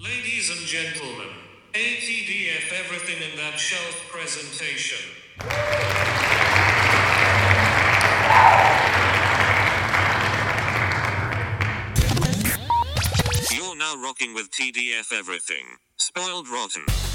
[0.00, 1.26] Ladies and gentlemen,
[1.72, 4.96] ATDF Everything in That Shelf presentation.
[13.50, 15.64] You're now rocking with TDF Everything.
[15.96, 17.07] Spoiled Rotten.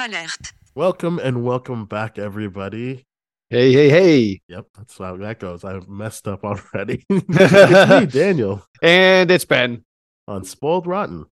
[0.00, 0.52] Spoiler alert.
[0.74, 3.04] Welcome and welcome back, everybody.
[3.50, 4.40] Hey, hey, hey.
[4.48, 5.62] Yep, that's how that goes.
[5.62, 7.04] I messed up already.
[7.10, 9.84] it's me, Daniel, And it's Ben.
[10.26, 11.26] on Spoiled Rotten.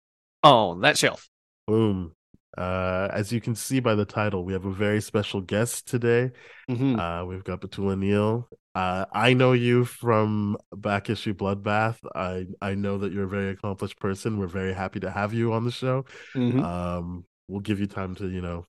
[0.43, 1.29] on that shelf.
[1.69, 2.11] Boom.
[2.59, 6.33] Uh, as you can see by the title, we have a very special guest today.
[6.69, 6.99] Mhm.
[6.99, 8.49] Uh, we've got Petula Neale.
[8.75, 11.99] Uh, I know you from back issue Bloodbath.
[12.17, 14.39] I I know that you're a very accomplished person.
[14.41, 16.05] We're very happy to have you on the show.
[16.35, 16.65] Mhm.
[16.65, 18.67] Um, we'll give you time to you know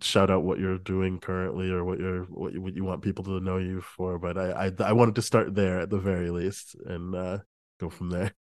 [0.00, 3.24] shout out what you're doing currently or what you're what you, what you want people
[3.24, 4.18] to know you for.
[4.18, 7.38] But I, I I wanted to start there at the very least and uh,
[7.78, 8.32] go from there.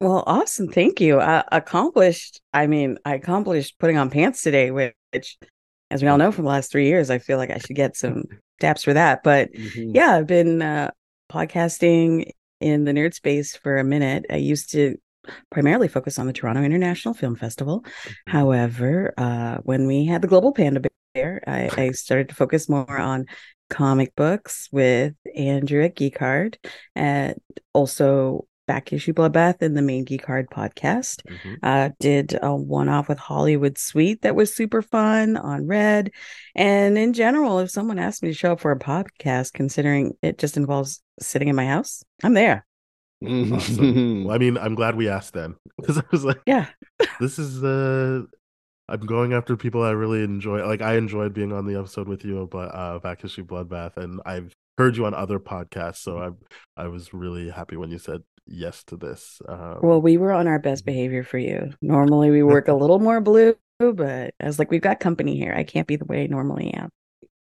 [0.00, 0.68] Well, awesome.
[0.68, 1.20] Thank you.
[1.20, 2.40] Uh, accomplished.
[2.52, 5.38] I mean, I accomplished putting on pants today, which,
[5.92, 7.96] as we all know from the last three years, I feel like I should get
[7.96, 8.24] some
[8.60, 9.22] taps for that.
[9.22, 9.94] But Mhm.
[9.94, 10.90] yeah, I've been uh,
[11.30, 12.30] podcasting
[12.60, 14.26] in the nerd space for a minute.
[14.30, 14.96] I used to
[15.50, 17.84] primarily focused on the Toronto International Film Festival.
[18.26, 20.82] However, uh, when we had the Global Panda
[21.14, 23.26] Bear, I, I started to focus more on
[23.70, 26.58] comic books with Andrew at Geek Hard
[26.94, 27.34] and
[27.72, 31.22] also back issue Bloodbath and the main Geek Hard podcast.
[31.26, 31.56] Mhm.
[31.62, 36.12] Uh, did a one off with Hollywood Suite that was super fun on Red.
[36.54, 40.38] And in general, if someone asked me to show up for a podcast, considering it
[40.38, 42.64] just involves sitting in my house, I'm there.
[43.26, 44.24] Awesome.
[44.24, 46.66] Well, I mean, I'm glad we asked then because I was like, Yeah.
[47.20, 48.22] this is uh
[48.88, 50.66] I'm going after people I really enjoy.
[50.66, 54.20] Like I enjoyed being on the episode with you, but uh back issue Bloodbath, and
[54.26, 58.22] I've heard you on other podcasts, so I I was really happy when you said
[58.46, 59.40] yes to this.
[59.48, 61.72] Um, Well, we were on our best behavior for you.
[61.80, 65.54] Normally, we work a little more blue, but I was like, we've got company here.
[65.56, 66.90] I can't be the way I normally am.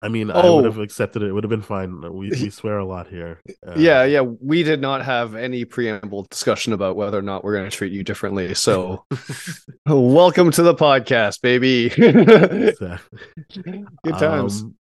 [0.01, 0.63] I mean, I would Oh.
[0.63, 1.29] have accepted it.
[1.29, 2.01] It would have been fine.
[2.01, 3.41] We we swear a lot here.
[3.65, 4.21] Uh, yeah, yeah.
[4.21, 7.91] We did not have any preamble discussion about whether or not we're going to treat
[7.91, 8.53] you differently.
[8.53, 9.05] So,
[9.87, 11.85] welcome to the podcast, baby.
[11.87, 13.19] exactly.
[14.03, 14.61] Good times.
[14.61, 14.75] Um,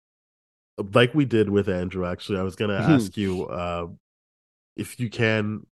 [0.93, 2.89] like we did with Andrew, actually, I was gonna Mhm.
[2.97, 3.87] ask you uh,
[4.77, 5.65] if you can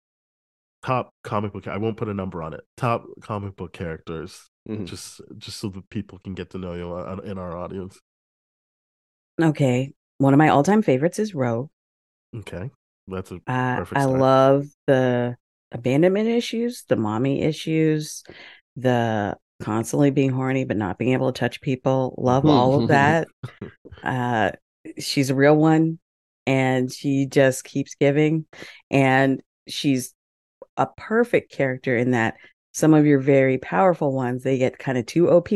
[0.84, 1.66] top comic book.
[1.66, 2.60] I won't put a number on it.
[2.76, 4.86] Top comic book characters, Mhm.
[4.86, 7.98] just just so that people can get to know you in our audience.
[9.40, 9.92] Okay.
[10.18, 11.70] One of my all time favorites is Rogue.
[12.34, 12.70] Okay,
[13.06, 15.36] that's a Uh, Perfect I love the
[15.72, 18.24] abandonment issues, the mommy issues,
[18.76, 22.14] the constantly being horny but not being able to touch people.
[22.18, 23.28] Love all of that.
[24.02, 24.52] Uh,
[24.98, 25.98] she's a real one,
[26.46, 28.46] and she just keeps giving,
[28.90, 30.14] and she's
[30.76, 32.34] a perfect character in that
[32.72, 35.50] some of your very powerful ones they get kind of too OP,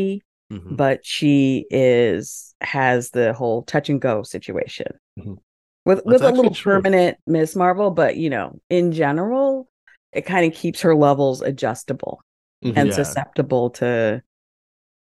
[0.52, 0.76] Mhm.
[0.76, 4.86] but she is has the whole touch and go situation
[5.18, 5.38] Mhm.
[5.84, 6.74] with with a little true.
[6.74, 9.68] permanent Miss Marvel, but you know, in general,
[10.12, 12.20] it kind of keeps her levels adjustable
[12.64, 12.76] Mhm.
[12.76, 12.94] and Yeah.
[12.94, 14.22] susceptible to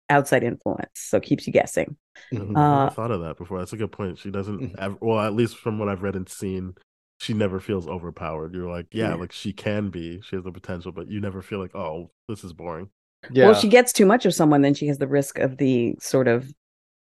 [0.10, 1.98] outside influence, so keeps you guessing.
[2.34, 2.56] Mhm.
[2.58, 3.60] I uh, thought of that before.
[3.60, 4.18] That's a good point.
[4.20, 4.76] She doesn't, Mhm.
[4.78, 6.76] ever, well, at least from what I've read and seen,
[7.20, 8.54] she never feels overpowered.
[8.54, 9.16] You're like, yeah, Yeah.
[9.16, 10.22] like she can be.
[10.22, 12.90] She has the potential, but you never feel like, oh, this is boring.
[13.32, 13.46] Yeah.
[13.46, 15.96] Well, if she gets too much of someone, then she has the risk of the
[16.00, 16.52] sort of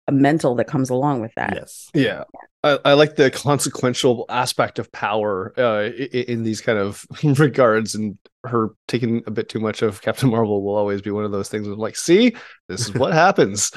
[0.09, 1.53] a mental that comes along with that.
[1.55, 1.89] Yes.
[1.95, 2.25] Yeah.
[2.65, 7.07] I, I like the consequential aspect of power uh, i- i- in these kind of
[7.39, 11.25] regards, and her taking a bit too much of Captain Marvel will always be one
[11.25, 11.67] of those things.
[11.67, 12.35] Of like, see,
[12.69, 13.71] this is what happens.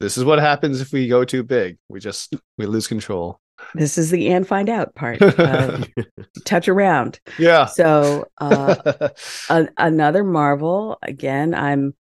[0.00, 1.76] this is what happens if we go too big.
[1.88, 3.40] We just we lose control.
[3.74, 5.20] This is the and find out part.
[5.38, 5.84] Uh,
[6.44, 7.20] touch around.
[7.38, 7.66] yeah.
[7.66, 8.76] So uh,
[9.50, 11.54] a- another Marvel again.
[11.54, 11.94] I'm.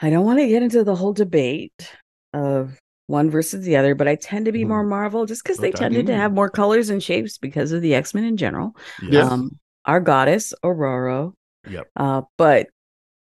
[0.00, 1.90] I don't want to get into the whole debate
[2.32, 5.68] of one versus the other, but I tend to be more Marvel just because they
[5.68, 5.78] Okay.
[5.78, 8.74] tended to have more colors and shapes because of the X Men in general.
[9.02, 9.30] yes.
[9.30, 11.34] Um, our goddess Ororo,
[11.68, 11.86] Yep.
[11.96, 12.68] uh, but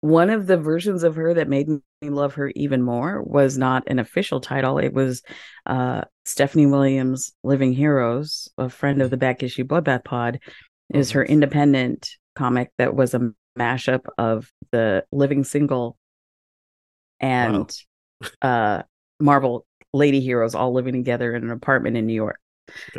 [0.04, 3.84] one of the versions of her that made me love her even more was not
[3.86, 4.76] an official title.
[4.76, 5.22] It was
[5.64, 10.40] uh, Stephanie Williams' Living Heroes, a friend of the back issue Bloodbath Pod,
[10.92, 15.96] is her independent comic that was a mashup of the Living Single
[17.18, 17.74] and
[18.42, 18.82] uh,
[19.18, 19.64] Marvel
[19.94, 22.38] Lady Heroes all living together in an apartment in New York.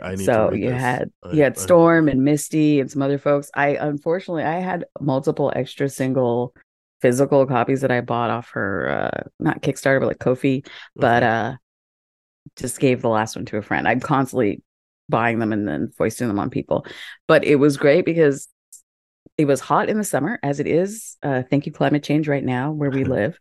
[0.01, 0.81] I So you this.
[0.81, 3.51] had I- you had I- Storm and Misty and some other folks.
[3.53, 6.53] I unfortunately I had multiple extra single
[7.05, 10.63] physical copies that I bought off her uh not Kickstarter but like Ko-fi,
[10.95, 11.53] but uh
[12.55, 13.87] just gave the last one to a friend.
[13.87, 14.63] I'm constantly
[15.07, 16.85] buying them and then foisting them on people.
[17.27, 18.47] But it was great because
[19.37, 21.17] it was hot in the summer as it is.
[21.21, 23.37] Uh thank you climate change right now where we live.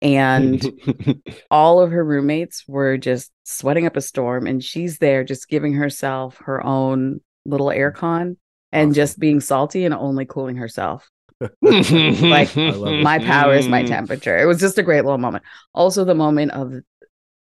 [0.00, 0.62] And
[1.50, 5.72] all of her roommates were just sweating up a storm and she's there just giving
[5.72, 8.36] herself her own little air con
[8.70, 8.94] and Awesome.
[8.94, 11.10] just being salty and only cooling herself
[11.60, 13.02] like I love it.
[13.02, 15.44] my power is my temperature it was just a great little moment
[15.74, 16.74] also the moment of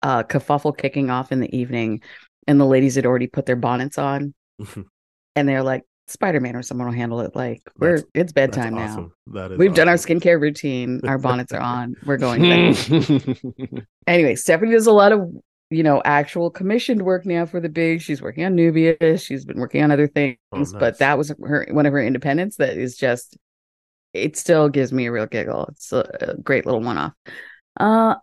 [0.02, 2.02] uh kerfuffle kicking off in the evening
[2.48, 4.34] and the ladies had already put their bonnets on
[5.36, 8.86] and they're like spider-man or someone will handle it like we're That's- it's bedtime now
[8.92, 9.14] awesome.
[9.28, 12.42] That is we've done our skincare routine our bonnets are on we're going
[12.76, 13.00] to
[13.66, 13.88] bed.
[14.08, 15.28] anyway, Stephanie does a lot of
[15.72, 18.02] you know actual commissioned work now for the big.
[18.02, 19.18] She's working on Nubia.
[19.18, 20.74] She's been working on other things, Oh, nice.
[20.74, 22.58] but that was her one of her independents.
[22.58, 23.36] That is just,
[24.16, 25.66] it still gives me a real giggle.
[25.72, 27.14] It's a, a great little one off.
[27.80, 28.16] Uh,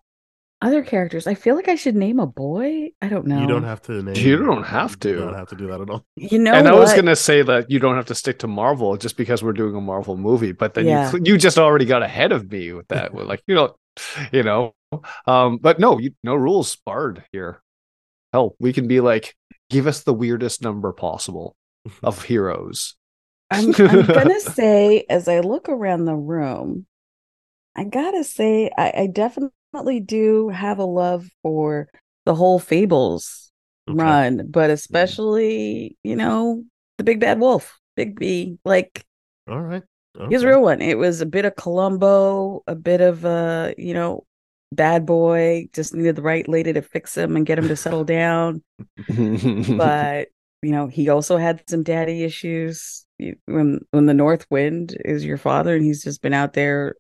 [0.61, 1.27] other characters.
[1.27, 2.91] I feel like I should name a boy.
[3.03, 3.41] I don't know.
[3.41, 4.15] You don't have to name.
[4.15, 5.19] You don't have You to.
[5.19, 6.05] don't have to do that at all.
[6.17, 8.97] You know, and I was gonna say that you don't have to stick to Marvel
[8.97, 11.13] just because we're doing a Marvel movie, but then Yeah.
[11.13, 13.13] you you just already got ahead of me with that.
[13.15, 13.75] Like you know,
[14.31, 14.75] you know,
[15.27, 17.61] um, but no, you no rules barred here.
[18.33, 19.35] Hell, we can be like,
[19.69, 21.57] give us the weirdest number possible
[22.05, 22.95] of heroes.
[23.53, 26.87] I'm, I'm gonna say as I look around the room,
[27.77, 31.89] I gotta say I, I definitely do have a love for
[32.27, 33.53] the whole Fables
[33.89, 33.97] Okay.
[33.99, 36.65] run, but especially you know
[36.99, 39.05] the Big Bad Wolf, Bigby, like
[39.47, 39.83] All right.
[40.29, 40.81] he's a real one.
[40.81, 44.27] It was a bit of Columbo, a bit of uh you know
[44.73, 48.05] bad boy, just needed the right lady to fix him and get him to settle
[48.05, 48.63] down
[49.77, 50.29] but
[50.63, 53.07] you know he also had some daddy issues
[53.47, 56.95] when when the north wind is your father and he's just been out there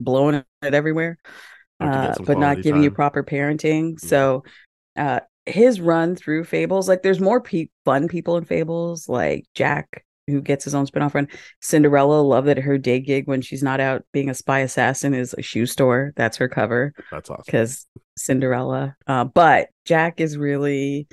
[0.00, 1.18] blowing it everywhere
[1.80, 4.08] Have to get uh, but not giving you proper parenting Yeah.
[4.08, 4.44] so
[4.96, 10.04] uh his run through fables like there's more pe- fun people in fables like jack
[10.26, 11.26] who gets his own spin-off run
[11.60, 15.34] cinderella love that her day gig when she's not out being a spy assassin is
[15.38, 17.42] a shoe store that's her cover That's awesome.
[17.46, 17.86] because
[18.16, 18.96] Cinderella.
[19.06, 21.08] Uh, but Jack is really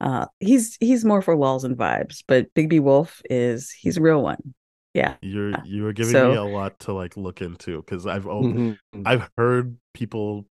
[0.00, 4.22] uh he's he's more for lulls and vibes, but Bigby Wolf is he's a real
[4.22, 4.54] one.
[4.94, 5.16] Yeah.
[5.22, 8.26] You're Uh, you are giving so- me a lot to like look into because I've
[8.26, 8.78] oh, Mhm.
[9.06, 10.46] I've heard people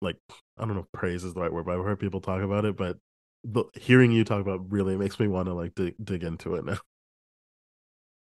[0.00, 0.16] like
[0.58, 2.64] I don't know if praise is the right word, but I've heard people talk about
[2.64, 2.76] it.
[2.76, 2.98] But
[3.44, 6.54] the, hearing you talk about it really makes me want to like dig, dig into
[6.54, 6.78] it now.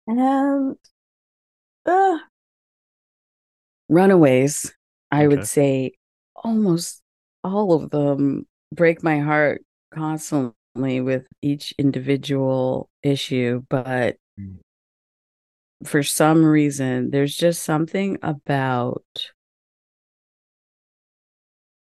[0.06, 0.76] And
[1.86, 2.18] uh
[3.88, 4.72] Runaways,
[5.10, 5.28] I Okay.
[5.28, 5.92] would say
[6.36, 7.02] almost
[7.42, 9.62] all of them break my heart
[9.92, 14.58] constantly with each individual issue, but Mm.
[15.84, 19.04] for some reason there's just something about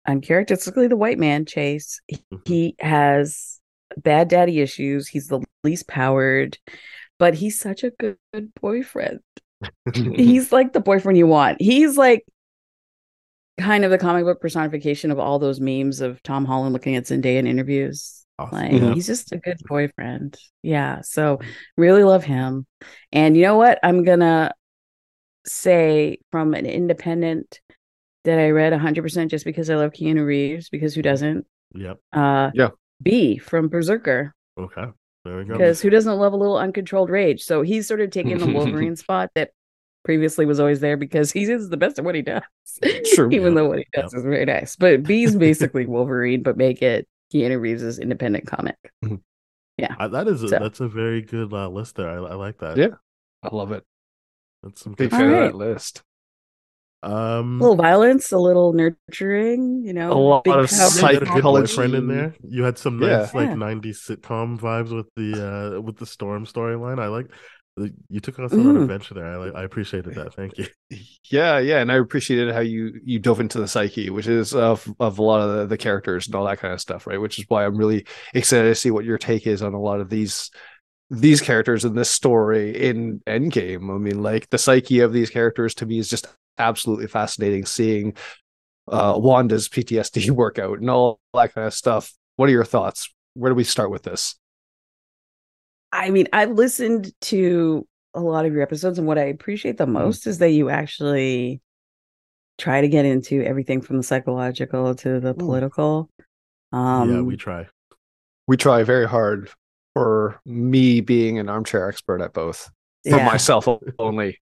[0.06, 2.00] uncharacteristically the white man chase.
[2.12, 2.48] Mhm.
[2.48, 3.60] he has
[3.98, 5.08] bad daddy issues.
[5.08, 6.58] He's the least powered
[7.20, 9.22] but he's such a good, good boyfriend.
[9.96, 11.60] He's like the boyfriend you want.
[11.60, 12.24] He's like
[13.60, 17.06] kind of the comic book personification of all those memes of tom holland looking at
[17.06, 18.58] zendaya in interviews Awesome.
[18.60, 18.94] like Yeah.
[18.94, 21.40] he's just a good boyfriend yeah so
[21.76, 22.68] really love him
[23.12, 24.54] and you know what i'm gonna
[25.46, 27.62] say from an independent
[28.26, 31.98] that i read 100% just because i love keanu reeves because who doesn't Yep.
[32.14, 32.70] uh Yeah.
[33.02, 34.86] b from BRZRKR Okay.
[35.26, 35.54] There we go.
[35.54, 37.44] because who doesn't love a little uncontrolled rage?
[37.44, 39.52] So he's sort of taking the Wolverine spot that
[40.06, 42.42] previously was always there because he is the best at what he does.
[43.14, 43.30] True.
[43.32, 43.56] Even Yep.
[43.56, 44.78] though what he does is very nice.
[44.78, 48.78] But B's basically Wolverine, but make it Keanu Reeves' independent comic.
[50.00, 52.10] I, that is a, So- that's a very good uh, list there.
[52.10, 52.78] I, I like that.
[52.78, 52.96] Yeah.
[53.44, 53.84] I love it.
[54.64, 55.52] That's some Big good fan of right.
[55.52, 56.02] that list.
[57.04, 60.12] Um, A little violence, a little nurturing, you know.
[60.12, 61.68] A lot big of power- you had a good psychology.
[61.76, 62.36] boyfriend in there.
[62.50, 63.18] You had some Yeah.
[63.20, 63.56] nice like Yeah.
[63.56, 67.00] '90s sitcom vibes with the uh with the storm storyline.
[67.00, 67.28] I like.
[68.10, 68.82] You took us on an Mm.
[68.84, 69.26] adventure there.
[69.26, 69.50] I.
[69.62, 70.34] I appreciated that.
[70.34, 70.66] Thank you.
[71.30, 74.88] Yeah, yeah, and I appreciated how you you dove into the psyche, which is of
[75.00, 77.20] of a lot of the, the characters and all that kind of stuff, right?
[77.20, 80.00] Which is why I'm really excited to see what your take is on a lot
[80.00, 80.50] of these
[81.10, 83.94] these characters in this story in Endgame.
[83.94, 87.66] I mean, like the psyche of these characters to me is just absolutely fascinating.
[87.66, 88.16] Seeing
[88.88, 92.14] uh, Wanda's PTSD workout and all that kind of stuff.
[92.38, 93.14] What are your thoughts?
[93.34, 94.36] Where do we start with this?
[95.92, 99.86] I mean, I've listened to a lot of your episodes, and what I appreciate the
[99.86, 99.94] Mm-hmm.
[99.94, 101.62] most is that you actually
[102.58, 106.10] try to get into everything from the psychological to the political.
[106.72, 107.68] Um, yeah, we try.
[108.48, 109.50] We try very hard
[109.94, 112.70] for me being an armchair expert at both
[113.10, 113.26] for yeah.
[113.26, 113.68] myself
[114.00, 114.40] only.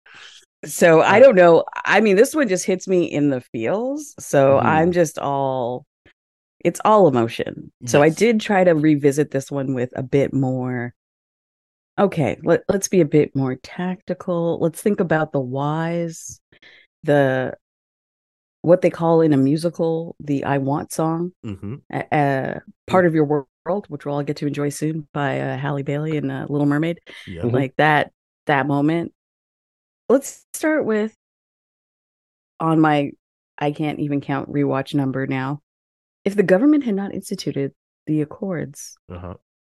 [0.66, 1.66] so I don't know.
[1.86, 4.16] I mean, this one just hits me in the feels.
[4.20, 4.66] So Mhm.
[4.66, 5.86] I'm just all,
[6.64, 7.72] it's all emotion.
[7.86, 10.94] So I did try to revisit this one with a bit more.
[11.98, 14.58] Okay, let, let's be a bit more tactical.
[14.60, 16.40] Let's think about the whys,
[17.04, 17.56] the
[18.62, 23.14] what they call in a musical the I Want song, hmm uh, uh, part of
[23.14, 23.26] your
[23.66, 26.66] world, which we'll all get to enjoy soon by uh, Halle Bailey and uh, Little
[26.66, 27.44] Mermaid Yeah.
[27.44, 27.54] Mhm.
[27.54, 28.12] like that
[28.46, 29.14] that moment
[30.10, 31.16] let's start with
[32.60, 33.12] on my
[33.58, 35.62] i can't even count rewatch number now
[36.26, 37.72] if the government had not instituted
[38.06, 39.36] the accords Uh-huh.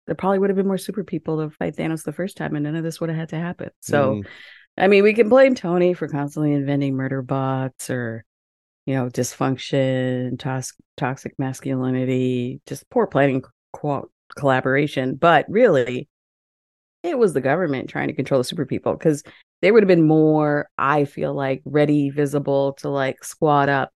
[0.08, 2.64] There probably would have been more super people to fight thanos the first time and
[2.64, 4.26] none of this would have had to happen so Mm.
[4.78, 8.24] i mean we can blame tony for constantly inventing murder bots or
[8.86, 13.44] you know dysfunction tos- toxic masculinity just poor planning
[13.74, 16.08] co- collaboration but really
[17.04, 19.24] it was the government trying to control the super people because
[19.62, 23.96] they would have been more i feel like ready visible to like squad up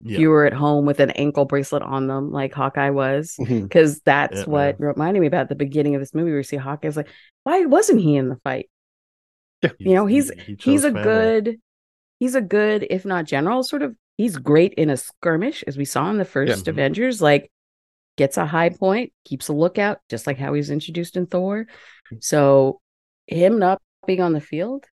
[0.00, 0.18] Yeah.
[0.20, 4.38] you were at home with an ankle bracelet on them like hawkeye was because that's
[4.38, 7.08] Yeah, what reminded me about the beginning of this movie where you see hawkeye's like
[7.42, 8.70] why wasn't he in the fight
[9.80, 11.02] you know, he's- he he's a family.
[11.02, 11.60] good
[12.20, 15.84] he's a good if not general sort of he's great in a skirmish as we
[15.84, 16.68] saw in the 1st Mhm.
[16.68, 17.50] avengers like
[18.16, 21.66] gets a high point keeps a lookout just like how he's introduced in thor
[22.20, 22.80] so
[23.26, 24.84] him not being on the field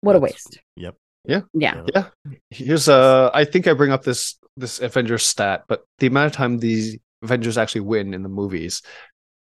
[0.00, 0.94] what a waste Yep.
[1.26, 1.82] Yeah Yeah.
[1.94, 2.06] Yeah.
[2.50, 6.32] Here's uh I think I bring up this this Avengers stat, but the amount of
[6.32, 8.82] time these Avengers actually win in the movies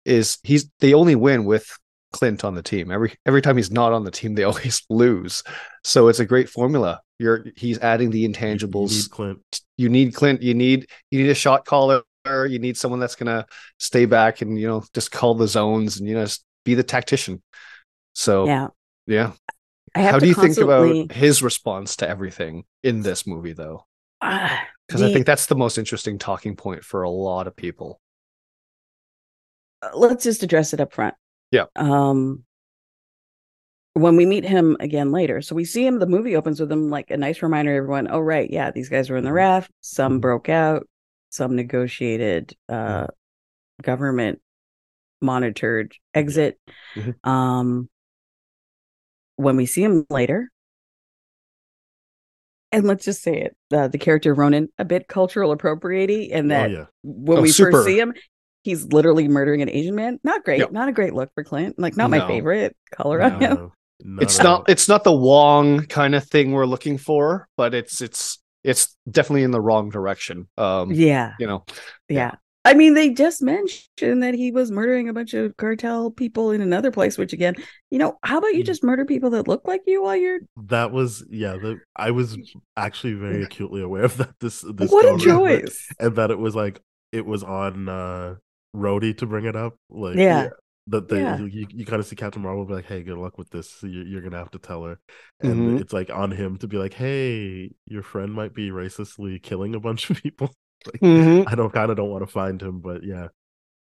[0.06, 1.68] is he's they only win with
[2.12, 2.92] Clint on the team.
[2.92, 5.44] Every every time he's not on the team, they always lose.
[5.84, 7.01] So it's a great formula.
[7.20, 8.92] You're he's adding the intangibles.
[8.92, 9.62] You need Clint.
[9.77, 13.46] You need Clint, you need you need a shot caller, you need someone that's gonna
[13.80, 16.84] stay back and you know just call the zones and you know just be the
[16.84, 17.42] tactician.
[18.13, 18.68] So yeah
[19.08, 19.32] yeah.
[19.95, 23.85] I How do you think about his response to everything in this movie though?
[24.88, 28.01] Because I the- think that's the most interesting talking point for a lot of people.
[29.81, 31.15] uh, let's just address it up front.
[31.51, 31.65] Yeah.
[31.75, 32.43] Um
[33.95, 35.39] when we meet him again later.
[35.41, 38.07] So we see him the movie opens with him like a nice reminder to everyone,
[38.09, 39.35] oh right, yeah, these guys were in the Mm-hmm.
[39.35, 40.21] raft, some Mhm.
[40.21, 40.88] broke out,
[41.29, 43.07] some negotiated uh
[43.81, 44.41] government
[45.21, 46.59] monitored exit.
[46.95, 47.25] Mhm.
[47.27, 47.89] Um
[49.35, 50.49] when we see him later
[52.71, 56.55] and let's just say it, uh, the character Ronin a bit cultural appropriating and Oh
[56.55, 56.85] that yeah.
[57.03, 57.71] when Oh, we super.
[57.71, 58.13] first see him,
[58.63, 60.19] he's literally murdering an Asian man.
[60.23, 60.59] Not great.
[60.59, 60.71] Yep.
[60.71, 61.77] Not a great look for Clint.
[61.77, 63.55] Like not my favorite color on him.
[63.55, 63.73] No,
[64.03, 68.01] not it's not it's not the Wong kind of thing we're looking for, but it's
[68.01, 70.47] it's it's definitely in the wrong direction.
[70.57, 71.65] Um, Yeah, you know,
[72.09, 72.35] yeah.
[72.65, 76.62] I mean, they just mentioned that he was murdering a bunch of cartel people in
[76.62, 77.17] another place.
[77.17, 77.55] Which again,
[77.91, 78.67] you know, how about you Mm.
[78.67, 80.39] just murder people that look like you while you're?
[80.67, 81.53] That was yeah.
[81.53, 82.38] The, I was
[82.77, 84.34] actually very acutely aware of that.
[84.39, 85.88] This this what a going around, but- choice!
[86.00, 86.79] and that it was like
[87.12, 88.36] it was on uh
[88.75, 89.75] Rhodey to bring it up.
[89.89, 90.50] Like Yeah.
[90.88, 91.38] that they Yeah.
[91.39, 93.84] you, you kind of see Captain Marvel be like, "Hey, good luck with this.
[93.84, 95.00] You, you're gonna have to tell her."
[95.41, 95.82] And Mhm.
[95.82, 99.79] it's like on him to be like, "Hey, your friend might be racistly killing a
[99.79, 100.53] bunch of people."
[100.93, 101.45] Like, Mhm.
[101.47, 103.27] I don't kind of don't want to find him, but yeah,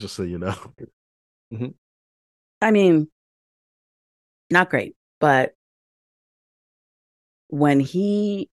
[0.01, 0.55] just so you know.
[2.61, 3.09] I mean,
[4.51, 5.55] not great, but
[7.49, 8.51] when he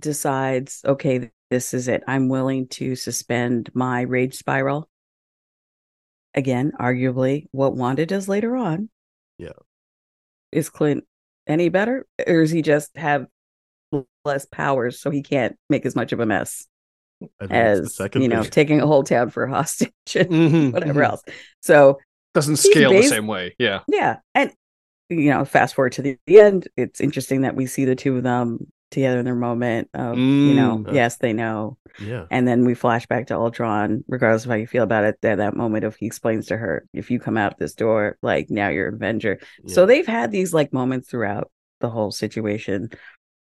[0.00, 4.88] decides, okay, this is it, I'm willing to suspend my rage spiral.
[6.34, 8.88] Again, arguably, what Wanda does later on.
[9.38, 9.52] Yeah.
[10.50, 11.04] Is Clint
[11.46, 12.06] any better?
[12.26, 13.26] Or does he just have
[14.24, 16.66] less powers so he can't make as much of a mess
[17.50, 20.72] as, second you know, taking a whole town for hostage and Mhm.
[20.72, 21.08] whatever Mhm.
[21.10, 21.22] else?
[21.60, 21.98] So,
[22.34, 23.54] doesn't He's scale the same way.
[23.58, 23.80] Yeah.
[23.88, 24.16] yeah.
[24.34, 24.52] And,
[25.10, 28.16] you know, fast forward to the, the end, it's interesting that we see the two
[28.16, 30.94] of them together in their moment of, you know, Mm.
[30.94, 31.76] yes, they know.
[31.98, 35.18] Yeah, And then we flash back to Ultron, regardless of how you feel about it.
[35.20, 38.48] That that moment of he explains to her, if you come out this door, like
[38.48, 39.40] now you're an Avenger.
[39.66, 41.50] So they've had these like moments throughout
[41.80, 42.88] the whole situation.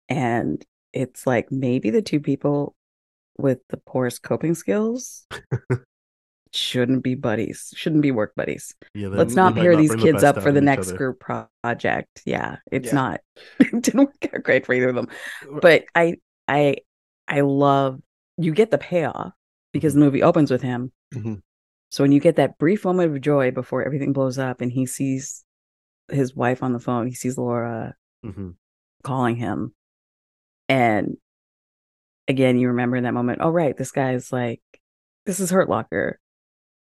[0.10, 2.76] And it's like maybe the two people
[3.38, 5.26] with the poorest coping skills
[6.54, 8.74] shouldn't be buddies, shouldn't be work buddies.
[8.94, 9.10] yeah.
[9.10, 10.98] Let's not pair these bring the kids up for the next other.
[10.98, 11.20] group
[11.64, 12.22] project.
[12.26, 12.94] Yeah, it's Yeah.
[12.96, 13.22] not.
[13.60, 15.10] it didn't work out great for either of them.
[15.62, 16.16] But I,
[16.48, 16.78] I,
[17.28, 18.02] I love
[18.38, 19.34] you get the payoff
[19.74, 20.00] because Mm-hmm.
[20.00, 20.92] the movie opens with him.
[21.14, 21.42] Mhm.
[21.92, 24.86] So when you get that brief moment of joy before everything blows up, and he
[24.86, 25.44] sees
[26.10, 28.56] his wife on the phone, he sees Laura Mhm.
[29.04, 29.74] calling him,
[30.70, 31.18] and
[32.28, 33.40] again, you remember in that moment.
[33.42, 34.62] Oh, right, this guy's like,
[35.26, 36.20] this is Hurt Locker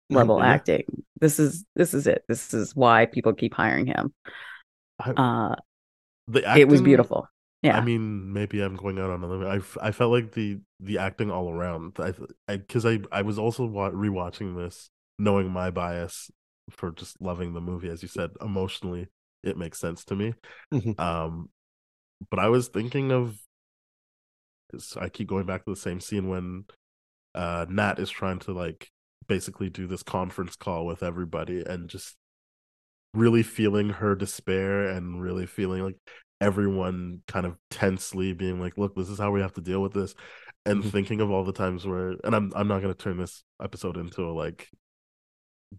[0.10, 0.48] level Yeah.
[0.48, 0.84] acting.
[1.20, 2.24] This is this is it.
[2.28, 4.14] This is why people keep hiring him.
[5.00, 5.56] Uh
[6.28, 7.28] the it was beautiful.
[7.62, 7.78] Yeah.
[7.78, 9.48] I mean, maybe I'm going out on a limb.
[9.82, 11.98] I, I felt like the the acting all around.
[12.00, 12.14] I
[12.48, 16.30] because I, I was also rewatching this, knowing my bias
[16.70, 19.08] for just loving the movie, as you said, emotionally,
[19.44, 20.34] it makes sense to me.
[20.74, 21.00] Mhm.
[21.00, 21.50] Um,
[22.30, 23.40] but I was thinking of.
[24.76, 26.66] 'Cause I keep going back to the same scene when,
[27.34, 28.92] uh, Nat is trying to like
[29.28, 32.18] basically do this conference call with everybody and just
[33.14, 35.98] really feeling her despair and really feeling like
[36.42, 39.94] everyone kind of tensely being like look this is how we have to deal with
[39.94, 40.14] this
[40.66, 40.92] and Mhm.
[40.92, 43.96] thinking of all the times where and I'm I'm not going to turn this episode
[43.98, 44.70] into a like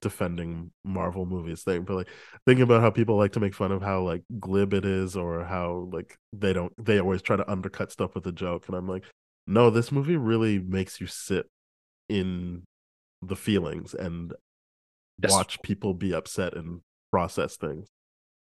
[0.01, 2.09] defending Marvel movies thing but like
[2.45, 5.45] thinking about how people like to make fun of how like glib it is or
[5.45, 8.89] how like they don't they always try to undercut stuff with a joke and I'm
[8.89, 9.05] like
[9.47, 11.47] no this movie really makes you sit
[12.09, 12.65] in
[13.23, 14.33] the feelings and
[15.23, 15.33] Yes.
[15.33, 17.89] watch people be upset and process things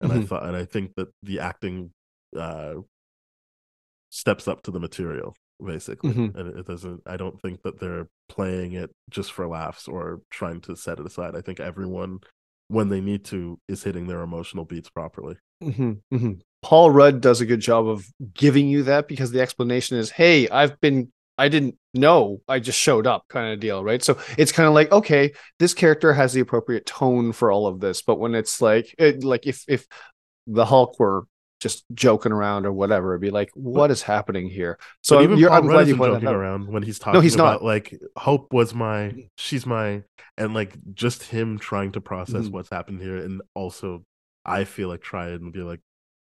[0.00, 0.26] and i Mhm.
[0.26, 1.92] thought and i think that the acting
[2.36, 2.74] uh
[4.10, 6.34] steps up to the material basically Mhm.
[6.34, 10.60] and it doesn't i don't think that they're playing it just for laughs or trying
[10.62, 12.18] to set it aside i think everyone
[12.68, 16.40] when they need to is hitting their emotional beats properly Mhm, mhm.
[16.62, 20.48] Paul Rudd does a good job of giving you that because the explanation is, "Hey,
[20.48, 24.02] I've been, I didn't know, I just showed up," kind of deal, right?
[24.02, 27.80] So it's kind of like, okay, this character has the appropriate tone for all of
[27.80, 29.86] this, but when it's like, it, like if if
[30.46, 31.24] the Hulk were
[31.64, 34.78] just joking around or whatever, it'd be like, what is happening here?
[35.02, 37.14] So I'm, even you're, Paul I'm Rudd glad you joking that around when he's talking
[37.18, 37.56] no, he's not.
[37.56, 40.02] about like hope was my she's my
[40.38, 42.52] and like just him trying to process Mhm.
[42.52, 44.04] what's happened here and also
[44.44, 45.80] i feel like try and be like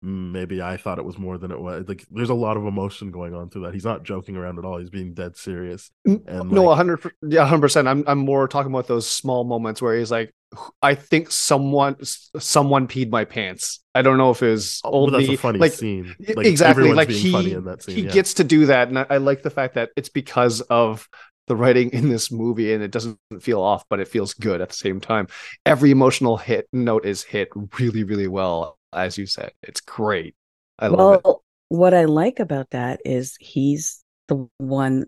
[0.05, 2.66] "Mm, maybe i thought it was more than it was like there's a lot of
[2.66, 5.90] emotion going on through that he's not joking around at all he's being dead serious
[6.05, 7.88] and no, like, hundred, yeah, hundred percent.
[7.88, 10.33] I'm, I'm more talking about those small moments where he's like,
[10.80, 11.96] I think someone,
[12.38, 13.80] someone peed my pants.
[13.94, 16.14] I don't know if it was oh, old but that's me, a funny like, scene
[16.34, 16.92] like exactly.
[16.92, 18.12] Like he, funny in that scene he yeah.
[18.12, 21.08] gets to do that, and I, I like the fact that it's because of
[21.48, 24.68] the writing in this movie, and it doesn't feel off, but it feels good at
[24.68, 25.28] the same time.
[25.64, 29.52] Every emotional hit note is hit really, really well, as you said.
[29.62, 30.35] It's great.
[30.78, 31.20] I love it.
[31.24, 35.06] well, what I like about that is he's the one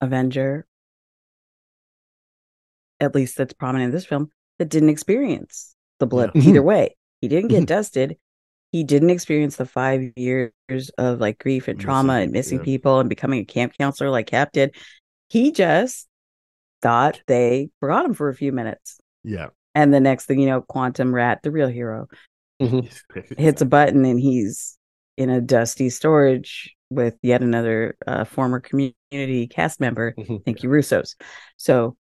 [0.00, 0.66] Avenger,
[3.00, 4.30] at least that's prominent in this film,
[4.62, 6.42] that didn't experience the blood Yeah.
[6.50, 6.96] either way.
[7.20, 7.66] He didn't get Mhm.
[7.66, 8.16] dusted.
[8.70, 10.52] He didn't experience the five years
[10.98, 12.64] of like grief and Missing trauma and missing yeah.
[12.64, 14.76] people and becoming a camp counselor like Cap did.
[15.28, 16.06] He just
[16.80, 19.00] thought they forgot him for a few minutes.
[19.24, 22.06] yeah And the next thing you know, Quantum Rat, the real hero,
[23.36, 24.78] hits a button and he's
[25.16, 30.14] in a dusty storage with yet another uh, former community cast member.
[30.16, 30.44] Mhm.
[30.44, 31.16] Thank you, Russos.
[31.56, 31.96] So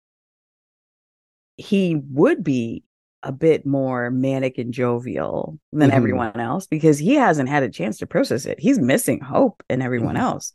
[1.59, 2.83] he would be
[3.25, 5.95] a bit more manic and jovial than Mhm.
[5.95, 8.61] everyone else because he hasn't had a chance to process it.
[8.61, 10.21] He's missing hope in everyone Mhm.
[10.21, 10.53] else.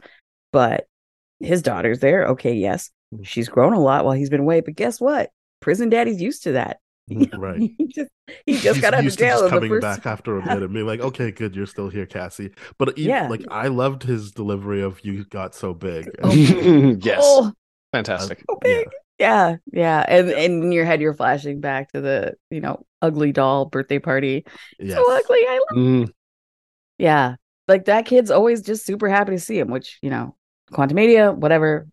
[0.53, 0.87] But
[1.41, 2.25] his daughter's there.
[2.27, 2.89] Okay, yes.
[3.13, 3.25] Mhm.
[3.25, 4.61] She's grown a lot while he's been away.
[4.61, 5.29] But guess what?
[5.59, 6.79] Prison daddy's used to that.
[7.37, 8.09] right he just
[8.45, 9.33] he just He's got out of used to jail.
[9.39, 11.65] just in the coming first- back after a bit and being like, "Okay, good, you're
[11.65, 13.27] still here, Cassie." But even, Yeah.
[13.27, 16.31] like I loved his delivery of "You got so big." Oh,
[17.01, 17.51] yes, Oh,
[17.91, 18.41] fantastic.
[18.49, 18.85] so big.
[18.85, 19.58] Yeah, yeah.
[19.71, 23.65] Yeah, and and in your head you're flashing back to the, you know, ugly doll
[23.65, 24.45] birthday party.
[24.80, 25.39] Yeah, So ugly.
[25.39, 26.12] I love Mm,
[26.97, 27.36] Yeah.
[27.67, 30.36] Like that kid's always just super happy to see him, which, you know,
[30.71, 31.88] Quantum Media, whatever.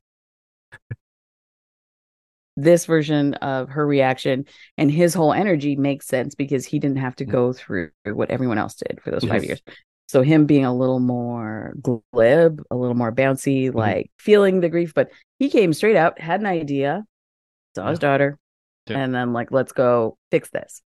[2.56, 4.44] this version of her reaction
[4.76, 8.58] and his whole energy makes sense because he didn't have to go through what everyone
[8.58, 9.62] else did for those five years.
[10.08, 14.92] So him being a little more glib, a little more bouncy, like feeling the grief,
[14.92, 17.04] but he came straight out, had an idea,
[17.74, 18.38] saw his daughter,
[18.88, 18.98] Yeah.
[18.98, 20.82] and then like, let's go fix this.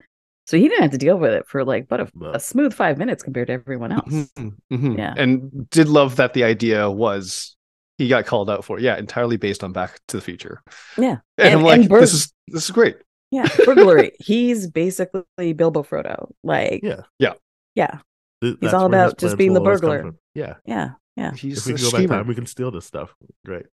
[0.47, 2.97] So he didn't have to deal with it for like but a, a smooth five
[2.97, 4.09] minutes compared to everyone else.
[4.09, 4.97] mhm, mhm.
[4.97, 5.13] Yeah.
[5.17, 7.55] and did love that the idea was
[7.97, 8.77] he got called out for.
[8.79, 8.83] it.
[8.83, 10.61] Yeah, entirely based on Back to the Future.
[10.97, 11.17] Yeah.
[11.17, 12.97] and, And- I'm like, and Bert- this is this is great.
[13.29, 14.11] Yeah, burglary.
[14.19, 16.31] He's basically Bilbo Frodo.
[16.43, 17.01] Like, Yeah.
[17.17, 17.33] Yeah.
[17.75, 17.99] yeah,
[18.41, 20.11] Th- He's all about just being the burglar.
[20.35, 21.31] Yeah, yeah, yeah.
[21.33, 22.15] He's if we can go back schemer.
[22.15, 23.13] time, we can steal this stuff.
[23.45, 23.67] Great.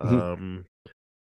[0.00, 0.20] Mhm.
[0.32, 0.64] Um,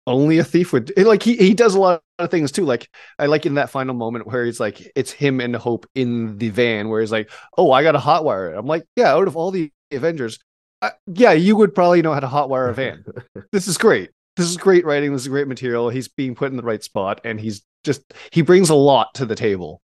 [0.08, 2.88] only a thief would and, like he he does a lot of things too like
[3.18, 6.48] i like in that final moment where he's like it's him and hope in the
[6.48, 9.36] van where he's like oh i got a hot wire i'm like yeah out of
[9.36, 10.38] all the avengers
[10.82, 13.04] I, yeah you would probably know how to hotwire a van
[13.52, 16.56] this is great this is great writing this is great material he's being put in
[16.56, 19.80] the right spot and he's just he brings a lot to the table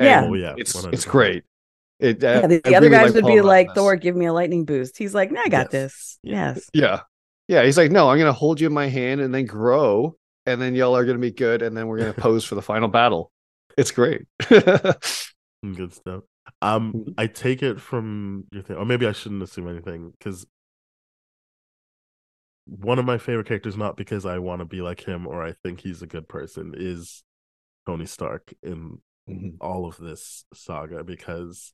[0.00, 0.24] Yeah.
[0.24, 0.92] And Oh, yeah, it's 100%.
[0.94, 1.44] it's great
[1.98, 3.74] it, uh, yeah the, I the other really guys would Paul be like.
[3.74, 4.96] Thor, give me a lightning boost.
[4.96, 5.70] He's like, nah, I got Yes.
[5.72, 6.18] this.
[6.22, 6.70] Yes.
[6.72, 7.00] Yeah.
[7.48, 7.64] Yeah.
[7.64, 10.16] He's like, no, I'm going to hold you in my hand and then grow.
[10.46, 11.62] And then y'all are going to be good.
[11.62, 13.32] And then we're going to pose for the final battle.
[13.76, 14.26] It's great.
[14.48, 16.22] good stuff.
[16.62, 17.14] Um, Mhm.
[17.18, 20.46] I take it from your thing, or maybe I shouldn't assume anything because
[22.66, 25.52] one of my favorite characters, not because I want to be like him or I
[25.52, 27.22] think he's a good person, is
[27.86, 29.56] Tony Stark in Mhm.
[29.60, 31.72] all of this saga because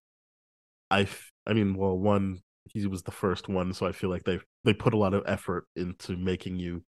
[0.90, 4.24] I, f- I mean, well, one, he was the first one, so I feel like
[4.24, 6.84] they they put a lot of effort into making you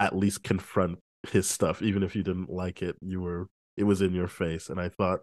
[0.00, 0.98] at least confront
[1.30, 2.96] his stuff, even if you didn't like it.
[3.02, 5.20] You were it was in your face, and I thought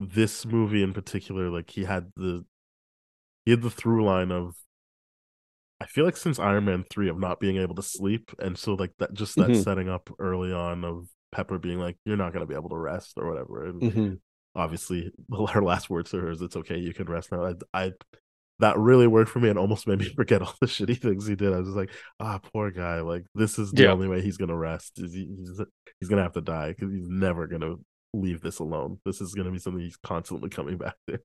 [0.00, 2.44] this movie in particular, like he had the
[3.44, 4.54] he had the through line of
[5.80, 8.74] I feel like since Iron Man three of not being able to sleep, and so
[8.74, 9.56] like that just that Mhm.
[9.56, 13.14] setting up early on of Pepper being like, "You're not gonna be able to rest"
[13.16, 14.18] or whatever, and Mhm.
[14.56, 15.12] obviously
[15.52, 17.92] her last words to her is, "It's okay, you can rest now." I, I
[18.60, 21.36] that really worked for me and almost made me forget all the shitty things he
[21.36, 21.52] did.
[21.52, 21.90] I was just like,
[22.20, 23.00] "Ah, poor guy.
[23.00, 23.88] Like this is the Yeah.
[23.88, 24.98] only way he's gonna rest.
[24.98, 25.60] Is he, he's
[26.00, 27.76] he's gonna have to die because he's never gonna
[28.14, 28.98] leave this alone.
[29.04, 31.20] This is gonna be something he's constantly coming back to."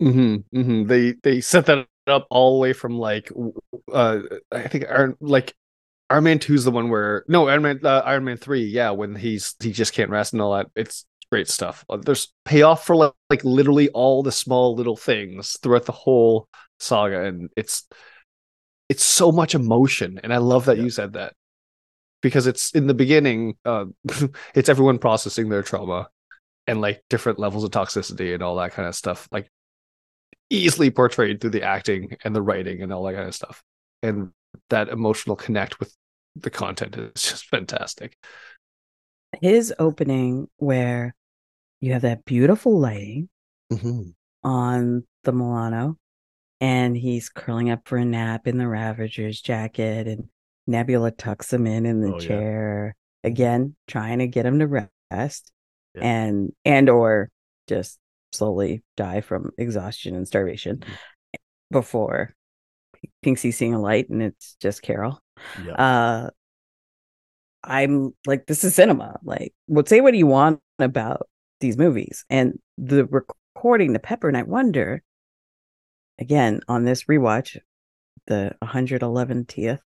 [0.00, 3.30] hmm hmm They they set that up all the way from like
[3.92, 4.20] uh
[4.52, 5.54] I think Iron like
[6.10, 8.90] Iron Man two is the one where no Iron Man uh, Iron Man three yeah
[8.90, 11.84] when he's he just can't rest and all that it's great stuff.
[11.90, 16.48] Uh, There's payoff for like, like literally all the small little things throughout the whole
[16.80, 17.86] saga and it's
[18.88, 20.84] it's so much emotion and I love that Yeah.
[20.84, 21.34] you said that.
[22.22, 23.86] Because it's in the beginning uh
[24.54, 26.08] it's everyone processing their trauma
[26.66, 29.50] and like different levels of toxicity and all that kind of stuff like
[30.50, 33.62] easily portrayed through the acting and the writing and all that kind of stuff.
[34.02, 34.30] And
[34.70, 35.94] that emotional connect with
[36.36, 38.16] the content is just fantastic.
[39.42, 41.14] His opening, where
[41.80, 43.28] you have that beautiful lighting
[44.42, 45.96] on the Milano,
[46.60, 50.28] and he's curling up for a nap in the Ravager's jacket, and
[50.66, 52.26] Nebula tucks him in in the Oh, yeah.
[52.26, 55.52] chair again, trying to get him to rest,
[55.94, 56.02] Yeah.
[56.02, 57.30] and and or
[57.68, 57.98] just
[58.32, 60.94] slowly die from exhaustion and starvation Mm-hmm.
[61.70, 62.34] before
[63.00, 65.20] he thinks he's seeing a light, and it's just Carol.
[65.64, 66.30] Yeah, uh
[67.64, 71.28] i'm like this is cinema like would say what do you want about
[71.60, 75.02] these movies and the recording the pepper and i wonder
[76.18, 77.58] again on this rewatch
[78.26, 79.80] the 111th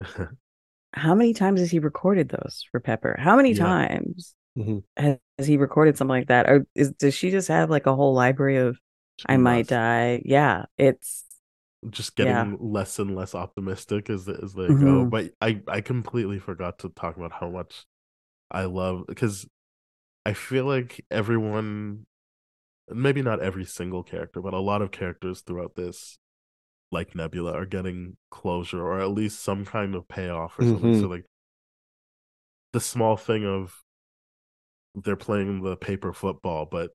[0.92, 3.54] how many times has he recorded those for pepper how many Yeah.
[3.54, 4.84] times Mhm.
[4.96, 7.96] has, has he recorded something like that or is does she just have like a
[7.96, 8.78] whole library of
[9.26, 11.24] i might die yeah it's
[11.90, 12.52] just getting Yeah.
[12.60, 15.04] less and less optimistic as as they go.
[15.04, 15.10] Mhm.
[15.10, 17.84] But I I completely forgot to talk about how much
[18.50, 19.48] I love because
[20.26, 22.06] I feel like everyone,
[22.88, 26.18] maybe not every single character, but a lot of characters throughout this,
[26.92, 30.94] like Nebula, are getting closure or at least some kind of payoff or something.
[30.94, 31.00] Mhm.
[31.00, 31.24] So like
[32.72, 33.82] the small thing of
[34.94, 36.90] they're playing the paper football, but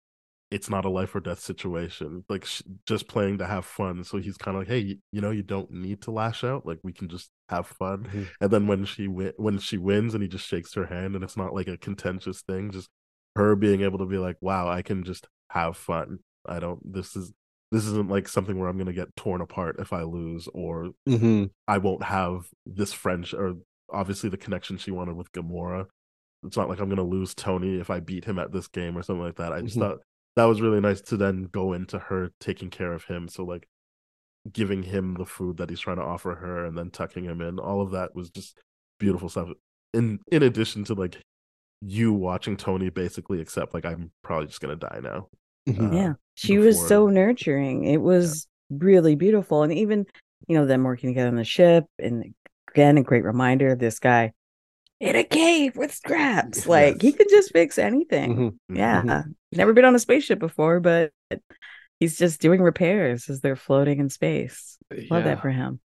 [0.51, 2.23] it's not a life or death situation.
[2.29, 4.03] Like sh- just playing to have fun.
[4.03, 6.65] So he's kind of like, hey, you, know, you don't need to lash out.
[6.65, 8.05] Like we can just have fun.
[8.05, 8.27] Mhm.
[8.41, 11.23] And then when she win- when she wins, and he just shakes her hand, and
[11.23, 12.71] it's not like a contentious thing.
[12.71, 12.89] Just
[13.35, 16.19] her being able to be like, wow, I can just have fun.
[16.45, 16.79] I don't.
[16.93, 17.31] This is
[17.71, 21.45] this isn't like something where I'm gonna get torn apart if I lose, or Mm-hmm.
[21.67, 23.53] I won't have this friendship or
[23.91, 25.85] obviously the connection she wanted with Gamora.
[26.45, 29.03] It's not like I'm gonna lose Tony if I beat him at this game or
[29.03, 29.53] something like that.
[29.53, 29.81] I just Mhm.
[29.81, 29.99] thought
[30.35, 33.27] that was really nice to then go into her taking care of him.
[33.27, 33.67] So like
[34.51, 37.59] giving him the food that he's trying to offer her and then tucking him in.
[37.59, 38.57] All of that was just
[38.99, 39.49] beautiful stuff.
[39.93, 41.21] In in addition to like
[41.81, 45.27] you watching Tony basically accept like I'm probably just gonna die now.
[45.67, 45.91] Mhm.
[45.91, 50.05] Uh, yeah she was so nurturing it was really beautiful and even
[50.47, 52.33] you know them working together on the ship and
[52.71, 54.31] again a great reminder of this guy
[55.01, 57.17] in a cave with scraps like he Yes.
[57.17, 58.49] could just fix anything Mhm.
[58.71, 58.75] Mm-hmm.
[58.77, 61.11] yeah never been on a spaceship before but
[61.99, 65.21] he's just doing repairs as they're floating in space love Yeah.
[65.35, 65.81] that for him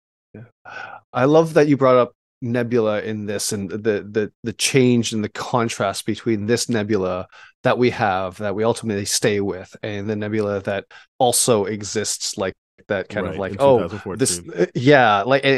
[1.11, 5.23] I love that you brought up Nebula in this and the the the change and
[5.23, 7.27] the contrast between this Nebula
[7.63, 10.83] that we have that we ultimately stay with and the Nebula that
[11.17, 12.53] also exists like
[12.89, 14.61] that kind of like oh this 2014.
[14.61, 15.55] uh, yeah like and,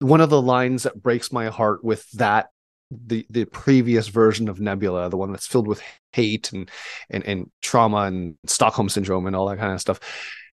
[0.00, 2.48] and one of the lines that breaks my heart with that
[2.90, 6.70] the the previous version of Nebula the one that's filled with hate and
[7.08, 9.98] and and trauma and Stockholm syndrome and all that kind of stuff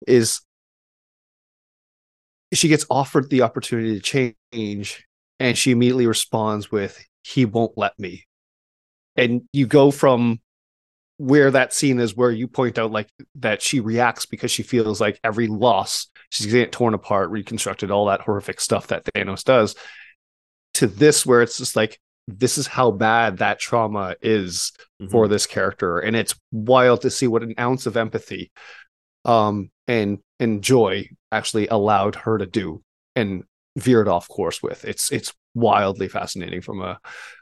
[0.05, 0.41] is
[2.53, 5.03] she gets offered the opportunity to change
[5.43, 8.25] and she immediately responds with he won't let me.
[9.15, 10.39] And you go from
[11.17, 14.99] where that scene is where you point out like that she reacts because she feels
[14.99, 19.75] like every loss she's gonna torn apart reconstructed all that horrific stuff that thanos does
[20.73, 25.11] to this where it's just like this is how bad that trauma is Mhm.
[25.11, 25.99] for this character.
[25.99, 28.51] And it's wild to see what an ounce of empathy
[29.25, 32.81] um, and and Joy actually allowed her to do.
[33.15, 33.43] And
[33.75, 34.85] veered off course with.
[34.85, 36.99] It's it's wildly fascinating from a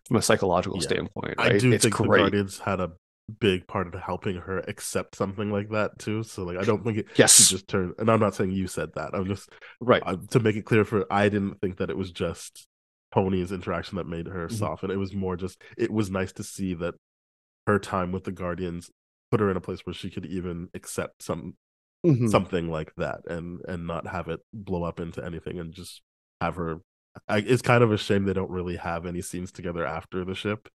[0.08, 0.84] from a psychological Yeah.
[0.88, 1.36] standpoint.
[1.38, 2.04] I do it's think the.
[2.04, 2.92] Guardians had a
[3.40, 6.22] big part of helping her accept something like that too.
[6.24, 7.36] So like I don't think it Yes.
[7.38, 9.12] she just turned and I'm not saying you said that.
[9.14, 10.04] I'm just Right.
[10.06, 12.68] I, to make it clear for I didn't think that it was just
[13.14, 14.52] Tony's interaction that made her Mhm.
[14.54, 14.92] soften.
[14.92, 16.96] It was more just it was nice to see that
[17.68, 18.90] her time with the Guardians
[19.30, 21.56] put her in a place where she could even accept some
[22.06, 22.30] Mhm.
[22.30, 26.02] something like that and and not have it blow up into anything and just
[26.42, 26.78] have her
[27.28, 30.36] I, it's kind of a shame they don't really have any scenes together after the
[30.36, 30.70] ship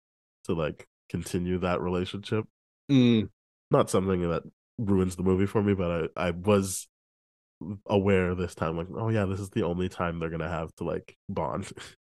[0.45, 2.45] to like continue that relationship
[2.91, 3.31] Mm.
[3.71, 4.45] not something that
[4.79, 6.87] ruins the movie for me but i i was
[7.87, 10.85] aware this time like oh yeah this is the only time they're gonna have to
[10.85, 11.71] like bond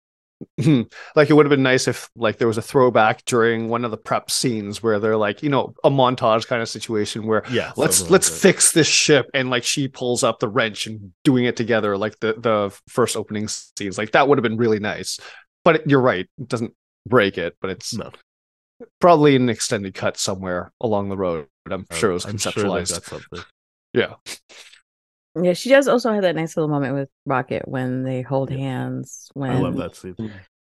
[1.17, 3.91] like it would have been nice if like there was a throwback during one of
[3.91, 7.73] the prep scenes where they're like you know a montage kind of situation where yeah
[7.77, 8.37] let's let's that.
[8.37, 12.19] fix this ship and like she pulls up the wrench and doing it together like
[12.21, 13.99] the the first opening scenes.
[13.99, 15.19] Like that would have been really nice.
[15.65, 16.75] But it- you're right it doesn't
[17.07, 18.11] break it but it's no.
[19.01, 22.53] probably an extended cut somewhere along the road i'm uh, sure it was I'm sure
[22.53, 23.31] conceptualized.
[23.33, 23.45] got
[23.93, 24.15] yeah
[25.41, 28.59] Yeah, she does also have that nice little moment with Rocket when they hold Yeah.
[28.59, 30.17] hands when i love that scene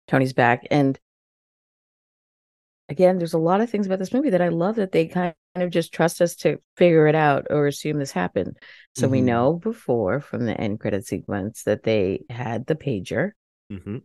[0.07, 0.65] Tony's back.
[0.71, 0.97] And
[2.89, 5.33] again, there's a lot of things about this movie that I love that they kind
[5.55, 8.57] of just trust us to figure it out or assume this happened.
[8.95, 9.25] So we Mhm.
[9.25, 13.31] know before from the end credit sequence that they had the pager.
[13.69, 13.97] hmm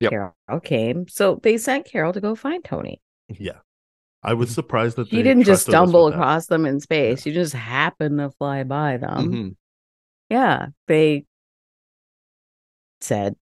[0.00, 0.10] Yep.
[0.10, 1.08] Carol came.
[1.08, 3.00] So they sent Carol to go find Tony.
[3.28, 3.58] yeah
[4.22, 6.16] i was surprised that She they didn't just trusted us with stumble that.
[6.16, 7.22] across them in space.
[7.22, 9.56] She just happened to fly by them.
[10.28, 10.68] Yeah.
[10.86, 11.24] They
[13.00, 13.36] said,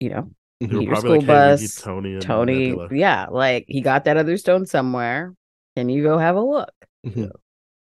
[0.00, 0.30] you know,
[0.70, 0.86] they Mhm.
[0.86, 2.90] your probably like school hey bus, tony and Tony, Nebula.
[2.90, 5.34] yeah, like he got that other stone somewhere.
[5.76, 6.72] Can you go have a look?
[7.06, 7.30] Mhm.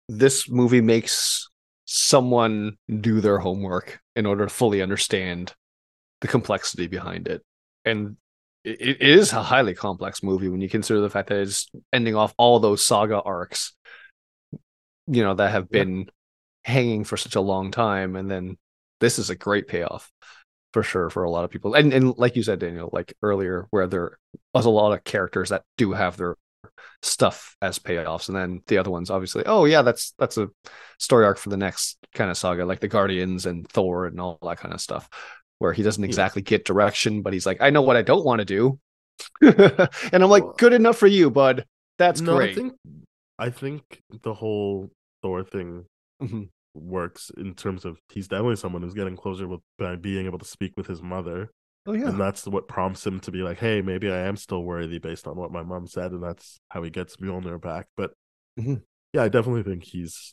[0.09, 1.49] this movie makes
[1.85, 5.53] someone do their homework in order to fully understand
[6.21, 7.43] the complexity behind it
[7.85, 8.17] and
[8.63, 12.15] it, it is a highly complex movie when you consider the fact that it's ending
[12.15, 13.75] off all those saga arcs
[15.07, 15.89] you know that have Yep.
[15.89, 16.09] been
[16.65, 18.57] hanging for such a long time and then
[18.99, 20.11] this is a great payoff
[20.73, 21.73] for sure for a lot of people.
[21.73, 24.17] And and like you said daniel like earlier where there
[24.53, 26.35] was a lot of characters that do have their
[27.01, 30.49] stuff as payoffs and then the other ones obviously oh yeah that's that's a
[30.97, 34.37] story arc for the next kind of saga like the guardians and thor and all
[34.41, 35.07] that kind of stuff
[35.59, 38.39] where he doesn't exactly get direction but he's like i know what i don't want
[38.39, 38.79] to do.
[39.41, 41.65] And i'm like good enough for you bud.
[41.97, 42.51] That's no great.
[42.51, 42.73] i think
[43.37, 44.89] i think the whole
[45.21, 45.85] thor thing
[46.21, 46.49] Mhm.
[46.75, 50.45] works in terms of he's definitely someone who's getting closer with by being able to
[50.45, 51.51] speak with his mother
[51.87, 54.63] oh yeah and that's what prompts him to be like hey maybe i am still
[54.63, 58.11] worthy based on what my mom said and that's how he gets mjolnir back but
[58.59, 58.83] Mhm.
[59.13, 60.31] yeah i definitely think he's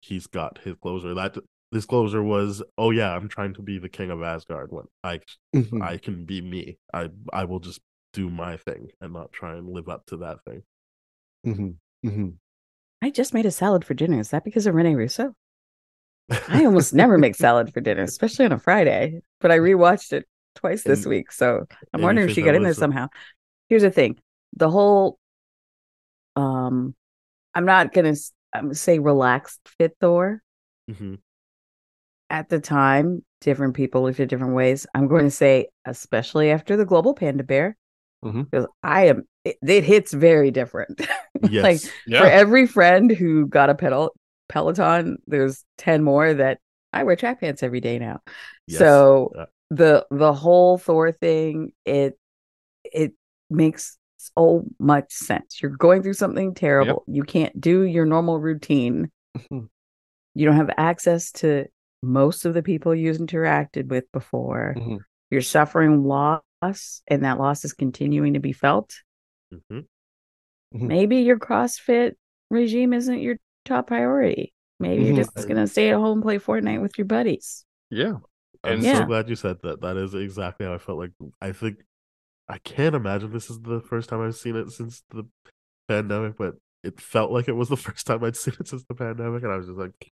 [0.00, 1.36] he's got his closure that
[1.70, 5.20] his closure was oh yeah i'm trying to be the king of asgard when i
[5.54, 5.80] Mhm.
[5.82, 7.80] i can be me i i will just
[8.12, 10.62] do my thing and not try and live up to that thing
[12.04, 12.38] Mhm.
[13.02, 14.18] I just made a salad for dinner.
[14.18, 15.34] Is that because of Rene Russo?
[16.48, 19.20] I almost never make salad for dinner, especially on a Friday.
[19.40, 22.62] But I rewatched it twice this And- week, so I'm wondering if she got in
[22.62, 23.08] there somehow.
[23.68, 24.18] Here's the thing:
[24.56, 25.18] the whole,
[26.36, 26.94] um,
[27.54, 28.14] I'm not gonna
[28.54, 30.42] um, say relaxed fit Thor
[30.90, 31.14] hmm
[32.30, 33.24] at the time.
[33.40, 34.86] Different people looked at different ways.
[34.94, 37.76] I'm going to say, especially after the global panda bear,
[38.24, 38.50] Mhm.
[38.50, 39.28] because I am.
[39.44, 41.00] It, it hits very different.
[41.50, 41.80] yes like
[42.20, 44.14] for every friend who got a pedal
[44.48, 46.58] Peloton, there's 10 more that
[46.92, 48.20] I wear track pants every day now.
[48.66, 48.78] Yes.
[48.78, 49.44] So Yeah.
[49.70, 52.18] the the whole Thor thing, it
[52.84, 53.12] it
[53.50, 53.96] makes
[54.36, 55.60] so much sense.
[55.62, 57.04] You're going through something terrible.
[57.06, 59.10] You can't do your normal routine.
[59.36, 59.68] Mhm.
[60.34, 61.66] You don't have access to
[62.02, 64.74] most of the people you've interacted with before.
[64.76, 64.98] Mhm.
[65.30, 68.94] You're suffering loss, and that loss is continuing to be felt.
[69.52, 69.60] Mhm.
[69.70, 69.86] Mhm.
[70.72, 72.14] Maybe your CrossFit
[72.50, 74.52] regime isn't your top priority.
[74.80, 75.32] Maybe you're Mhm.
[75.34, 77.64] just gonna stay at home and play Fortnite with your buddies.
[77.90, 78.16] yeah
[78.64, 79.80] I'm And- so glad you said that.
[79.82, 80.98] That is exactly how I felt.
[80.98, 81.78] Like I think
[82.48, 85.24] I can't imagine this is the first time I've seen it since the
[85.86, 88.94] pandemic, but it felt like it was the first time I'd seen it since the
[88.94, 90.12] pandemic, and I was just like,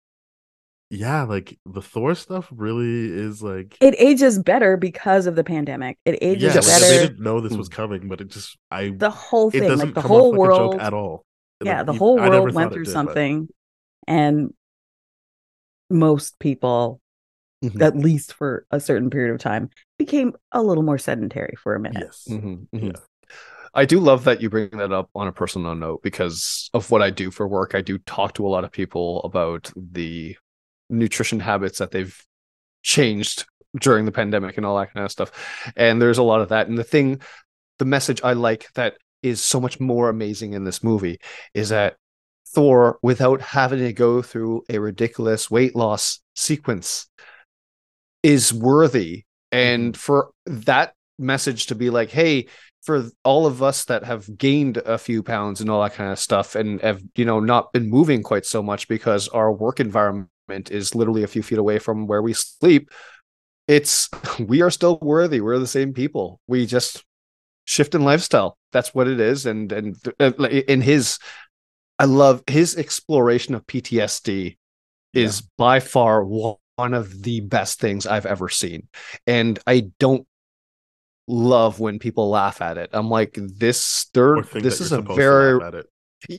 [0.91, 3.77] yeah, like the Thor stuff really is like.
[3.81, 5.99] It ages better because of the pandemic.
[6.05, 6.69] It ages yeah, Yes.
[6.81, 6.87] better.
[6.95, 7.75] they didn't know this was Hmm.
[7.75, 10.33] coming, but it just I the whole it thing, doesn't like the come whole off
[10.33, 11.25] like world, a joke at all.
[11.65, 13.49] yeah, Like, the whole I never world went through did, but- something,
[14.09, 14.53] and
[15.91, 17.01] most people,
[17.65, 17.83] Mhm.
[17.83, 21.81] at least for a certain period of time, became a little more sedentary for a
[21.81, 22.03] minute.
[22.05, 22.69] Yes, Mhm.
[22.75, 22.83] Mhm.
[22.95, 23.01] yeah,
[23.75, 27.03] I do love that you bring that up on a personal note because of what
[27.03, 27.75] I do for work.
[27.75, 30.37] I do talk to a lot of people about the
[30.91, 32.25] nutrition habits that they've
[32.83, 33.47] changed
[33.79, 35.73] during the pandemic and all that kind of stuff.
[35.77, 36.69] And there's a lot of that.
[36.69, 37.21] And the thing,
[37.79, 41.21] the message I like that is so much more amazing in this movie
[41.55, 41.97] is that
[42.49, 47.09] Thor, without having to go through a ridiculous weight loss sequence,
[48.23, 49.25] is worthy.
[49.53, 49.59] Mm-hmm.
[49.59, 52.47] And for that message to be like, hey,
[52.83, 56.19] for all of us that have gained a few pounds and all that kind of
[56.19, 60.31] stuff and have, you know, not been moving quite so much because our work environment
[60.51, 62.91] is literally a few feet away from where we sleep,
[63.69, 64.09] it's
[64.39, 65.41] we are still worthy.
[65.41, 66.41] We're the same people.
[66.47, 67.05] We just
[67.65, 68.59] shift in lifestyle.
[68.73, 69.47] That's what it is.
[69.47, 71.19] And and uh, in his,
[71.99, 74.57] I love his exploration of PTSD
[75.13, 78.89] is by far one of the best things I've ever seen.
[79.27, 80.27] And I don't
[81.27, 82.91] love when people laugh at it.
[82.93, 85.87] I'm like, this third, this is a very at it.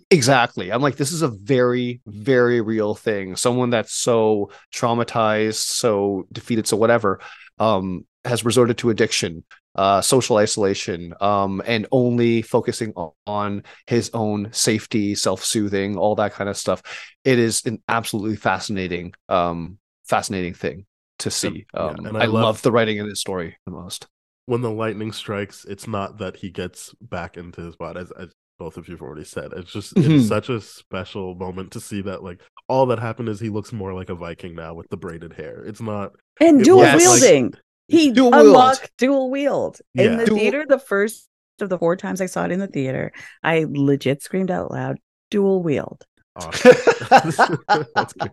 [0.09, 0.71] Exactly.
[0.71, 3.35] I'm like, this is a very, very real thing.
[3.35, 7.19] Someone that's so traumatized, so defeated, so whatever,
[7.59, 9.43] um, has resorted to addiction,
[9.75, 16.33] uh, social isolation, um, and only focusing on, on his own safety, self-soothing, all that
[16.33, 16.81] kind of stuff.
[17.23, 20.85] It is an absolutely fascinating, um, fascinating thing
[21.19, 21.65] to see.
[21.73, 24.07] yeah, Um, and I, I love, love- the writing in this story the most.
[24.45, 28.29] when the lightning strikes, it's not that he gets back into his body, as, as
[28.61, 29.53] both of you've already said.
[29.53, 30.19] It's just Mhm.
[30.19, 33.73] it's such a special moment to see that like all that happened is he looks
[33.73, 35.63] more like a Viking now with the braided hair.
[35.65, 37.53] It's not And It dual was like- wielding.
[37.87, 38.45] he Dual dual wield.
[38.45, 40.15] unlocked dual wield in Yeah.
[40.17, 40.65] the Dual- theater.
[40.69, 41.27] The first
[41.59, 43.11] of the four times I saw it in the theater,
[43.43, 44.99] I legit screamed out loud,
[45.31, 46.71] "Dual wield!" awesome.
[47.95, 48.31] That's good.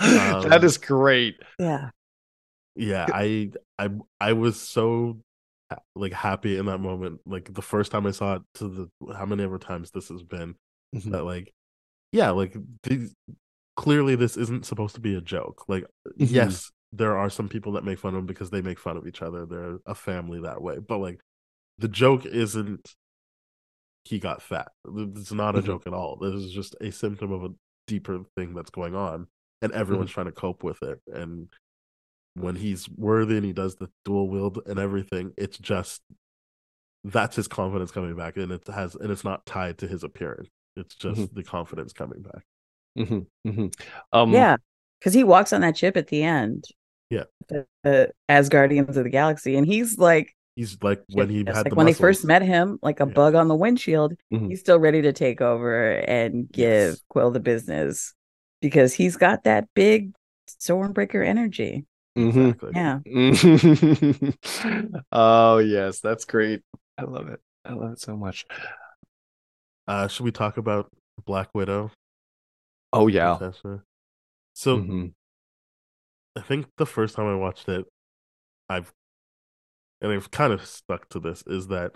[0.00, 1.36] Um, is great.
[1.58, 1.90] Yeah,
[2.74, 5.29] yeah, I I I was so ha-
[5.94, 7.20] like happy in that moment.
[7.26, 10.22] Like the first time I saw it to the how many ever times this has
[10.22, 10.54] been
[10.94, 11.12] Mhm.
[11.12, 11.52] that like
[12.12, 13.14] yeah, like these,
[13.76, 15.64] clearly this isn't supposed to be a joke.
[15.68, 15.84] Like
[16.18, 16.30] Mhm.
[16.30, 19.06] yes, there are some people that make fun of him because they make fun of
[19.06, 19.46] each other.
[19.46, 20.78] They're a family that way.
[20.80, 21.20] But like
[21.78, 22.94] the joke isn't
[24.04, 24.72] he got fat.
[24.86, 25.66] It's not a Mhm.
[25.66, 26.16] joke at all.
[26.16, 27.54] This is just a symptom of a
[27.86, 29.28] deeper thing that's going on
[29.62, 31.00] and everyone's trying to cope with it.
[31.06, 31.48] And
[32.34, 36.02] when he's worthy and he does the dual wield and everything, it's just
[37.04, 40.48] that's his confidence coming back and it has and it's not tied to his appearance.
[40.76, 42.42] It's just the confidence coming back.
[42.98, 43.74] Mhm, mhm.
[44.12, 44.56] Um, yeah,
[44.98, 46.64] because he walks on that ship at the end.
[47.08, 47.24] Yeah.
[47.48, 51.56] the- the- as Guardians of the Galaxy, and he's like, He's like when he Yes,
[51.56, 53.12] had like the when they first met him, like a Yeah.
[53.14, 54.48] bug on the windshield, Mhm.
[54.50, 57.02] he's still ready to take over and give Yes.
[57.08, 58.14] Quill the business
[58.60, 60.12] because he's got that big
[60.48, 61.86] Stormbreaker energy.
[62.16, 62.50] Mhm.
[62.50, 62.72] Exactly.
[62.74, 63.00] Yeah.
[65.12, 66.62] oh yes, that's great.
[66.98, 67.40] I love it.
[67.64, 68.46] I love it so much.
[69.86, 70.90] Uh should we talk about
[71.24, 71.90] Black Widow?
[72.92, 73.38] Oh yeah.
[73.40, 73.82] Natasha?
[74.54, 75.14] So Mhm.
[76.36, 77.86] I think the first time I watched it,
[78.68, 78.92] I've
[80.00, 81.92] and I've kind of stuck to this is that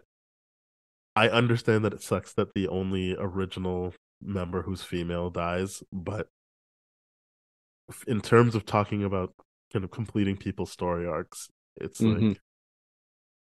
[1.17, 6.29] I understand that it sucks that the only original member who's female dies, but
[8.07, 9.35] in terms of talking about
[9.75, 12.07] kind of completing people's story arcs, it's Mhm.
[12.07, 12.41] like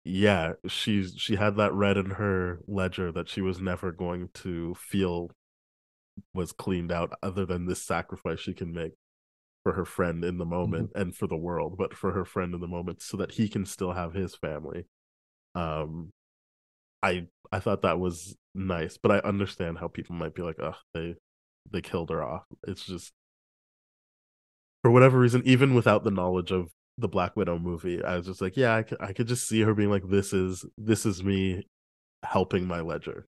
[0.05, 4.75] yeah, she's she had that red in her ledger that she was never going to
[4.75, 5.31] feel
[6.35, 8.93] was cleaned out other than this sacrifice she can make
[9.63, 12.61] for her friend in the moment and for the world, but for her friend in
[12.61, 14.87] the moment so that he can still have his family.
[15.55, 16.13] Um
[17.03, 20.77] I I thought that was nice, but I understand how people might be like, "Oh,
[20.95, 21.17] they
[21.71, 23.13] they killed her off." It's just
[24.83, 28.41] for whatever reason, even without the knowledge of the Black Widow movie, I was just
[28.41, 31.23] like, "Yeah, I could, I could just see her being like, this is this is
[31.23, 31.67] me
[32.25, 33.27] helping my ledger,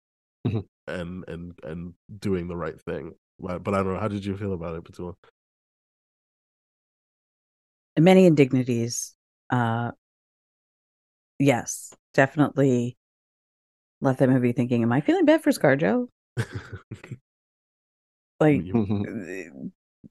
[0.48, 0.66] Mhm.
[0.88, 4.00] and and and doing the right thing." But, but I don't know.
[4.00, 5.16] How did you feel about it, Petula?
[7.98, 9.16] Many indignities.
[9.50, 9.92] Uh,
[11.40, 12.98] yes, definitely
[14.02, 16.08] left that movie thinking, "Am I feeling bad for ScarJo?
[18.40, 18.64] Like.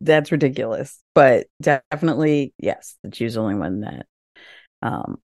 [0.00, 4.06] That's ridiculous." But definitely, yes, that she was the only one that
[4.82, 5.18] um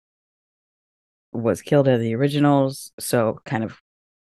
[1.32, 2.92] was killed out of the originals.
[2.98, 3.78] So, kind of,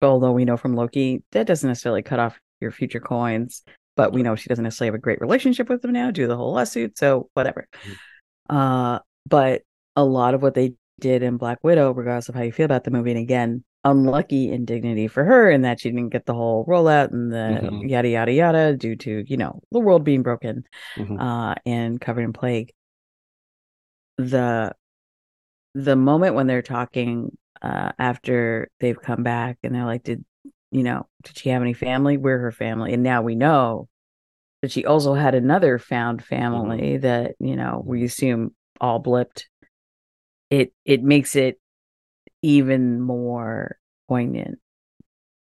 [0.03, 3.63] although we know from Loki that doesn't necessarily cut off your future coins,
[3.97, 6.37] but we know she doesn't necessarily have a great relationship with them now, do the
[6.37, 6.99] whole lawsuit.
[6.99, 7.69] So, whatever.
[8.49, 9.63] Uh, but
[9.97, 12.85] a lot of what they did in Black Widow, regardless of how you feel about
[12.85, 16.65] the movie, and again, unlucky indignity for her in that she didn't get the whole
[16.67, 17.89] rollout and the Mhm.
[17.89, 20.65] yada yada yada due to you know the world being broken
[20.97, 21.21] Mhm.
[21.21, 22.73] uh and covered in plague.
[24.19, 24.75] The
[25.75, 30.25] the moment when they're talking uh, after they've come back and they're like, did
[30.71, 32.17] you know, did she have any family?
[32.17, 33.89] We're her family, and now we know
[34.63, 39.45] that she also had another found family that you know we assume all blipped.
[40.51, 41.59] It it makes it
[42.45, 44.59] even more poignant,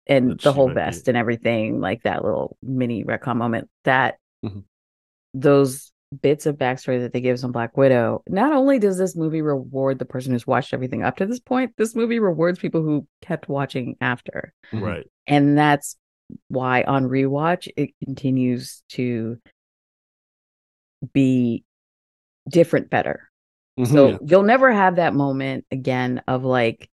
[0.09, 3.71] and That the whole might be- vest and everything, like that little mini retcon moment.
[3.85, 4.65] That Mhm.
[5.33, 5.93] those
[6.23, 8.23] bits of backstory that they give us on Black Widow.
[8.29, 11.75] Not only does this movie reward the person who's watched everything up to this point,
[11.77, 14.53] this movie rewards people who kept watching after.
[14.73, 14.83] Mhm.
[14.83, 15.07] Right.
[15.27, 15.97] And that's
[16.49, 19.39] why on rewatch it continues to
[21.13, 21.63] be
[22.49, 23.28] different better.
[23.79, 23.87] Mhm.
[23.87, 24.19] So Yeah.
[24.27, 26.91] you'll never have that moment again of like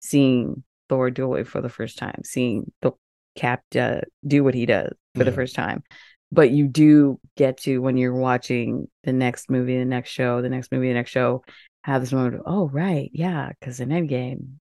[0.00, 2.92] seeing Thor do it for the first time, seeing the
[3.36, 5.84] Cap uh, do what he does for the first time.
[6.32, 10.48] But you do get to when you're watching the next movie, the next show, the
[10.48, 11.44] next movie, the next show,
[11.84, 14.58] have this moment of, oh right, yeah, because in Endgame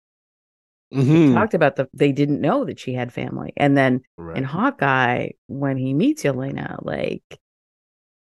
[0.93, 1.33] Mhm.
[1.33, 4.37] talked about the they didn't know that she had family, and then Right.
[4.37, 7.23] in Hawkeye when he meets Yelena, like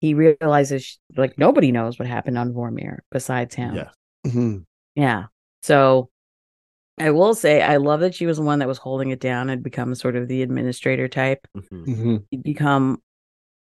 [0.05, 3.75] he realizes sh- like nobody knows what happened on Vormir besides him.
[3.75, 3.91] yeah.
[4.27, 4.65] Mhm.
[4.95, 5.25] Yeah.
[5.63, 6.11] So
[6.99, 9.49] I will say I love that she was the one that was holding it down
[9.49, 11.47] and become sort of the administrator type.
[11.57, 11.87] Mhm.
[11.87, 12.27] Mhm.
[12.31, 13.03] You become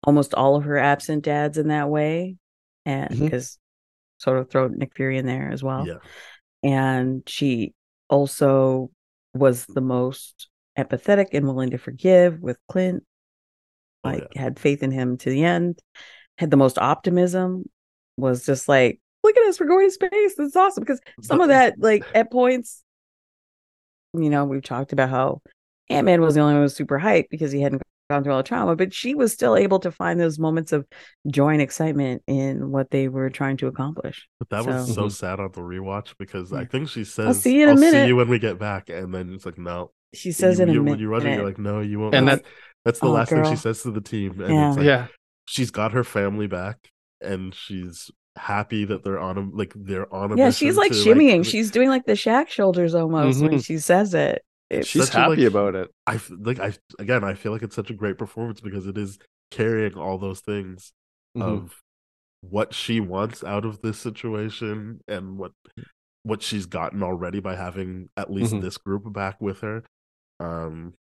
[0.03, 2.37] almost all of her absent dads in that way.
[2.87, 3.59] And because
[4.19, 5.87] sort of throw Nick Fury in there as well.
[5.87, 5.99] Yeah.
[6.63, 7.75] And she
[8.09, 8.91] also
[9.35, 13.05] was the most empathetic and willing to forgive with Clint.
[14.03, 15.79] Oh, Like had faith in him to the end.
[16.41, 17.69] Had the most optimism.
[18.17, 20.11] Was just like, look at us, we're going to space.
[20.37, 20.83] This is awesome.
[20.83, 22.83] Because some of that, like at points,
[24.15, 25.43] you know, we've talked about how
[25.91, 28.33] Ant Man was the only one who was super hyped because he hadn't gone through
[28.33, 30.87] all the trauma, but she was still able to find those moments of
[31.29, 34.27] joy and excitement in what they were trying to accomplish.
[34.39, 35.13] But that was So- so Mhm.
[35.13, 38.05] sad on the rewatch because I think she says, see you in a I'll minute."
[38.05, 40.71] see you when we get back," and then it's like, "No." She says you, in
[40.71, 40.91] a you- minute.
[40.93, 42.49] when you watch it, you're like, "No, you won't." And that's, that-
[42.85, 44.69] that's the Oh, last thing she says to the team, and Yeah.
[44.71, 45.07] it's like, yeah.
[45.51, 46.91] She's got her family back,
[47.21, 50.99] and she's happy that they're on a like they're on a yeah, she's like to,
[50.99, 51.45] shimmying.
[51.45, 53.65] she's doing like the Shaq shoulders almost when Mhm.
[53.65, 54.43] she says it.
[54.71, 55.91] It's She's such a, happy like- about it.
[56.07, 59.19] i like I again I feel like it's such a great performance because it is
[59.51, 60.93] carrying all those things
[61.37, 61.43] Mhm.
[61.43, 61.81] of
[62.43, 65.51] what she wants out of this situation and what
[66.23, 68.61] what she's gotten already by having at least Mhm.
[68.63, 69.83] this group back with her
[70.39, 71.00] um it,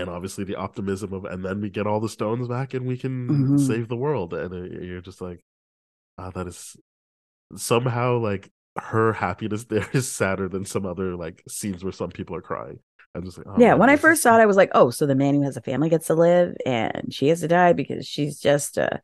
[0.00, 2.96] and obviously the optimism of and then we get all the stones back and we
[2.96, 3.60] can Mhm.
[3.60, 4.52] save the world and
[4.84, 5.40] you're just like
[6.18, 6.76] ah that is
[7.56, 12.36] somehow like her happiness there is sadder than some other like scenes where some people
[12.36, 12.78] are crying
[13.14, 14.90] i'm just like oh, yeah, man, when I first saw it, I was like, oh,
[14.90, 17.72] so the man who has a family gets to live and she has to die
[17.72, 19.00] because she's just a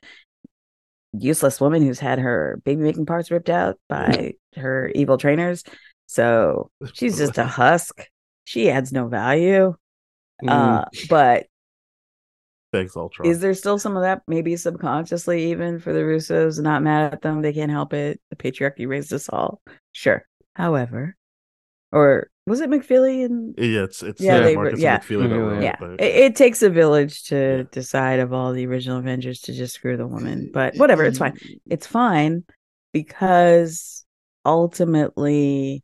[1.12, 5.64] useless woman who's had her baby making parts ripped out by her evil trainers.
[6.06, 8.06] So she's just a husk.
[8.44, 9.74] She adds no value.
[10.44, 10.50] Mm.
[10.50, 11.46] Uh, but
[12.72, 13.28] thanks ultron.
[13.28, 17.22] is there still some of that maybe subconsciously even for the russos not mad at
[17.22, 19.60] them they can't help it the patriarchy raised us all?
[19.92, 20.26] Sure.
[20.54, 21.16] However
[21.92, 24.94] or was it McFeely and yeah it's it's Yeah, yeah, they were- Markus yeah.
[24.96, 27.62] and McFeely that Yeah, wrote it, yeah but- it, it takes a village to Yeah.
[27.70, 31.38] decide of all the original avengers to just screw the woman but whatever it's fine.
[31.70, 32.44] It's fine
[32.92, 34.04] because
[34.44, 35.82] ultimately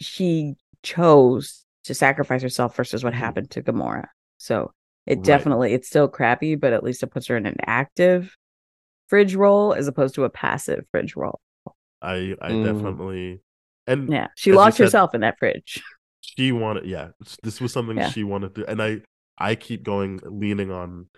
[0.00, 3.16] she chose to sacrifice herself versus what Mhm.
[3.18, 4.06] happened to Gamora.
[4.38, 4.72] So
[5.06, 5.24] it Right.
[5.24, 8.34] definitely it's still crappy, but at least it puts her in an active
[9.08, 11.40] fridge role as opposed to a passive fridge role.
[12.02, 12.64] I I Mm.
[12.64, 13.40] definitely
[13.86, 15.82] and Yeah, she As you locked said- herself in that fridge.
[16.22, 17.10] she wanted yeah
[17.42, 18.08] this was something Yeah.
[18.08, 19.02] she wanted to and I
[19.36, 21.08] I keep going leaning on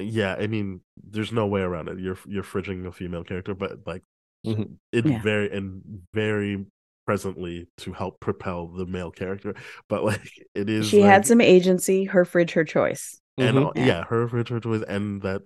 [0.00, 3.86] yeah I mean there's no way around it you're you're fridging a female character but
[3.86, 4.02] like
[4.46, 4.78] Mhm.
[4.92, 5.22] it Yeah.
[5.22, 6.64] very and very
[7.06, 9.54] presently to help propel the male character
[9.88, 12.04] but like it is She had some agency.
[12.04, 13.20] Her fridge, her choice.
[13.38, 13.66] and Mhm.
[13.68, 13.86] uh, Yeah.
[13.86, 14.04] yeah.
[14.04, 15.42] her fridge her choice and that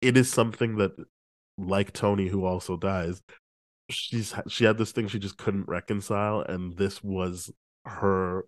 [0.00, 0.92] it is something that
[1.56, 3.22] like tony who also dies
[3.90, 7.50] she's she had this thing she just couldn't reconcile and this was
[7.86, 8.44] her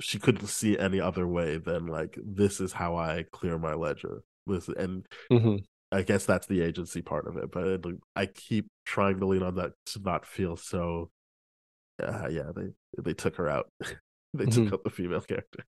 [0.00, 4.22] she couldn't see any other way than like this is how i clear my ledger
[4.46, 5.64] this and Mhm.
[5.92, 7.84] I guess that's the agency part of it but it,
[8.14, 11.10] i keep trying to lean on that to not feel so
[12.02, 12.68] uh, yeah they
[13.02, 13.70] they took her out
[14.34, 14.64] they Mhm.
[14.64, 15.64] took out the female character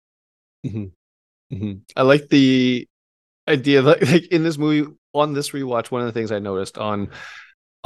[1.53, 1.81] Mhm.
[1.97, 2.87] I like the
[3.49, 6.79] idea that like in this movie on this rewatch, one of the things I noticed
[6.79, 7.11] on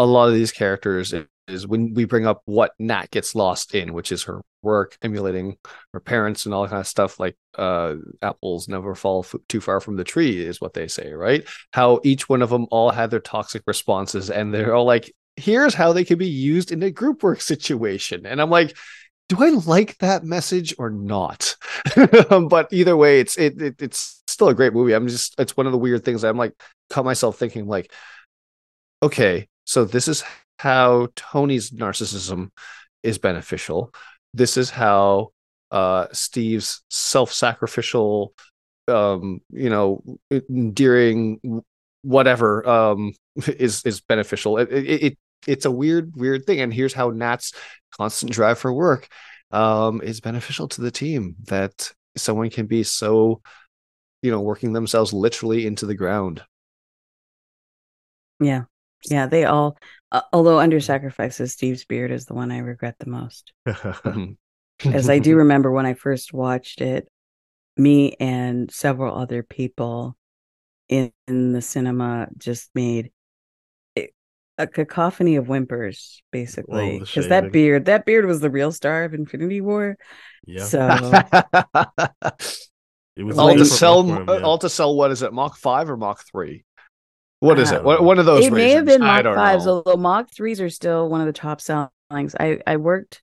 [0.02, 1.14] a lot of these characters
[1.48, 5.56] is, when we bring up what Nat gets lost in, which is her work, emulating
[5.92, 7.18] her parents and all that kind of stuff.
[7.20, 11.12] Like uh, apples never fall f- too far from the tree, is what they say,
[11.12, 11.46] right?
[11.72, 15.74] How each one of them all had their toxic responses, and they're all like here's
[15.74, 18.26] how they can be used in a group work situation.
[18.26, 18.76] And I'm like,
[19.28, 21.56] do I like that message or not?
[22.48, 24.92] but either way, it's it, it it's still a great movie.
[24.92, 26.52] I'm just it's one of the weird things I'm like
[26.90, 27.92] caught myself thinking like,
[29.02, 30.22] okay, so this is
[30.58, 32.50] how Tony's narcissism
[33.02, 33.94] is beneficial.
[34.34, 35.30] This is how
[35.70, 38.34] uh Steve's self-sacrificial
[38.88, 41.40] um you know endearing
[42.02, 43.14] whatever um
[43.46, 47.54] is is beneficial it, it, it it's a weird weird thing and here's how nat's
[47.96, 49.08] constant drive for work
[49.52, 53.40] um is beneficial to the team that someone can be so
[54.20, 56.42] you know working themselves literally into the ground
[58.40, 58.64] Yeah.
[59.10, 59.26] Yeah.
[59.26, 59.76] They all,
[60.10, 63.52] uh, although under sacrifices, Steve's beard is the one I regret the most.
[64.84, 67.08] As I do remember when I first watched it,
[67.76, 70.16] me and several other people
[70.88, 73.12] in, in the cinema just made
[73.96, 74.10] a,
[74.58, 76.98] a cacophony of whimpers, basically.
[76.98, 79.96] the Because that beard, that beard was the real star of Infinity War.
[80.46, 80.64] yeah.
[80.64, 80.86] So
[83.16, 84.40] it was all to sell him, yeah.
[84.40, 86.64] all to sell what is it mach 5 or mach 3
[87.42, 89.82] what is it what, one of those it may have been Mach fives, know.
[89.84, 91.90] although Mach threes are still one of the top sellings.
[92.38, 93.22] I I worked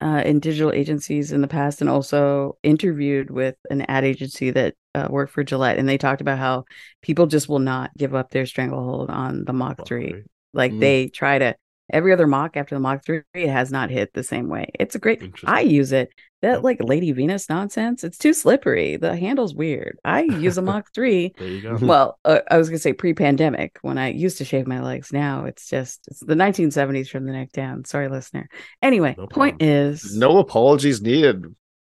[0.00, 4.74] uh, in digital agencies in the past, and also interviewed with an ad agency that
[4.94, 6.64] uh, worked for Gillette, and they talked about how
[7.02, 10.24] people just will not give up their stranglehold on the Mach three.
[10.52, 10.80] Like Mm.
[10.80, 11.56] they try to
[11.92, 14.70] every other Mach after the Mach three, it has not hit the same way.
[14.78, 15.22] It's a great.
[15.44, 16.10] I use it.
[16.42, 16.62] That Yep.
[16.64, 18.04] like Lady Venus nonsense.
[18.04, 18.96] It's too slippery.
[18.96, 19.98] The handle's weird.
[20.04, 21.78] I use a Mach three There you go.
[21.80, 25.12] well, uh, I was gonna say pre-pandemic when I used to shave my legs.
[25.12, 27.84] Now it's just it's the 1970s from the neck down.
[27.84, 28.48] Sorry, listener.
[28.82, 29.70] Anyway, No point problem.
[29.94, 31.44] is, no apologies needed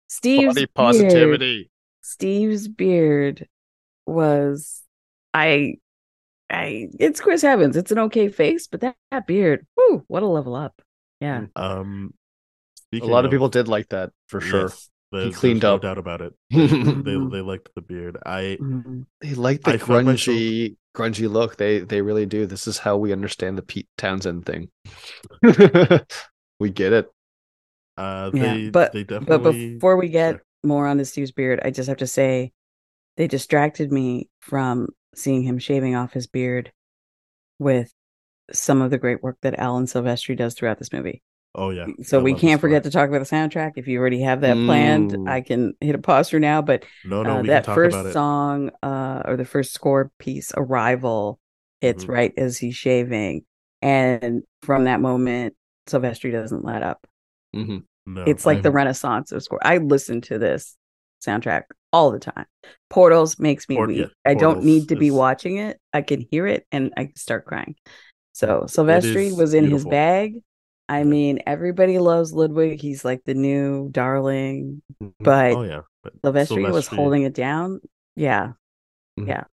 [0.07, 1.69] Steve's body beard, positivity
[2.01, 3.47] Steve's beard
[4.05, 4.81] was
[5.33, 5.75] I,
[6.49, 6.89] I.
[6.99, 7.75] It's Chris Evans.
[7.75, 10.79] It's an okay face, but that, that beard, whoo, what a level up.
[11.21, 12.13] Yeah, Um,
[13.01, 15.81] a lot of people did like that for sure yes, there's- there's cleaned no up.
[15.81, 16.33] doubt about it.
[16.49, 18.17] they they they liked the beard.
[18.25, 18.57] I
[19.21, 22.77] they like the I found myself- grungy grungy look they they really do this is
[22.79, 24.69] how we understand the pete townshend thing
[26.59, 27.11] we get it
[27.97, 30.41] uh Yeah, but- they but before we get Sure.
[30.63, 32.51] more on the Steve's beard, I just have to say
[33.17, 36.71] they distracted me from seeing him shaving off his beard
[37.59, 37.91] with
[38.51, 41.21] some of the great work that Alan Silvestri does throughout this movie.
[41.55, 41.87] Oh yeah.
[42.03, 43.73] So I we can't forget to talk about the soundtrack.
[43.75, 46.61] If you already have that planned, I can hit a pause for now.
[46.61, 51.39] But No, no, uh, that first song uh, or the first score piece, Arrival,
[51.81, 52.09] hits Mhm.
[52.09, 53.45] right as he's shaving.
[53.81, 55.55] And from that moment,
[55.87, 57.05] Silvestri doesn't let up.
[57.55, 57.83] Mhm.
[58.05, 59.59] No, It's like the I'm- renaissance of score.
[59.61, 60.77] I listen to this
[61.25, 62.45] soundtrack all the time.
[62.89, 63.97] Portals makes me Port- weep.
[63.99, 65.79] yeah, I don't need to be watching it.
[65.93, 67.75] I can hear it and I can start crying.
[68.33, 70.35] So Silvestri was in his bag.
[70.89, 71.03] I Yeah.
[71.05, 72.81] mean, everybody loves Ludwig.
[72.81, 74.81] He's like the new darling.
[75.01, 75.13] Mhm.
[75.19, 77.79] but oh yeah, but Silvestri was holding it down.
[78.15, 78.53] Yeah.
[79.17, 79.45] Yeah.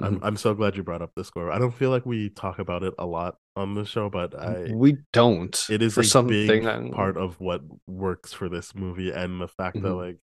[0.00, 1.50] I'm I'm so glad you brought up the score.
[1.50, 4.70] I don't feel like we talk about it a lot on the show, but I
[4.72, 8.74] we don't it is for a something big I- part of what works for this
[8.76, 9.96] movie and the fact that Mhm.
[9.96, 10.18] like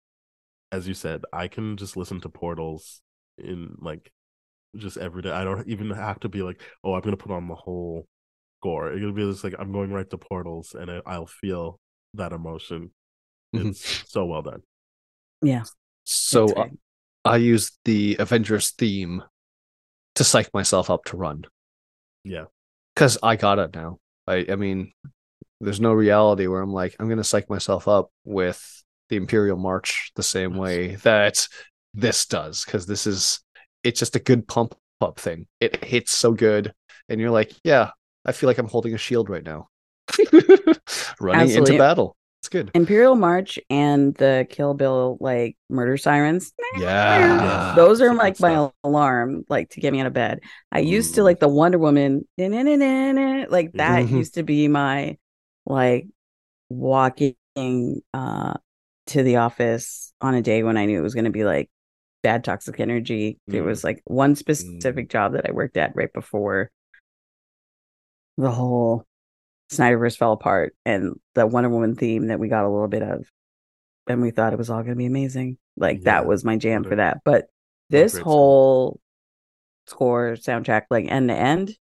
[0.72, 3.02] as you said i can just listen to portals
[3.38, 4.12] in like
[4.76, 7.48] just every day i don't even have to be like oh i'm gonna put on
[7.48, 8.06] the whole
[8.60, 11.78] score it'll be just like i'm going right to portals and I- i'll feel
[12.14, 12.90] that emotion
[13.54, 13.70] Mhm.
[13.70, 14.62] it's so well done
[15.42, 15.64] Yeah.
[16.04, 16.66] so it's uh.
[17.24, 19.22] I used the Avengers theme
[20.14, 21.44] to psych myself up to run.
[22.24, 22.44] Yeah.
[22.94, 23.98] Because I got it now.
[24.26, 24.92] I I mean,
[25.60, 28.60] there's no reality where I'm like, I'm gonna psych myself up with
[29.10, 31.46] the Imperial March the same way that
[31.92, 33.40] this does, because this is
[33.84, 35.46] it's just a good pump up thing.
[35.60, 36.72] It hits so good,
[37.10, 37.90] and you're like, yeah,
[38.24, 39.68] I feel like I'm holding a shield right now.
[41.20, 41.56] Running Absolutely.
[41.56, 42.16] into battle.
[42.40, 42.70] It's good.
[42.74, 46.52] Imperial March and the Kill Bill like murder sirens.
[46.78, 47.74] Yeah.
[47.76, 48.72] Those are like my stuff.
[48.82, 50.40] alarm, like to get me out of bed.
[50.72, 54.10] I used to like the Wonder Woman, like that Mhm.
[54.10, 55.18] used to be my
[55.66, 56.06] like
[56.70, 57.34] walking
[58.14, 58.54] uh
[59.08, 61.68] to the office on a day when I knew it was going to be like
[62.22, 63.38] bad toxic energy.
[63.46, 63.66] There Mm.
[63.66, 66.70] was like one specific job that I worked at right before
[68.40, 69.04] the whole
[69.72, 73.30] Snyderverse fell apart and the Wonder Woman theme that we got a little bit of.
[74.06, 75.58] And we thought it was all going to be amazing.
[75.76, 77.18] Like Yeah, that was my jam for that.
[77.24, 77.46] But
[77.90, 79.00] this whole
[79.86, 81.76] score soundtrack, like end to end,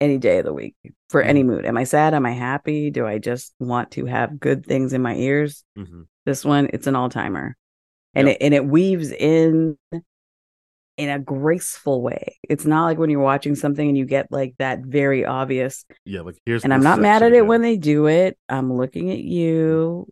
[0.00, 0.74] any day of the week
[1.10, 1.50] for any Mm-hmm.
[1.50, 1.66] mood.
[1.66, 2.14] Am I sad?
[2.14, 2.90] Am I happy?
[2.90, 5.64] Do I just want to have good things in my ears?
[5.76, 6.06] Mhm.
[6.24, 7.56] This one, it's an all timer.
[8.14, 8.36] And Yep.
[8.36, 9.76] it and it weaves in
[10.98, 12.36] in a graceful way.
[12.42, 15.86] It's not like when you're watching something and you get like that very obvious.
[16.04, 18.36] Yeah, like here's And I'm not mad at it when they do it.
[18.48, 20.06] I'm looking at you.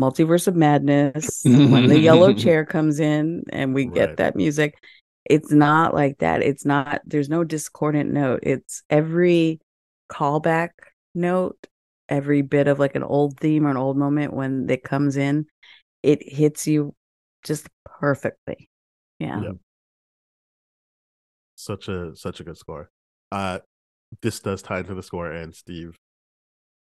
[0.00, 1.42] Multiverse of Madness.
[1.44, 3.94] when the yellow chair comes in and we Right.
[3.94, 4.74] get that music.
[5.24, 6.42] It's not like that.
[6.42, 8.40] It's not, there's no discordant note.
[8.42, 9.60] It's every
[10.12, 10.70] callback
[11.14, 11.66] note,
[12.10, 15.46] every bit of like an old theme or an old moment when it comes in,
[16.02, 16.94] it hits you
[17.42, 18.68] just perfectly.
[19.18, 19.40] Yeah.
[19.42, 19.52] Yeah.
[21.64, 22.90] Such a such a good score.
[23.32, 23.60] Uh
[24.22, 25.96] this does tie into the score and Steve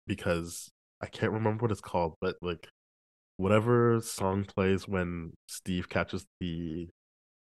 [0.06, 0.70] because
[1.00, 2.68] I can't remember what it's called, but like
[3.36, 6.88] whatever song plays when Steve catches the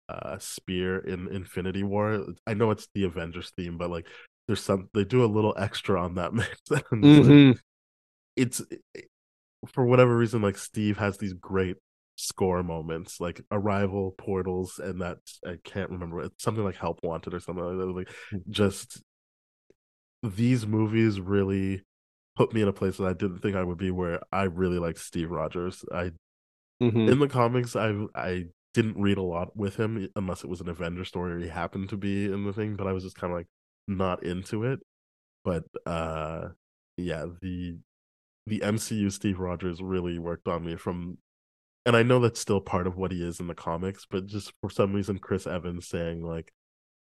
[0.10, 2.26] uh spear in Infinity War.
[2.48, 4.08] I know it's the Avengers theme, but like
[4.48, 6.50] there's some they do a little extra on that mix.
[6.70, 6.80] it's,
[7.28, 7.58] like,
[8.36, 8.62] it's
[9.68, 11.78] for whatever reason like Steve has these great
[12.22, 17.34] score moments like arrival portals and that i can't remember it's something like help wanted
[17.34, 18.10] or something like that like
[18.50, 19.02] just
[20.24, 21.84] these movies really
[22.36, 24.80] put me in a place that i didn't think i would be where i really
[24.80, 25.84] like steve rogers.
[25.92, 26.12] I
[26.82, 27.12] Mhm.
[27.12, 30.70] in the comics i i didn't read a lot with him unless it was an
[30.70, 33.32] avenger story or he happened to be in the thing but i was just kind
[33.34, 33.48] of like
[33.88, 34.80] not into it.
[35.44, 36.50] But uh
[36.98, 37.78] yeah the
[38.48, 41.18] the mcu steve rogers really worked on me from
[41.86, 44.54] and i know that's still part of what he is in the comics but just
[44.62, 46.52] for some reason chris evans saying like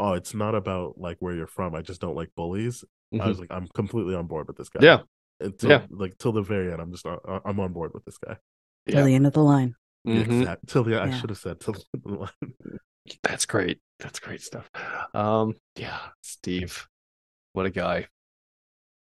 [0.01, 2.85] oh it's not about like where you're from i just don't like bullies
[3.21, 5.01] i was like i'm completely on board with this guy Yeah.
[5.41, 5.83] until, Yeah.
[5.91, 8.37] like till the very end i'm just not, I- i'm on board with this guy
[8.87, 8.97] Yeah.
[8.97, 9.77] Till the end of the line.
[10.07, 10.41] Mhm.
[10.41, 12.79] Exact- till the i should have said till the end of the line.
[13.23, 13.79] That's great.
[14.01, 14.69] That's great stuff.
[15.15, 16.87] Um, yeah, Steve,
[17.53, 18.07] what a guy.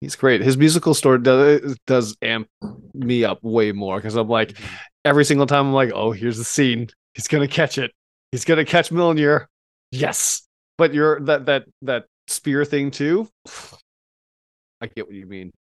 [0.01, 0.41] He's great.
[0.41, 2.49] His musical story does does amp
[2.95, 4.57] me up way more because I'm like
[5.05, 6.89] every single time I'm like, oh, here's the scene.
[7.15, 7.93] He's gonna catch it.
[8.33, 9.47] He's gonna catch Mjolnir.
[9.91, 10.47] Yes.
[10.79, 13.29] But you're that that that spear thing too.
[14.81, 15.53] I get what you mean.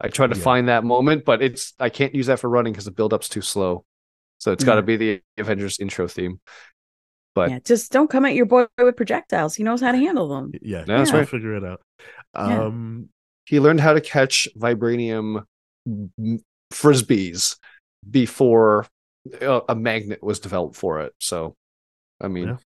[0.00, 0.42] I try to Yeah.
[0.42, 3.28] find that moment, but it's I can't use that for running because the build up's
[3.28, 3.84] too slow.
[4.38, 6.40] So it's got to be the Avengers intro theme.
[7.34, 9.54] But- yeah, just don't come at your boy with projectiles.
[9.54, 10.52] He knows how to handle them.
[10.60, 11.28] yeah That's he'll right.
[11.28, 11.80] figure it out
[12.34, 12.64] Yeah.
[12.64, 13.08] um
[13.46, 15.44] he learned how to catch vibranium
[16.72, 17.56] frisbees
[18.08, 18.86] before
[19.40, 21.14] a, a magnet was developed for it.
[21.20, 21.56] So,
[22.20, 22.58] I mean,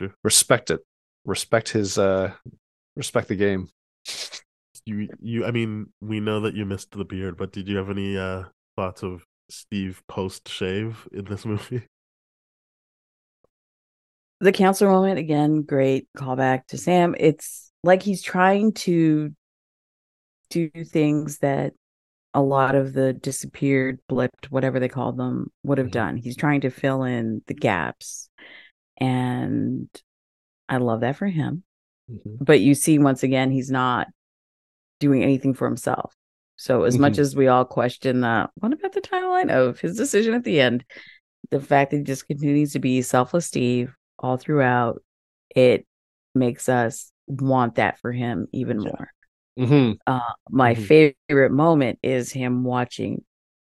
[0.00, 0.08] Yeah.
[0.24, 0.80] respect it.
[1.24, 2.32] Respect his uh
[2.96, 3.68] respect the game.
[4.86, 7.90] you you i mean we know that you missed the beard but did you have
[7.90, 8.44] any uh
[8.76, 11.82] thoughts of steve post shave in this movie
[14.40, 17.14] The counselor moment, again, great callback to Sam.
[17.18, 19.34] It's like he's trying to
[20.50, 21.74] do things that
[22.34, 25.92] a lot of the disappeared, blipped, whatever they called them, would have Mhm.
[25.92, 26.16] done.
[26.16, 28.28] He's trying to fill in the gaps.
[28.98, 29.88] And
[30.68, 31.64] I love that for him.
[32.40, 34.08] But you see, once again, he's not
[34.98, 36.14] doing anything for himself.
[36.56, 37.20] So, as much Mhm.
[37.20, 40.84] as we all question the what about the timeline of his decision at the end,
[41.50, 45.02] the fact that he just continues to be selfless Steve all throughout,
[45.56, 45.86] it
[46.34, 48.88] makes us want that for him even Yeah.
[48.88, 49.12] more.
[49.56, 51.14] Hmm Uh, my Mhm.
[51.28, 53.24] favorite moment is him watching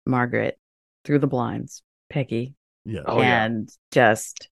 [0.05, 0.59] Margaret
[1.05, 2.55] through the blinds, Peggy,
[2.85, 3.47] yeah Oh, yeah.
[3.47, 4.49] and just,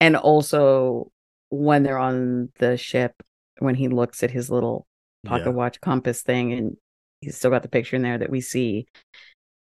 [0.00, 1.10] and also
[1.50, 3.22] when they're on the ship,
[3.58, 4.86] when he looks at his little
[5.24, 5.52] pocket yeah.
[5.52, 6.76] watch compass thing, and
[7.20, 8.86] he's still got the picture in there that we see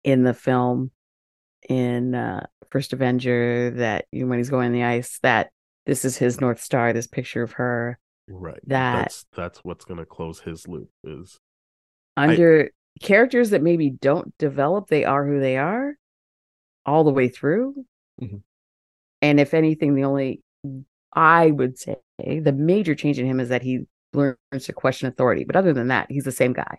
[0.05, 0.91] in the film
[1.69, 5.51] in uh, First Avenger that you know, when he's going on the ice, that
[5.87, 7.99] this is his North Star, this picture of her
[8.35, 11.39] right that- that's that's what's gonna close his loop is
[12.17, 12.71] under
[13.01, 15.95] characters that maybe don't develop, they are who they are
[16.85, 17.87] all the way through.
[18.21, 18.43] Mhm.
[19.23, 20.43] And if anything, the only
[21.15, 25.45] I would say the major change in him is that he learns to question authority.
[25.45, 26.79] But other than that, he's the same guy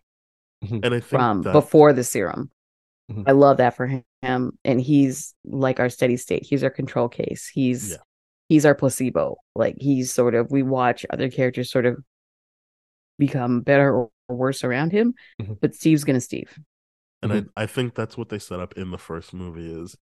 [0.62, 2.52] and i think from that, before the serum.
[3.12, 3.24] Mhm.
[3.28, 4.04] I love that for him.
[4.64, 6.44] And he's like our steady state.
[6.46, 7.48] He's our control case.
[7.48, 7.98] He's Yeah.
[8.54, 9.38] He's our placebo.
[9.56, 11.98] Like he's sort of we watch other characters sort of
[13.18, 15.14] become better or worse around him.
[15.42, 15.60] Mhm.
[15.62, 16.58] But Steve's gonna Steve.
[17.22, 17.48] and Mm-hmm.
[17.58, 19.96] I, I think that's what they set up in the first movie is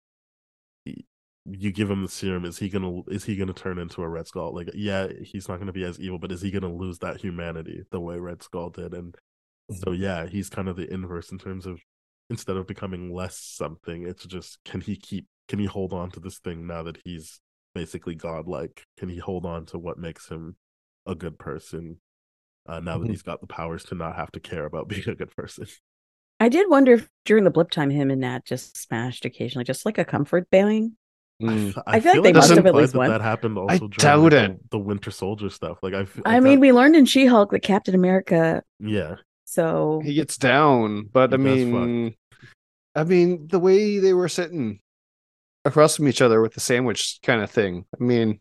[1.46, 4.26] you give him the serum is he gonna is he gonna turn into a red
[4.26, 7.18] skull like yeah he's not gonna be as evil but is he gonna lose that
[7.20, 9.16] humanity the way red skull did and
[9.70, 9.82] Mm-hmm.
[9.84, 11.80] so yeah he's kind of the inverse in terms of
[12.28, 16.20] instead of becoming less something it's just can he keep can he hold on to
[16.20, 17.40] this thing now that he's
[17.74, 20.56] basically godlike can he hold on to what makes him
[21.06, 21.96] a good person
[22.68, 23.02] uh, now Mhm.
[23.02, 25.66] that he's got the powers to not have to care about being a good person
[26.42, 29.84] I did wonder if during the blip time him and Nat just smashed occasionally, just
[29.84, 30.96] like a comfort bang.
[31.42, 31.68] Mm.
[31.76, 33.10] f- I feel like they must have at least that one.
[33.10, 34.70] that happened also I during doubt like, it.
[34.70, 35.76] The, the Winter Soldier stuff.
[35.82, 38.62] Like I, f- I, I mean, thought- we learned in She Hulk that Captain America.
[38.78, 42.14] yeah, So He gets down, but I He does mean,
[42.94, 44.80] I mean the way they were sitting
[45.70, 47.86] across from each other with the sandwich kind of thing.
[47.98, 48.40] I mean,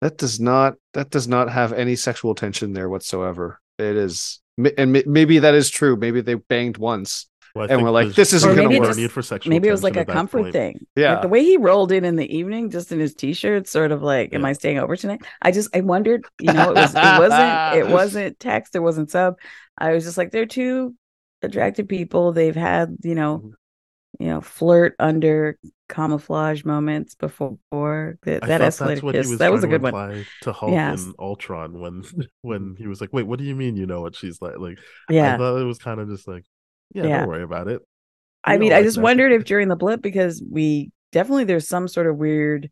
[0.00, 3.60] that does not that does not have any sexual tension there whatsoever.
[3.78, 4.40] It is,
[4.76, 5.96] and maybe that is true.
[5.96, 7.26] Maybe they banged once.
[7.54, 8.96] Well, And we're like, this isn't Or gonna maybe work.
[8.96, 10.52] need for sexual maybe it was like a comfort point.
[10.52, 10.86] thing.
[10.94, 11.14] Yeah.
[11.14, 14.02] Like the way he rolled in in the evening, just in his t-shirt, sort of
[14.02, 17.18] like, "Am I staying over tonight?" I just, I wondered, you know, it was, it
[17.18, 19.36] wasn't, it wasn't text, it wasn't sub.
[19.78, 20.94] I was just like, they're two
[21.42, 22.32] attractive people.
[22.32, 23.52] They've had, you know, Mhm.
[24.20, 25.58] you know, flirt under
[25.88, 28.18] camouflage moments before.
[28.22, 29.26] that, that thought that's escalated what kiss.
[29.26, 30.26] he was That was a good one.
[30.42, 31.04] to Hulk Yes.
[31.04, 32.04] in Ultron when
[32.42, 34.78] when he was like, "Wait, what do you mean you know what she's like?" Like,
[35.08, 35.36] I Yeah.
[35.36, 36.44] thought it was kind of just like,
[36.94, 37.18] "Yeah, Yeah.
[37.20, 37.82] don't worry about it."
[38.44, 39.02] I mean, all I just that.
[39.02, 42.70] wondered if during the blip because we definitely there's some sort of weird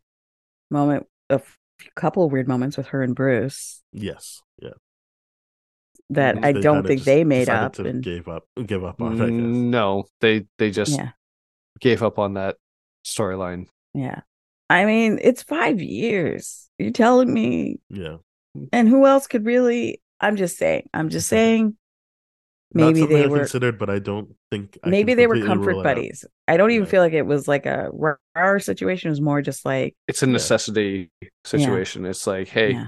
[0.71, 1.57] moment, a f-
[1.95, 4.71] couple of weird moments with her and Bruce Yes, yeah.
[6.11, 6.45] that Mhm.
[6.45, 7.73] I don't think they made up.
[7.73, 9.13] to And gave up, give up on.
[9.21, 9.29] I guess.
[9.31, 11.11] No, they they just yeah,
[11.79, 12.55] gave up on that
[13.07, 13.67] storyline.
[13.93, 14.21] yeah.
[14.69, 16.69] I mean, it's five years.
[16.77, 18.17] You're telling me, Yeah,
[18.73, 20.01] and who else could really?
[20.19, 20.89] I'm just saying.
[20.93, 21.77] I'm just saying.
[22.73, 23.37] Maybe something they I were.
[23.39, 25.95] considered, but I don't think I Maybe they were comfort rule it out.
[25.95, 26.25] buddies.
[26.49, 26.89] I don't even Yeah.
[26.91, 27.89] feel like it was like a
[28.35, 30.33] our situation was more just like It's a Yeah.
[30.33, 31.11] necessity
[31.45, 32.05] situation.
[32.05, 32.87] It's like, hey, Yeah.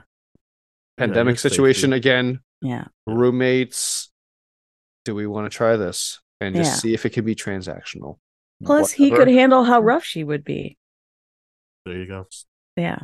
[0.97, 1.55] pandemic your safety.
[1.55, 2.41] situation again.
[2.61, 4.11] yeah, Roommates.
[5.05, 6.75] Do we want to try this and just Yeah.
[6.75, 8.17] see if it can be transactional?
[8.63, 10.77] Plus, he could handle how rough she would be.
[11.85, 12.27] There you go.
[12.75, 12.99] Yeah.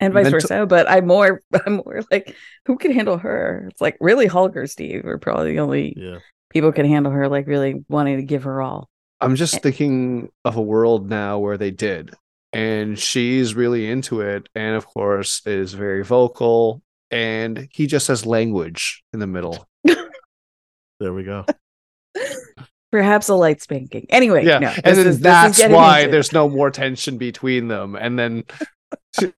[0.00, 0.66] And vice Mental- versa.
[0.66, 2.36] But I'm more I'm more like
[2.66, 3.68] who can handle her?
[3.70, 6.18] It's like really Hulk or Steve are probably the only Yeah,
[6.50, 8.88] people can handle her, like really wanting to give her all.
[9.20, 12.12] I'm just thinking of a world now where they did,
[12.52, 16.82] and she's really into it, and of course is very vocal,
[17.12, 19.68] and he just has language in the middle.
[19.84, 21.46] there we go.
[22.92, 24.06] Perhaps a light spanking.
[24.10, 28.16] Anyway, yeah, no, and then is- that's why there's no more tension between them, and
[28.18, 28.44] then.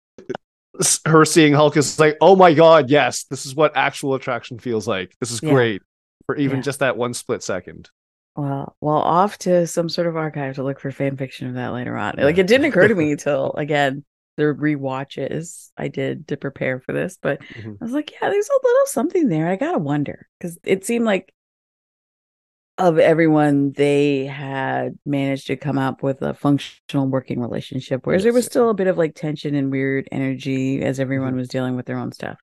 [1.07, 4.89] Her seeing Hulk is like, oh my god, yes, this is what actual attraction feels
[4.89, 5.15] like.
[5.21, 5.51] This is Yeah.
[5.53, 5.83] great
[6.27, 6.63] for even Yeah.
[6.63, 7.91] just that one split second.
[8.35, 11.69] Well, well, off to some sort of archive to look for fan fiction of that
[11.69, 12.15] later on.
[12.19, 14.05] Like it didn't occur to me until again
[14.37, 17.77] the rewatches I did to prepare for this, but Mhm.
[17.81, 19.47] I was like, yeah, there's a little something there.
[19.49, 21.33] I gotta wonder because it seemed like
[22.79, 28.33] of everyone they had managed to come up with a functional working relationship, whereas there
[28.33, 31.39] was still a bit of like tension and weird energy as everyone Mhm.
[31.39, 32.39] was dealing with their own stuff.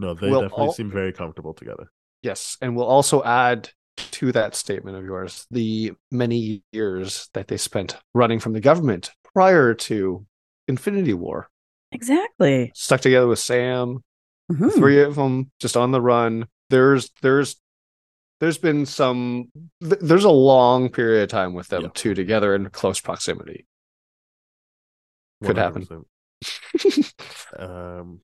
[0.00, 1.90] No, they Well, definitely all- seem very comfortable together.
[2.22, 3.70] Yes, and we'll also add
[4.12, 9.10] to that statement of yours the many years that they spent running from the government
[9.34, 10.24] prior to
[10.66, 11.48] Infinity War,
[11.92, 12.70] Exactly.
[12.74, 14.02] stuck together with Sam,
[14.48, 14.74] the Mhm.
[14.74, 16.46] three of them just on the run.
[16.70, 17.60] There's there's
[18.40, 19.50] there's been some
[19.82, 21.88] th- there's a long period of time with them Yeah.
[21.94, 23.66] two together in close proximity.
[25.44, 25.86] Could happen.
[26.44, 27.14] 100%.
[27.58, 28.20] Um,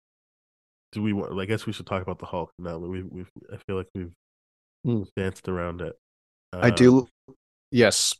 [0.92, 1.12] do we?
[1.12, 1.38] want?
[1.40, 2.78] I guess we should talk about the Hulk now.
[2.78, 4.12] We we I feel like we've
[4.86, 5.06] Mm.
[5.16, 5.96] danced around it.
[6.52, 7.08] I Um, do
[7.70, 8.14] yes.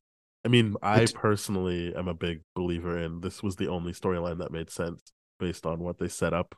[0.45, 4.39] I mean, I It- personally am a big believer in this was the only storyline
[4.39, 6.55] that made sense based on what they set up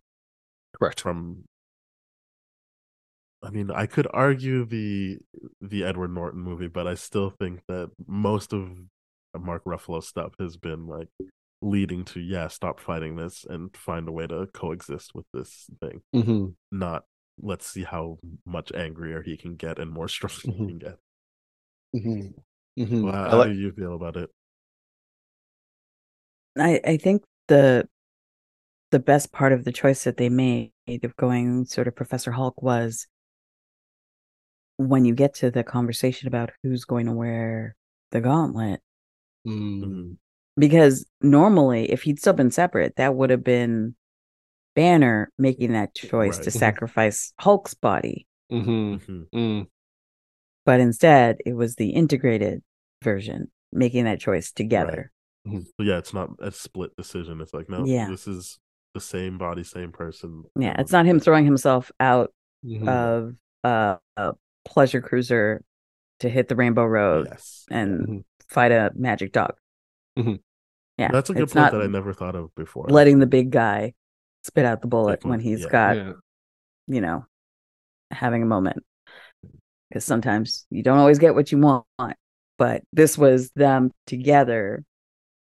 [0.78, 1.01] Correct.
[1.01, 1.45] from
[3.43, 5.18] I mean, I could argue the
[5.61, 8.70] the Edward Norton movie, but I still think that most of
[9.39, 11.09] Mark Ruffalo stuff has been like
[11.62, 16.03] leading to yeah, stop fighting this and find a way to coexist with this thing.
[16.14, 16.55] Mhm.
[16.72, 17.05] Not
[17.41, 20.53] let's see how much angrier he can get and more strong Mhm.
[20.59, 20.99] he can get.
[21.95, 22.34] Mhm.
[22.78, 23.03] Mhm.
[23.05, 24.30] Well, how, how like- do you feel about it?
[26.59, 27.89] I, I think the
[28.93, 30.72] the best part of the choice that they made
[31.03, 33.07] of going sort of Professor Hulk was
[34.79, 37.74] when you get to the conversation about who's going to wear
[38.12, 38.81] the gauntlet.
[39.47, 40.16] Mm.
[40.59, 43.95] Because normally, if he'd still been separate, that would have been
[44.74, 46.53] Banner making that choice to Right.
[46.55, 46.59] Mhm.
[46.59, 48.27] sacrifice Hulk's body.
[48.53, 49.01] Mhm.
[49.01, 49.27] Mhm.
[49.35, 49.66] Mm.
[50.66, 52.62] But instead, it was the integrated
[53.03, 55.12] version making that choice together.
[55.47, 57.41] So yeah, it's not a split decision.
[57.41, 58.09] It's like no, Yeah.
[58.09, 58.59] this is
[58.95, 60.43] the same body, same person.
[60.59, 62.35] Yeah, it's not him throwing himself out
[62.87, 64.35] of uh, a
[64.66, 65.62] pleasure cruiser
[66.20, 68.24] to hit the Rainbow Road Yes, and Mhm.
[68.48, 69.54] fight a magic dog.
[70.18, 70.40] Mhm.
[70.98, 72.86] Yeah, that's a good it's point that I never thought of before.
[72.88, 73.94] letting the big guy
[74.44, 75.68] spit out the bullet when Definitely, he's yeah.
[75.70, 76.12] got Yeah.
[76.86, 77.26] you know
[78.10, 78.82] having a moment.
[79.88, 81.86] Because sometimes you don't always get what you want,
[82.58, 84.84] but this was them together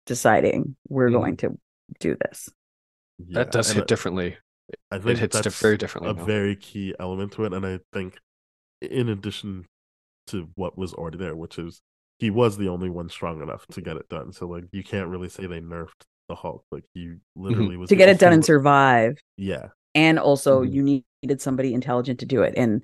[0.07, 1.13] deciding we're Mhm.
[1.13, 1.59] going to
[2.01, 2.49] do this.
[3.19, 4.37] Yeah, that does and hit differently.
[4.91, 6.11] I think It hits that's very differently.
[6.11, 6.25] a now.
[6.25, 8.19] very key element to it, and I think
[8.81, 9.67] in addition
[10.29, 11.81] to what was already there, which is
[12.19, 14.33] he was the only one strong enough to get it done.
[14.33, 16.65] So like you can't really say they nerfed the Hulk.
[16.71, 19.19] Like you literally was To get it done and survive.
[19.37, 20.73] Yeah, And also Mhm.
[20.73, 20.83] you
[21.23, 22.55] needed somebody intelligent to do it.
[22.57, 22.83] And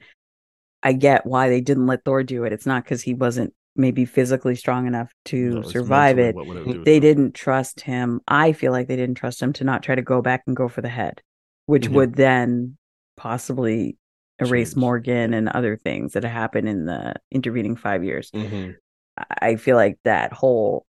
[0.82, 2.52] I get why they didn't let Thor do it.
[2.52, 6.34] It's not because he wasn't maybe physically strong enough to No, survive it.
[6.36, 8.20] it They didn't trust him.
[8.28, 10.68] I feel like they didn't trust him to not try to go back and go
[10.68, 11.22] for the head,
[11.66, 11.94] which Mhm.
[11.94, 12.76] would then
[13.16, 13.96] possibly
[14.42, 14.80] erase Change.
[14.80, 18.30] Morgan and other things that happened in the intervening five years.
[18.32, 18.76] Mhm.
[19.40, 20.86] I feel like that whole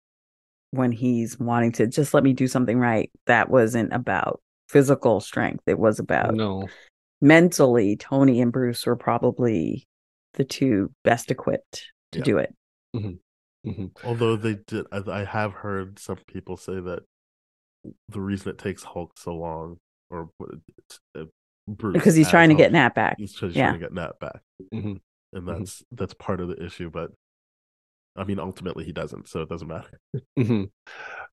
[0.72, 5.64] when he's wanting to just let me do something right, that wasn't about physical strength.
[5.66, 6.68] It was about No.
[7.20, 7.96] mentally.
[7.96, 9.86] Tony and Bruce were probably
[10.34, 12.24] the two best equipped to Yeah.
[12.24, 12.54] do it.
[12.94, 13.90] Mhm.
[14.04, 17.02] Although they did, I I have heard some people say that
[18.08, 19.78] the reason it takes Hulk so long,
[20.08, 21.24] or what it- uh,
[21.76, 23.16] Bruce, Because he's trying to get Hulk, Nat back.
[23.18, 23.72] He's trying Yeah.
[23.72, 24.40] to get Nat back,
[24.74, 25.00] Mhm.
[25.32, 25.58] and Mhm.
[25.58, 26.90] that's that's part of the issue.
[26.90, 27.12] But
[28.16, 30.00] I mean, ultimately, he doesn't, so it doesn't matter.
[30.36, 30.64] hmm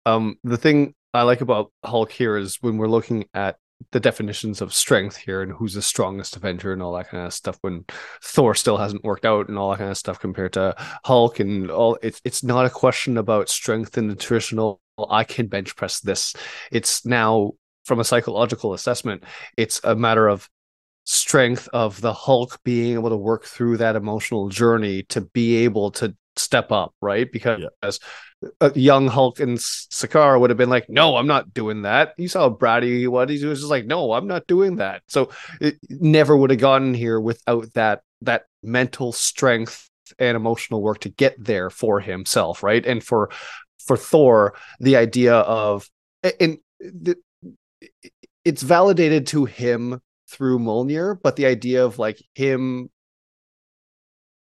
[0.06, 3.58] Um, the thing I like about Hulk here is when we're looking at
[3.92, 7.34] the definitions of strength here and who's the strongest Avenger and all that kind of
[7.34, 7.58] stuff.
[7.62, 7.86] When
[8.24, 10.74] Thor still hasn't worked out and all that kind of stuff compared to
[11.06, 14.80] Hulk and all, it's it's not a question about strength in the traditional.
[15.10, 16.36] I can bench press this.
[16.72, 17.54] It's now
[17.88, 19.24] from a psychological assessment.
[19.56, 20.50] It's a matter of
[21.06, 25.90] strength of the Hulk being able to work through that emotional journey to be able
[25.92, 27.32] to step up, right?
[27.32, 28.00] Because as
[28.62, 32.28] a young Hulk and Sakaar would have been like, "No, I'm not doing that." You
[32.28, 33.30] saw how bratty he was.
[33.30, 35.30] He was just like, "No, I'm not doing that." So
[35.62, 41.10] it never would have gotten here without that that mental strength and emotional work to
[41.10, 42.86] get there for himself, right?
[42.86, 43.30] And for
[43.86, 45.90] for Thor, the idea of
[46.40, 47.16] and the,
[48.46, 52.90] it's validated to him through Mjolnir, but the idea of like him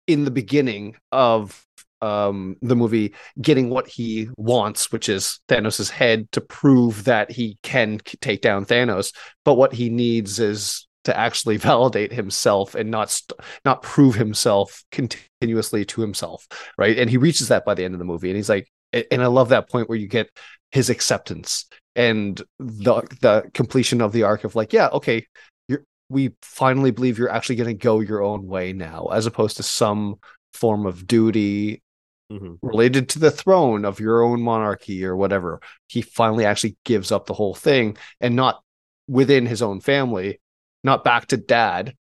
[0.06, 1.64] in the beginning of
[2.00, 3.12] um the movie
[3.42, 8.64] getting what he wants which is Thanos' head to prove that he can take down
[8.64, 9.12] Thanos
[9.44, 14.84] but what he needs is to actually validate himself and not st- not prove himself
[14.92, 16.46] continuously to himself
[16.78, 16.98] right?
[16.98, 19.26] And he reaches that by the end of the movie and he's like and I
[19.26, 20.30] love that point where you get
[20.70, 21.66] his acceptance
[21.98, 25.26] and the the completion of the arc of like yeah okay
[25.68, 29.56] you're we finally believe you're actually going to go your own way now as opposed
[29.58, 30.14] to some
[30.54, 31.82] form of duty
[32.30, 32.58] Mhm.
[32.60, 35.62] related to the throne of your own monarchy or whatever.
[35.86, 38.60] He finally actually gives up the whole thing and not
[39.08, 40.38] within his own family,
[40.84, 41.94] not back to dad.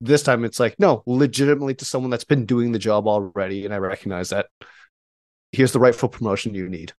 [0.00, 3.66] This time it's like, no, legitimately to someone that's been doing the job already.
[3.66, 4.46] And I recognize that.
[5.52, 6.94] Here's the rightful promotion you need.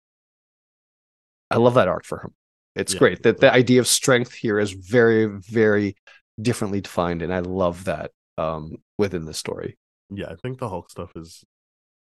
[1.51, 2.33] I love that arc for him.
[2.75, 2.99] It's Yeah.
[2.99, 5.95] great that the idea of strength here is very, very
[6.41, 7.21] differently defined.
[7.21, 9.77] And I love that um, within the story.
[10.09, 11.43] Yeah, I think the Hulk stuff is.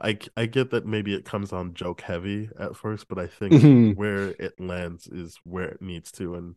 [0.01, 3.53] I I get that maybe it comes on joke heavy at first, but I think
[3.55, 3.95] Mhm.
[3.95, 6.57] where it lands is where it needs to and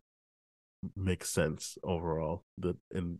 [0.95, 2.43] makes sense overall.
[2.57, 3.19] That and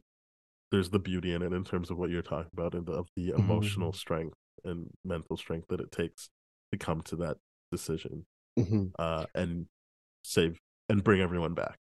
[0.72, 3.10] there's the beauty in it in terms of what you're talking about and the, of
[3.16, 6.30] the emotional strength and mental strength that it takes
[6.72, 7.38] to come to that
[7.72, 8.26] decision
[8.58, 8.92] Mhm.
[8.98, 9.68] uh and
[10.24, 11.78] save and bring everyone back.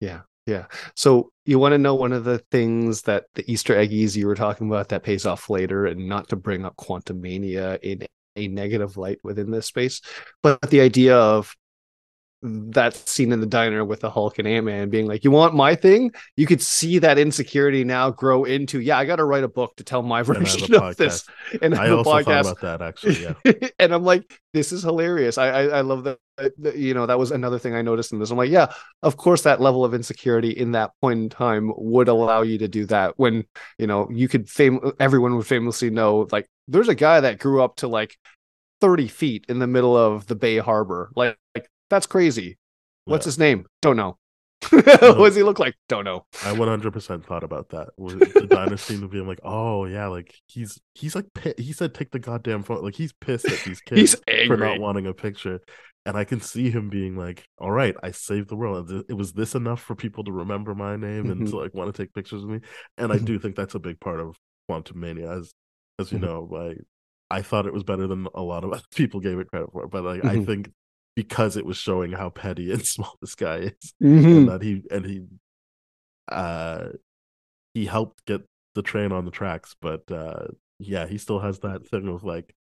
[0.00, 0.66] Yeah, yeah.
[0.96, 4.34] So you want to know one of the things that the Easter eggies you were
[4.34, 8.06] talking about that pays off later, and not to bring up quantumania in
[8.36, 10.00] a negative light within this space,
[10.42, 11.54] but the idea of
[12.44, 15.54] that scene in the diner with the Hulk and Ant Man being like, "You want
[15.54, 19.44] my thing?" You could see that insecurity now grow into, "Yeah, I got to write
[19.44, 21.24] a book to tell my version of this."
[21.62, 23.22] And I also thought about that actually.
[23.22, 23.34] Yeah,
[23.78, 25.38] and I'm like, this is hilarious.
[25.38, 26.18] I, I I love that.
[26.36, 28.30] that, You know, that was another thing I noticed in this.
[28.30, 28.72] I'm like, yeah,
[29.02, 32.68] of course, that level of insecurity in that point in time would allow you to
[32.68, 33.14] do that.
[33.18, 33.44] When
[33.78, 37.62] you know, you could fame everyone would famously know, like, there's a guy that grew
[37.62, 38.16] up to like
[38.80, 41.10] 30 feet in the middle of the Bay Harbor.
[41.16, 42.58] Like, like that's crazy.
[43.06, 43.28] What's Yeah.
[43.28, 43.66] his name?
[43.82, 44.18] Don't know.
[44.70, 45.74] what does he look like?
[45.88, 46.26] Don't know.
[46.42, 47.88] I 100% thought about that.
[47.98, 51.26] The dynasty of being like, oh yeah, like he's he's like
[51.58, 52.82] he said take the goddamn phone.
[52.82, 54.16] Like he's pissed at these kids He's
[54.46, 55.60] for not wanting a picture,
[56.04, 58.90] and I can see him being like, all right, I saved the world.
[59.08, 61.50] It was this enough for people to remember my name and Mhm.
[61.50, 62.60] to like want to take pictures of me.
[62.98, 63.24] And I Mhm.
[63.24, 64.36] do think that's a big part of
[64.70, 65.54] Quantumania, as
[65.98, 66.20] as you Mhm.
[66.20, 66.78] know, like
[67.30, 69.86] I thought it was better than a lot of other people gave it credit for.
[69.88, 70.70] But like I think
[71.16, 74.36] because it was showing how petty and small this guy is Mhm.
[74.38, 75.22] and that he and he
[76.28, 76.88] uh
[77.74, 78.42] he helped get
[78.74, 80.46] the train on the tracks but uh
[80.78, 82.54] yeah he still has that thing of like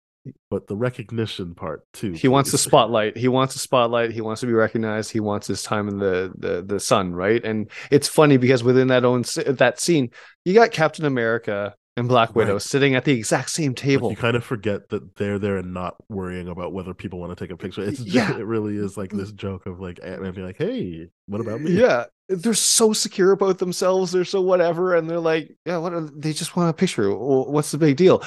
[0.51, 2.13] but the recognition part too.
[2.13, 5.47] he wants the spotlight he wants the spotlight he wants to be recognized he wants
[5.47, 9.23] his time in the the the sun right and it's funny because within that own
[9.47, 10.11] that scene
[10.45, 12.63] you got captain america and black widow Right.
[12.63, 15.75] sitting at the exact same Like, table you kind of forget that they're there and
[15.75, 17.83] not worrying about whether people want to take a picture.
[17.83, 19.19] It's just, it really is like mm.
[19.19, 22.93] this joke of like Ant Man being like, "Hey, what about me?" yeah they're so
[22.93, 26.71] secure about themselves they're so whatever and they're like yeah what are, they just want
[26.71, 28.23] a picture what's the big deal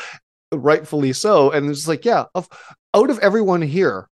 [0.52, 2.48] rightfully so and it's like yeah of
[2.94, 4.10] out of everyone here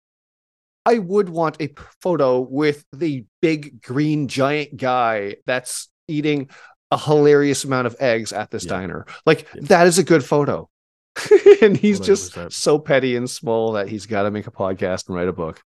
[0.86, 6.50] i would want a photo with the big green giant guy that's eating
[6.92, 8.70] a hilarious amount of eggs at this Yeah.
[8.70, 9.62] diner like Yeah.
[9.64, 10.70] that is a good photo
[11.62, 12.52] and he's just 100%.
[12.54, 15.62] so petty and small that he's got to make a podcast and write a book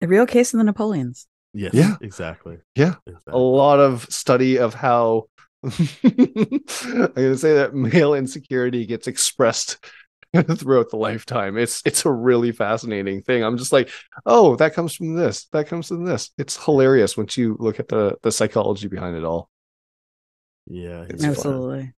[0.00, 1.26] The real case of the Napoleons.
[1.52, 1.74] Yes.
[1.74, 1.96] Yeah.
[2.00, 2.58] Exactly.
[2.76, 2.94] Yeah.
[3.06, 3.32] Exactly.
[3.32, 5.24] a lot of study of how
[5.64, 5.70] I'm
[7.14, 9.78] gonna say that male insecurity gets expressed
[10.56, 11.58] throughout the lifetime.
[11.58, 13.42] It's it's a really fascinating thing.
[13.42, 13.90] I'm just like,
[14.24, 16.30] oh, that comes from this, that comes from this.
[16.38, 19.50] It's hilarious once you look at the the psychology behind it all.
[20.70, 21.04] Yeah.
[21.06, 21.30] He's- fun.
[21.30, 21.92] Absolutely.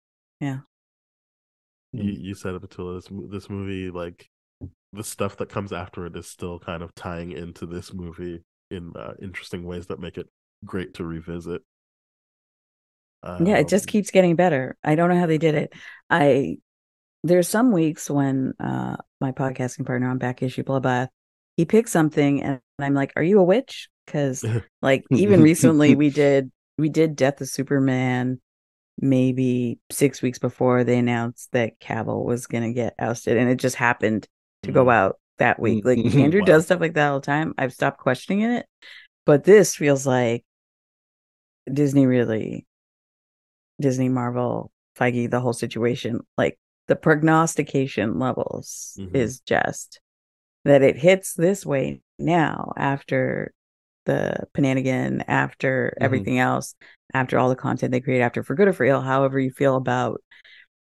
[1.92, 2.98] You you said it, Petula.
[3.02, 4.28] This this movie, like
[4.92, 8.92] the stuff that comes after it, is still kind of tying into this movie in
[8.96, 10.28] uh, interesting ways that make it
[10.64, 11.62] great to revisit.
[13.24, 14.76] yeah, it just Um, keeps getting better.
[14.84, 15.72] I don't know how they did it.
[16.08, 16.58] I
[17.24, 21.06] there's some weeks when uh my podcasting partner on back issue blah blah
[21.56, 23.88] he picks something and I'm like, Are you a witch?
[24.06, 24.44] Because
[24.82, 28.40] like even recently we did we did Death of Superman
[29.00, 33.76] maybe six weeks before they announced that Cavill was gonna get ousted and it just
[33.76, 34.28] happened
[34.62, 34.92] to go Mhm.
[34.92, 35.84] out that week.
[35.84, 36.04] Like Mhm.
[36.24, 36.46] Andrew Wow.
[36.46, 37.54] does stuff like that all the time.
[37.56, 38.66] I've stopped questioning it.
[39.24, 40.44] But this feels like
[41.72, 42.66] Disney really
[43.80, 49.14] Disney, Marvel, Feige, the whole situation, like the prognostication levels Mhm.
[49.14, 50.00] is just
[50.64, 53.54] that it hits this way now after
[54.06, 56.04] the Pananigan, after Mhm.
[56.04, 56.74] everything else,
[57.12, 59.76] after all the content they create, after for good or for ill, however you feel
[59.76, 60.22] about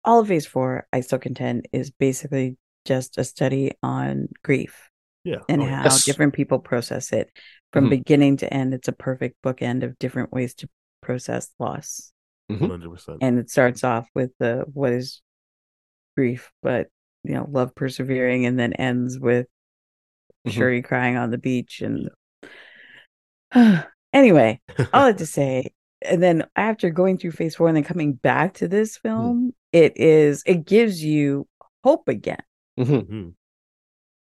[0.03, 4.89] all of phase four, I still contend is basically just a study on grief
[5.23, 5.39] yeah.
[5.47, 6.03] and oh, how Yes.
[6.03, 7.31] different people process it
[7.71, 7.89] from Mhm.
[7.91, 8.73] beginning to end.
[8.73, 10.69] It's a perfect bookend of different ways to
[11.01, 12.11] process loss
[12.49, 12.61] Mhm.
[12.61, 13.17] 100%.
[13.21, 15.21] and it starts off with the what is
[16.17, 16.89] grief but
[17.23, 19.47] you know love persevering and then ends with
[20.45, 20.51] Mhm.
[20.51, 22.09] shuri crying on the beach and
[24.13, 24.59] anyway
[24.93, 25.71] all that to say
[26.01, 29.07] and then after going through phase four and then coming back to this Hmm.
[29.09, 31.47] film it is it gives you
[31.83, 32.41] hope again
[32.79, 33.07] Mhm.
[33.07, 33.33] Mhm.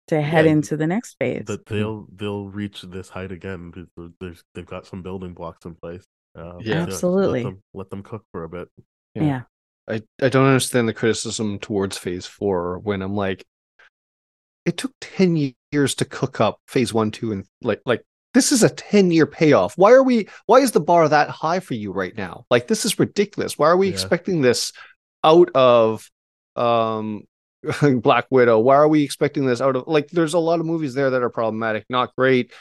[0.09, 3.89] to head Yeah, into the next phase that they'll they'll reach this height again.
[4.21, 6.05] There's they've got some building blocks in place.
[6.35, 6.83] Um, Yeah.
[6.83, 7.43] Absolutely.
[7.43, 8.69] Let them, let them cook for a bit.
[9.15, 9.23] Yeah.
[9.25, 9.43] yeah.
[9.89, 13.45] I, I don't understand the criticism towards phase four when I'm like,
[14.65, 18.03] it took 10 years to cook up phase one, two, and like, like
[18.39, 19.77] this is a 10 year payoff.
[19.77, 22.45] Why are we, why is the bar that high for you right now?
[22.53, 23.59] Like, this is ridiculous.
[23.59, 23.95] Why are we Yeah.
[23.95, 24.73] expecting this
[25.25, 26.09] out of,
[26.55, 27.25] um,
[28.01, 28.61] Black Widow?
[28.61, 31.23] Why are we expecting this out of, like, there's a lot of movies there that
[31.25, 32.53] are problematic, not great.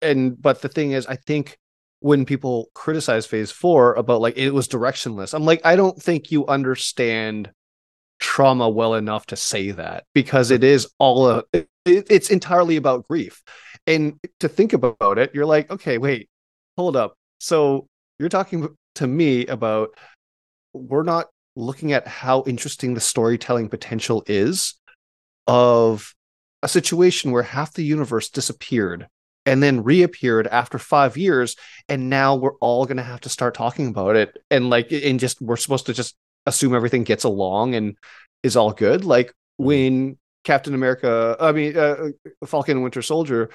[0.00, 1.56] And, but the thing is, I think
[2.00, 6.32] when people criticize phase four about like it was directionless i'm like i don't think
[6.32, 7.48] you understand
[8.18, 13.06] trauma well enough to say that because it is all a, it, it's entirely about
[13.06, 13.40] grief
[13.86, 16.28] and to think about it you're like okay wait
[16.76, 17.16] hold up.
[17.38, 17.86] So
[18.18, 19.90] you're talking to me about
[20.72, 24.74] we're not looking at how interesting the storytelling potential is
[25.46, 26.14] of
[26.62, 29.06] a situation where half the universe disappeared
[29.44, 31.56] and then reappeared after five years
[31.88, 35.18] and now we're all going to have to start talking about it and like and
[35.18, 36.14] just we're supposed to just
[36.46, 37.96] assume everything gets along and
[38.42, 39.04] is all good.
[39.04, 42.08] Like when captain america i mean uh,
[42.46, 43.50] falcon and winter soldier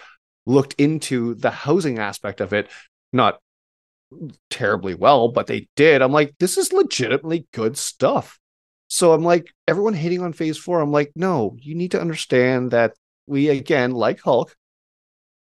[0.47, 2.69] looked into the housing aspect of it
[3.13, 3.39] not
[4.49, 8.39] terribly well but they did i'm like this is legitimately good stuff
[8.87, 12.71] so i'm like everyone hating on phase four i'm like no you need to understand
[12.71, 12.93] that
[13.25, 14.55] we again like hulk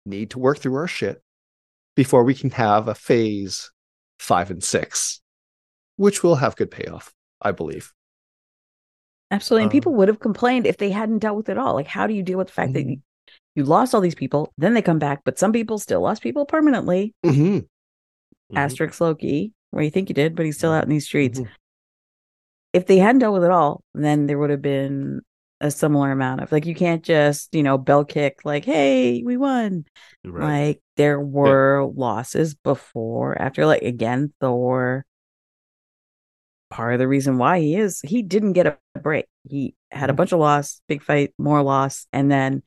[0.05, 1.21] need to work through our shit
[1.95, 3.71] before we can have a phase
[4.19, 5.21] five and six,
[5.97, 7.93] which will have good payoff, I believe.
[9.31, 9.63] Absolutely.
[9.63, 11.73] And Um, people would have complained if they hadn't dealt with it all.
[11.73, 13.01] Like, how do you deal with the fact that Mhm.
[13.55, 16.45] You, lost all these people, then they come back, but some people still lost people
[16.45, 17.13] permanently?
[17.25, 17.57] Mm-hmm.
[17.59, 17.65] Mhm.
[18.55, 21.39] Asterisk Loki, where you think you did, but he's still out in these streets.
[21.39, 21.49] Mhm.
[22.73, 25.21] If they hadn't dealt with it all, then there would have been
[25.61, 29.37] a similar amount of like, you can't just, you know, bell kick, like, hey, we
[29.37, 29.85] won.
[30.25, 30.67] Right.
[30.67, 35.05] Like, there were losses before, after, like, again, Thor.
[36.69, 39.27] part of the reason why he is he didn't get a break.
[39.47, 40.15] He had a Mhm.
[40.15, 42.63] bunch of loss, big fight, more loss, and then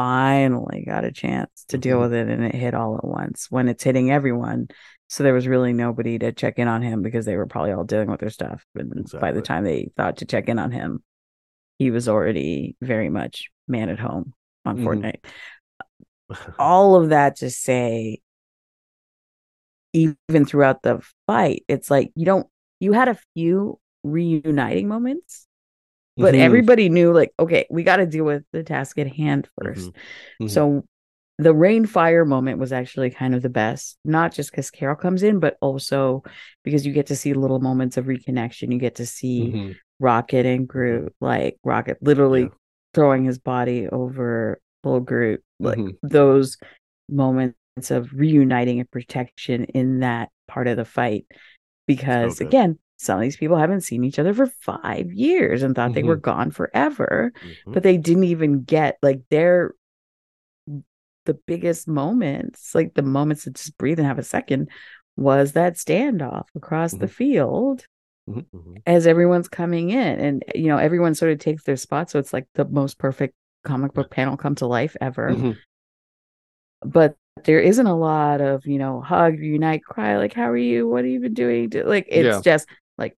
[0.00, 2.00] finally got a chance to deal Mhm.
[2.00, 4.68] with it and it hit all at once when it's hitting everyone.
[5.08, 7.84] So there was really nobody to check in on him because they were probably all
[7.84, 8.64] dealing with their stuff.
[8.74, 11.02] And by the time they thought to check in on him,
[11.78, 14.32] he was already very much man at home
[14.64, 14.84] on Mhm.
[14.84, 15.24] Fortnite.
[16.58, 18.20] All of that to say,
[19.92, 22.46] even throughout the fight, it's like you don't,
[22.78, 25.46] you had a few reuniting moments,
[26.20, 26.40] but Mhm.
[26.40, 29.90] everybody knew, like, okay, we got to deal with the task at hand 1st
[30.40, 30.50] Mhm.
[30.50, 30.84] So
[31.38, 35.22] the rain fire moment was actually kind of the best, not just because Carol comes
[35.22, 36.22] in, but also
[36.64, 38.72] because you get to see little moments of reconnection.
[38.72, 39.76] You get to see Mhm.
[39.98, 42.48] Rocket and Groot, like Rocket literally Yeah.
[42.94, 45.96] throwing his body over little Groot, like Mhm.
[46.02, 46.58] those
[47.08, 47.56] moments
[47.90, 51.26] of reuniting and protection in that part of the fight.
[51.86, 52.48] Because good.
[52.48, 56.02] again, some of these people haven't seen each other for five years and thought they
[56.02, 56.22] were Mhm.
[56.22, 57.32] gone forever,
[57.66, 57.72] Mhm.
[57.74, 59.72] but they didn't even get like their
[61.26, 64.68] the biggest moments, like the moments to just breathe and have a second,
[65.16, 67.10] was that standoff across the Mhm.
[67.10, 67.86] field
[68.28, 68.82] Mhm.
[68.86, 72.32] as everyone's coming in and you know everyone sort of takes their spot so it's
[72.32, 73.34] like the most perfect
[73.64, 75.34] comic book panel come to life ever
[76.82, 80.88] but there isn't a lot of you know hug unite cry like how are you
[80.88, 82.40] what have you been doing like it's Yeah.
[82.52, 82.68] just
[83.00, 83.16] like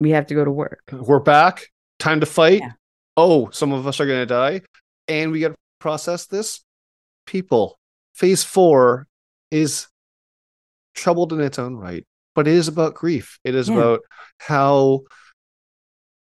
[0.00, 1.68] we have to go to work We're back.
[1.98, 2.60] Time to fight.
[2.60, 2.72] Yeah.
[3.16, 4.62] Oh, some of us are going to die.
[5.08, 6.60] And we got to process this.
[7.26, 7.78] People,
[8.14, 9.06] phase four
[9.52, 9.86] is
[10.94, 12.04] troubled in its own right,
[12.34, 13.38] but it is about grief.
[13.44, 13.76] It is Yeah.
[13.76, 14.00] about
[14.38, 15.02] how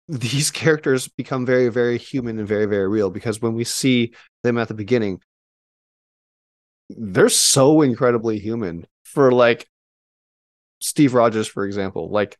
[0.06, 3.10] these characters become very, very human and very, very real.
[3.10, 4.14] Because when we see
[4.44, 5.20] them at the beginning,
[6.90, 9.66] they're so incredibly human for like
[10.80, 12.36] Steve Rogers, for example, like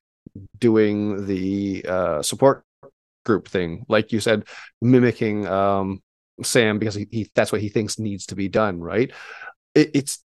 [0.59, 2.65] doing the uh, support
[3.25, 4.45] group thing, like you said,
[4.83, 6.03] mimicking um,
[6.43, 9.13] Sam because he, he that's what he thinks needs to be done, right?
[9.75, 10.25] It, it's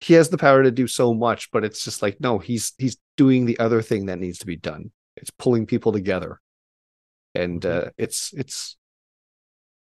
[0.00, 2.98] he has the power to do so much, but it's just like no, he's he's
[3.16, 4.92] doing the other thing that needs to be done.
[5.16, 6.40] It's pulling people together,
[7.34, 7.88] and Mhm.
[7.88, 8.76] uh, it's it's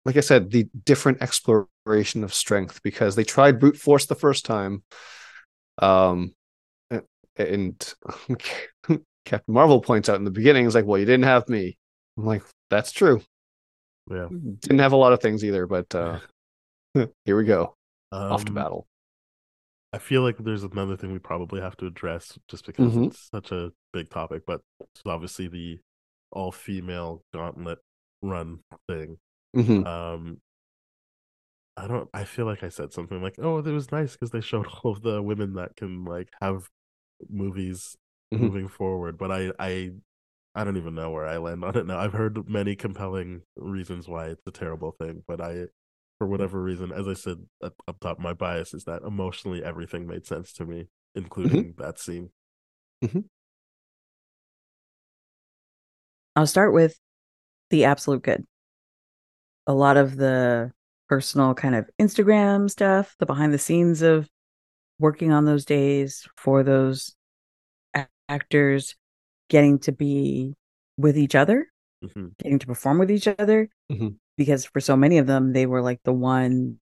[0.04, 4.44] like I said, the different exploration of strength because they tried brute force the first
[4.46, 4.82] time,
[5.78, 6.34] um,
[7.36, 7.94] and
[9.28, 11.76] Captain Marvel points out in the beginning, is like, well, you didn't have me.
[12.16, 13.22] I'm like, that's true.
[14.10, 14.28] Yeah.
[14.30, 16.18] Didn't have a lot of things either, but uh,
[17.24, 17.74] here we go,
[18.12, 18.86] off to Um, battle.
[19.92, 23.06] I feel like there's another thing we probably have to address just because Mhm.
[23.08, 25.78] it's such a big topic, but it's obviously the
[26.30, 27.78] all female gauntlet
[28.22, 29.18] run thing.
[29.56, 29.86] Mhm.
[29.86, 30.40] Um
[31.76, 34.40] I don't I feel like I said something like, "Oh, it was nice because they
[34.40, 36.68] showed all of the women that can like have
[37.28, 37.96] movies
[38.32, 38.40] Mhm.
[38.40, 39.92] moving forward." But I I
[40.54, 41.98] I don't even know where I land on it now.
[41.98, 45.66] I've heard many compelling reasons why it's a terrible thing, but I
[46.18, 46.32] for mm-hmm.
[46.32, 50.26] whatever reason, as I said up, up top, my bias is that emotionally everything made
[50.26, 51.20] sense to me, mm-hmm.
[51.20, 52.30] including that scene.
[53.04, 53.20] Mm-hmm.
[56.36, 56.98] I'll start with
[57.70, 58.46] the absolute good.
[59.66, 60.72] A lot of the
[61.08, 64.28] personal kind of Instagram stuff, the behind the scenes of
[64.98, 67.17] working on those days for those a-
[68.28, 68.94] actors,
[69.48, 70.54] getting to be
[70.96, 71.66] with each other,
[72.04, 72.36] Mhm.
[72.38, 73.68] getting to perform with each other.
[73.90, 74.16] Mhm.
[74.36, 76.78] Because for so many of them, they were like the one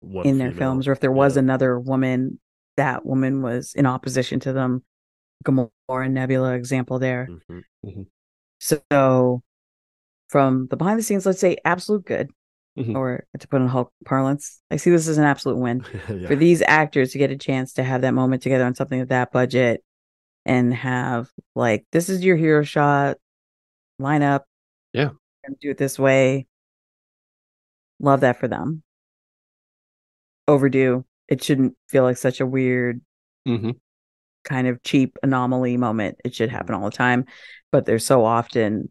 [0.00, 1.40] One in their female, films, or if there was yeah.
[1.40, 2.40] another woman,
[2.76, 4.82] that woman was in opposition to them.
[5.44, 5.70] Gamora
[6.06, 7.28] and Nebula example there.
[7.84, 8.06] Mhm.
[8.58, 9.42] So,
[10.28, 12.30] from the behind the scenes, let's say absolute good,
[12.78, 12.94] Mhm.
[12.94, 16.26] or to put in Hulk parlance, I see this as an absolute win yeah.
[16.26, 19.08] for these actors to get a chance to have that moment together on something of
[19.08, 19.82] that budget
[20.44, 23.16] and have like this is your hero shot,
[23.98, 24.46] line up,
[24.92, 25.10] Yeah.
[25.44, 26.46] and do it this way.
[27.98, 28.82] Love that for them.
[30.48, 31.04] Overdue.
[31.28, 33.00] It shouldn't feel like such a weird
[33.46, 33.78] Mhm.
[34.44, 36.18] kind of cheap anomaly moment.
[36.24, 37.26] It should happen all the time,
[37.70, 38.90] but there's so often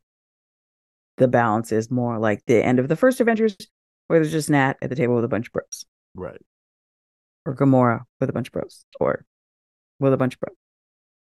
[1.17, 3.57] the balance is more like the end of the first Avengers,
[4.07, 5.85] where there's just Nat at the table with a bunch of bros,
[6.15, 6.41] Right.
[7.45, 9.26] or Gamora with a bunch of bros, or
[9.99, 10.55] with a bunch of bros,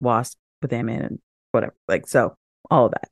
[0.01, 1.19] Wasp with Ant Man and
[1.51, 1.75] whatever.
[1.87, 2.35] Like so,
[2.69, 3.07] all of that.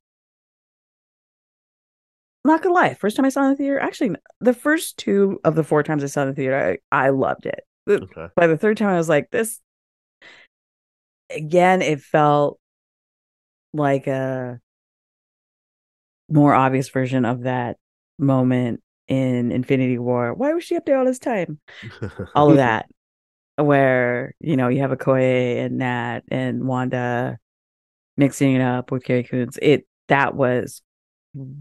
[2.45, 5.40] Not gonna lie, first time I saw it in the theater, actually, the first two
[5.44, 7.61] of the four times I saw it in the theater, I, I loved it.
[7.88, 8.28] Okay.
[8.36, 9.60] by the third time, I was like, this.
[11.32, 12.60] Again, it felt
[13.74, 14.60] like a
[16.30, 17.78] more obvious version of that
[18.18, 20.34] moment in Infinity War.
[20.34, 21.60] Why was she up there all this time?
[22.36, 22.88] All of that,
[23.64, 27.38] where you know you have a Okoye and Nat and Wanda,
[28.18, 29.57] mixing it up with Carrie Coons.
[29.61, 30.81] It that was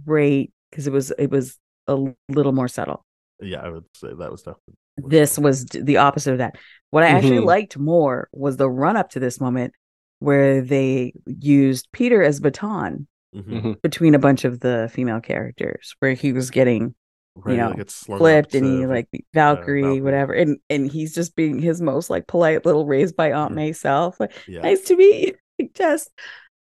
[0.05, 1.99] great because it was it was a
[2.29, 3.05] little more subtle.
[3.41, 4.75] Yeah, I would say that was definitely.
[4.97, 6.57] This was the opposite of that.
[6.91, 7.45] What I actually Mhm.
[7.45, 9.75] liked more was the run up to this moment
[10.19, 13.63] where they used Peter as baton Mhm.
[13.63, 13.83] Mhm.
[13.83, 16.95] between a bunch of the female characters, where he was getting
[17.45, 20.01] Right, know, like it's flipped and he like Valkyrie, Valkyrie.
[20.01, 23.57] whatever, and and he's just being his most like polite little raised by Aunt Yeah.
[23.57, 24.19] May self.
[24.21, 25.69] Like, yeah, nice to meet you.
[25.75, 26.11] Just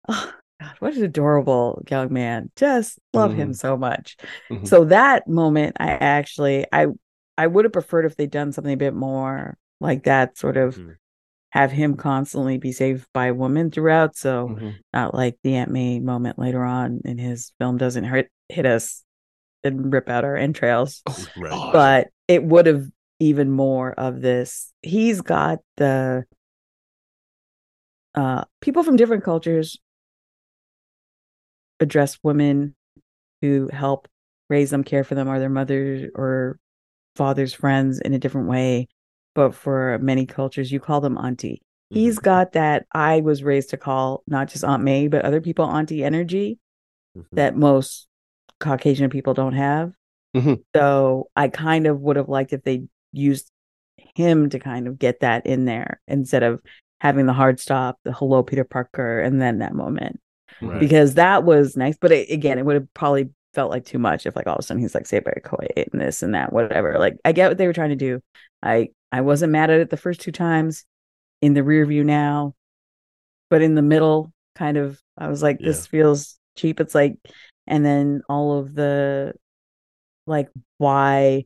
[0.08, 2.50] oh God, what an adorable young man.
[2.56, 3.56] Just love him Mhm.
[3.56, 4.16] so much.
[4.50, 4.66] Mhm.
[4.66, 6.86] So that moment, I actually I
[7.38, 10.76] I would have preferred if they'd done something a bit more like that, sort of
[10.76, 10.96] Mhm.
[11.52, 14.16] have him constantly be saved by a woman throughout.
[14.16, 14.74] So Mhm.
[14.92, 19.04] not like the Aunt May moment later on in his film doesn't hurt hit us
[19.72, 21.02] and rip out our entrails
[21.36, 21.62] right.
[21.72, 22.86] But it would have
[23.18, 24.72] even more of this.
[24.82, 26.24] He's got the
[28.14, 29.78] uh people from different cultures
[31.80, 32.74] address women
[33.42, 34.08] who help
[34.48, 36.58] raise them, care for them, are their mothers or
[37.16, 38.88] father's friends in a different way.
[39.34, 41.62] But for many cultures, you call them auntie.
[41.90, 42.22] He's Mhm.
[42.22, 46.02] got that I was raised to call not just Aunt May, but other people auntie
[46.02, 46.58] energy
[47.16, 47.26] Mhm.
[47.32, 48.05] that most
[48.60, 49.92] Caucasian people don't have.
[50.34, 50.62] Mhm.
[50.74, 53.50] So I kind of would have liked if they used
[54.14, 56.60] him to kind of get that in there instead of
[57.00, 60.20] having the hard stop, the hello Peter Parker, and then that moment
[60.62, 60.80] Right.
[60.80, 61.96] because that was nice.
[62.00, 64.60] But it, again, it would have probably felt like too much if like all of
[64.60, 66.98] a sudden he's like saved by Koi and this and that, whatever.
[66.98, 68.20] Like I get what they were trying to do.
[68.62, 70.84] I I wasn't mad at it the first two times.
[71.42, 72.54] In the rear view now,
[73.50, 76.80] but in the middle, kind of, I was like, this feels cheap.
[76.80, 77.16] It's like,
[77.66, 79.34] and then all of the
[80.26, 80.48] like,
[80.78, 81.44] why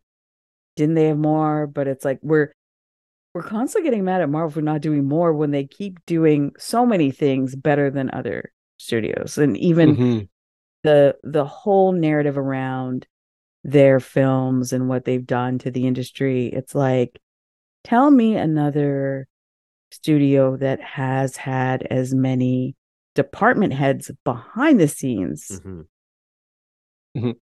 [0.76, 1.66] didn't they have more?
[1.66, 2.52] But it's like we're
[3.34, 6.84] we're constantly getting mad at Marvel for not doing more when they keep doing so
[6.84, 10.28] many things better than other studios, and even Mhm.
[10.82, 13.06] the the whole narrative around
[13.62, 17.20] their films and what they've done to the industry it's like
[17.84, 19.28] tell me another
[19.92, 22.74] studio that has had as many
[23.14, 25.60] department heads behind the scenes
[27.16, 27.36] Mhm.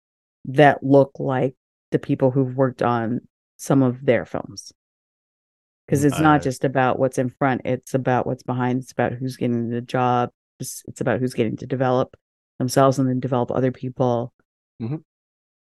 [0.47, 1.55] that look like
[1.91, 3.21] the people who've worked on
[3.57, 4.73] some of their films
[5.87, 9.37] because it's not just about what's in front it's about what's behind it's about who's
[9.37, 10.31] getting the job
[10.61, 12.17] it's, about who's getting to develop
[12.59, 14.33] themselves and then develop other people
[14.81, 15.03] Mhm.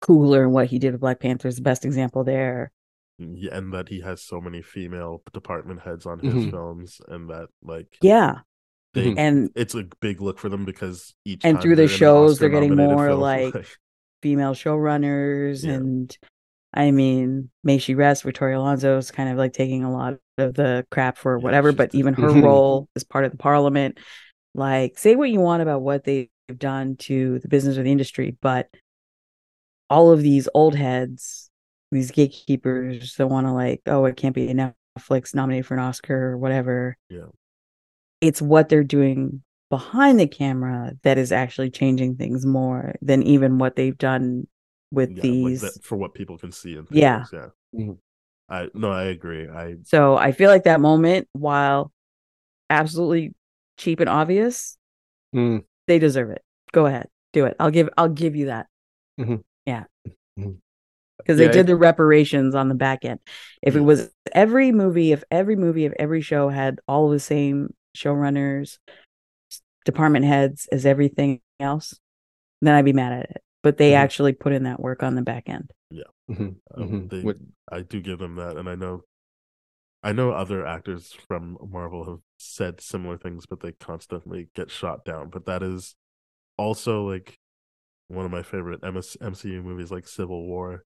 [0.03, 2.71] Coogler and what he did with black panther is the best example there
[3.19, 6.51] Yeah, and that he has so many female department heads on his Mhm.
[6.51, 8.41] films, and that like yeah
[8.95, 9.19] they, Mhm.
[9.19, 11.99] and it's a big look for them because each And through the they're in an
[11.99, 13.21] shows, they're getting more, film,
[13.55, 13.55] like,
[14.23, 15.75] female showrunners Yeah.
[15.75, 16.17] and
[16.75, 20.55] i mean may she rest victoria alonso is kind of like taking a lot of
[20.55, 23.99] the crap for whatever but even her role as part of the parliament
[24.55, 28.37] like say what you want about what they've done to the business or the industry
[28.41, 28.69] but
[29.91, 31.51] all of these old heads
[31.91, 34.55] these gatekeepers that want to like oh it can't be a
[34.99, 37.27] netflix nominated for an oscar or whatever Yeah.
[38.21, 43.59] it's what they're doing behind the camera that is actually changing things more than even
[43.59, 44.47] what they've done
[44.91, 46.77] with yeah, like these that- for what people can see.
[46.77, 47.25] In Yeah.
[47.25, 47.81] theaters, yeah.
[47.87, 47.99] Mhm.
[48.49, 49.47] I no, I agree.
[49.49, 51.93] I So I feel like that moment, while
[52.71, 53.35] absolutely
[53.77, 54.79] cheap and obvious,
[55.35, 55.65] Mm.
[55.87, 56.43] they deserve it.
[56.73, 57.57] Go ahead, do it.
[57.61, 58.67] I'll give I'll give you that.
[59.21, 59.43] Mhm.
[59.67, 59.85] Yeah,
[60.39, 60.61] Mhm.
[61.19, 63.21] because Yeah, they did the reparations on the back end.
[63.63, 67.75] If it was every movie, if every movie of every show had all the same
[67.95, 68.79] showrunners, s-
[69.89, 71.99] department heads as everything else,
[72.61, 73.43] then I'd be mad at it.
[73.63, 73.97] But they Mhm.
[73.97, 75.73] actually put in that work on the back end.
[76.31, 76.61] Mhm.
[76.75, 77.11] um, Mhm.
[77.11, 77.39] they, What-
[77.73, 79.05] I do give them that, and I know,
[80.03, 85.07] I know other actors from Marvel have said similar things, but they constantly get shot
[85.07, 85.31] down.
[85.31, 85.97] But that is
[86.59, 87.39] also like
[88.09, 90.85] one of my favorite MS, MCU movies, like Civil War.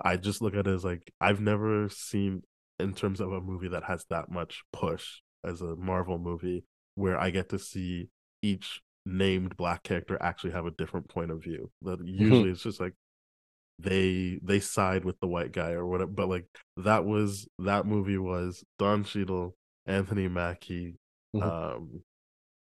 [0.00, 2.42] I just look at it as like I've never seen
[2.80, 6.64] in terms of a movie that has that much push as a Marvel movie,
[6.96, 8.10] where I get to see
[8.46, 11.70] each named black character actually have a different point of view.
[11.82, 12.94] That usually it's just like
[13.78, 16.10] they they side with the white guy or whatever.
[16.12, 16.46] But like
[16.78, 19.56] that was that movie was Don Cheadle,
[19.86, 20.96] Anthony Mackie,
[21.34, 21.50] Mhm.
[21.50, 22.02] um,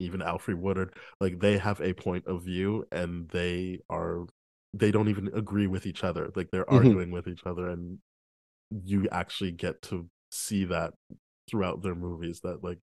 [0.01, 0.95] even Alfre Woodard.
[1.21, 4.27] Like they have a point of view and they are
[4.75, 6.31] they don't even agree with each other.
[6.37, 6.71] Like they're Mhm.
[6.71, 7.99] arguing with each other, and
[8.85, 10.95] you actually get to see that
[11.49, 12.41] throughout their movies.
[12.43, 12.79] That like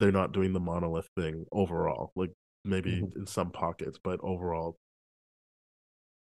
[0.00, 2.12] they're not doing the monolith thing overall.
[2.16, 2.32] Like
[2.64, 3.12] maybe Mhm.
[3.16, 4.78] in some pockets, but overall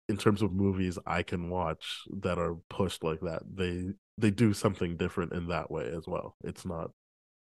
[0.10, 4.54] in terms of movies I can watch that are pushed like that, they they do
[4.54, 6.36] something different in that way as well.
[6.44, 6.92] It's not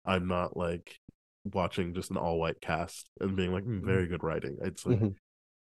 [0.07, 0.99] I'm not like
[1.45, 4.59] watching just an all white cast and being like, "Hmm, very good writing.
[4.63, 5.15] It's like Mhm.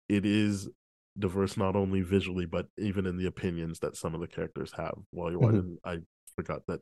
[0.09, 0.69] it is
[1.19, 4.95] diverse not only visually but even in the opinions that some of the characters have
[5.11, 5.65] while you're Mhm.
[5.65, 5.77] watching.
[5.85, 5.99] I
[6.35, 6.81] forgot that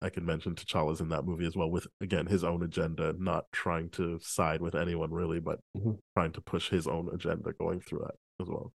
[0.00, 3.46] I can mention T'Challa's in that movie as well, with again his own agenda, not
[3.52, 5.98] trying to side with anyone really, but Mhm.
[6.16, 8.72] trying to push his own agenda going through that as well.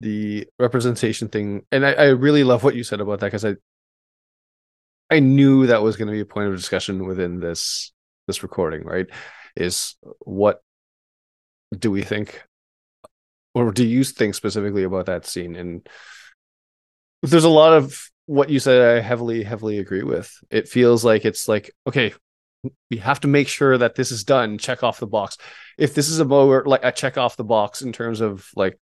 [0.00, 3.54] the representation thing and I, I really love what you said about that because i
[5.10, 7.92] i knew that was going to be a point of discussion within this
[8.26, 9.06] this recording right
[9.56, 10.60] is what
[11.76, 12.42] do we think
[13.54, 15.86] or do you think specifically about that scene and
[17.22, 20.32] there's a lot of what you said i heavily heavily agree with.
[20.50, 22.12] It feels like it's like okay
[22.90, 25.36] we have to make sure that this is done check off the box.
[25.78, 28.78] If this is a more like a check off the box in terms of like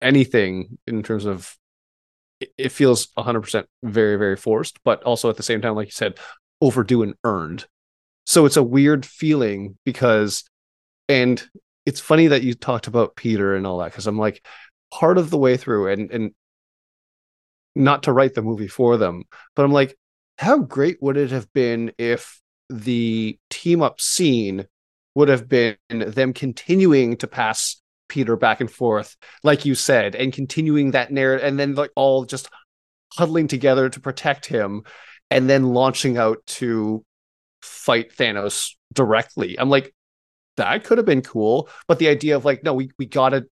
[0.00, 1.54] anything in terms of
[2.40, 5.92] it, it feels 100% very very forced but also at the same time like you
[5.92, 6.18] said
[6.60, 7.66] overdue and earned.
[8.26, 10.44] So it's a weird feeling because
[11.08, 11.42] and
[11.86, 14.44] it's funny that you talked about peter and all that because i'm like
[14.92, 16.34] part of the way through and and
[17.78, 19.24] not to write the movie for them
[19.54, 19.96] but i'm like
[20.38, 22.40] how great would it have been if
[22.70, 24.66] the team up scene
[25.14, 30.32] would have been them continuing to pass Peter back and forth, like you said, and
[30.32, 32.48] continuing that narrative, and then like all just
[33.14, 34.82] huddling together to protect him,
[35.30, 37.04] and then launching out to
[37.62, 39.58] fight Thanos directly.
[39.58, 39.94] I'm like,
[40.56, 43.46] that could have been cool, but the idea of like, no, we we gotta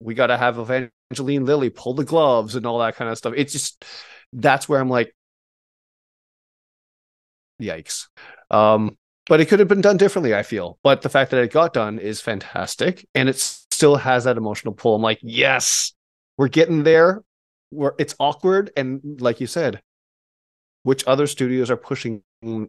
[0.00, 3.34] we gotta have Evangeline Lilly pull the gloves and all that kind of stuff.
[3.36, 3.84] It's just
[4.32, 5.14] that's where I'm like,
[7.60, 8.08] yikes.
[8.50, 8.96] Um,
[9.26, 10.78] but it could have been done differently, I feel.
[10.82, 14.74] But the fact that it got done is fantastic, and it still has that emotional
[14.74, 14.96] pull.
[14.96, 15.92] I'm like, yes,
[16.36, 17.22] we're getting there.
[17.72, 19.80] Where it's awkward, and like you said,
[20.82, 22.22] which other studios are pushing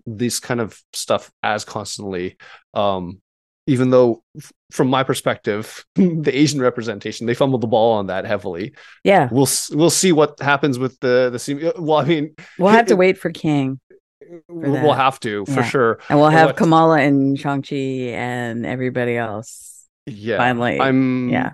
[0.06, 2.38] this kind of stuff as constantly?
[2.76, 3.22] Um,
[3.68, 4.24] even though,
[4.72, 8.74] from my perspective, the Asian representation they fumbled the ball on that heavily.
[9.04, 9.30] Yeah.
[9.32, 11.70] We'll we'll see what happens with the the.
[11.76, 13.80] Uh, well, I mean, We'll have to wait for King.
[14.48, 15.64] we'll have to for Yeah.
[15.64, 16.00] sure.
[16.10, 17.76] And we'll have what- Kamala and Shang-Chi
[18.16, 19.88] and everybody else.
[20.08, 20.80] yeah finally.
[20.80, 21.52] i'm Yeah.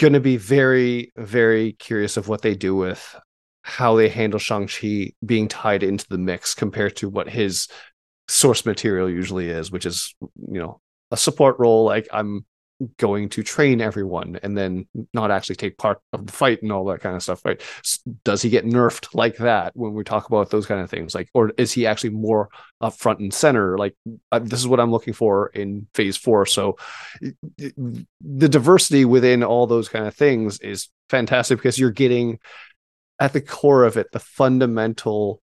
[0.00, 3.14] gonna be very very curious of what they do with
[3.62, 7.68] how they handle shang-chi being tied into the mix compared to what his
[8.28, 10.14] source material usually is which is
[10.50, 10.80] you know
[11.10, 12.44] a support role like i'm
[12.96, 16.84] going to train everyone and then not actually take part of the fight and all
[16.86, 17.60] that kind of stuff right?
[18.24, 21.14] Does he get nerfed like that when we talk about those kind of things?
[21.14, 22.48] Like or is he actually more
[22.80, 23.76] up front and center?
[23.76, 23.94] Like
[24.32, 26.46] uh, this is what i'm looking for in phase four.
[26.46, 26.76] So
[27.58, 32.38] the diversity within all those kind of things is fantastic because you're getting
[33.18, 35.42] at the core of it the fundamental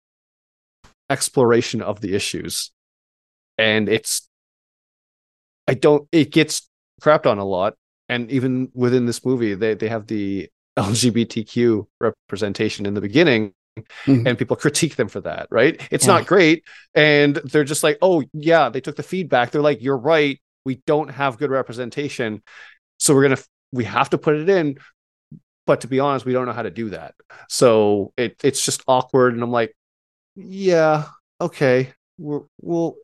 [1.10, 2.72] exploration of the issues.
[3.58, 4.28] And it's
[5.68, 6.68] i don't it gets
[7.02, 7.74] crapped on a lot.
[8.08, 10.48] And even within this movie they, they have the
[10.78, 13.52] lgbtq representation in the beginning
[14.06, 14.26] Mhm.
[14.26, 15.78] and people critique them for that right?
[15.90, 16.14] It's Yeah.
[16.14, 16.64] not great.
[16.94, 19.50] And they're just like oh yeah they took the feedback.
[19.50, 20.40] They're like you're right.
[20.64, 22.42] We don't have good representation.
[22.98, 24.78] So we're gonna we have to put it in.
[25.66, 27.14] But to be honest we don't know how to do that.
[27.50, 29.34] So it it's just awkward.
[29.34, 29.76] And i'm like
[30.36, 31.04] yeah
[31.40, 31.92] okay.
[32.18, 32.96] We're, we'll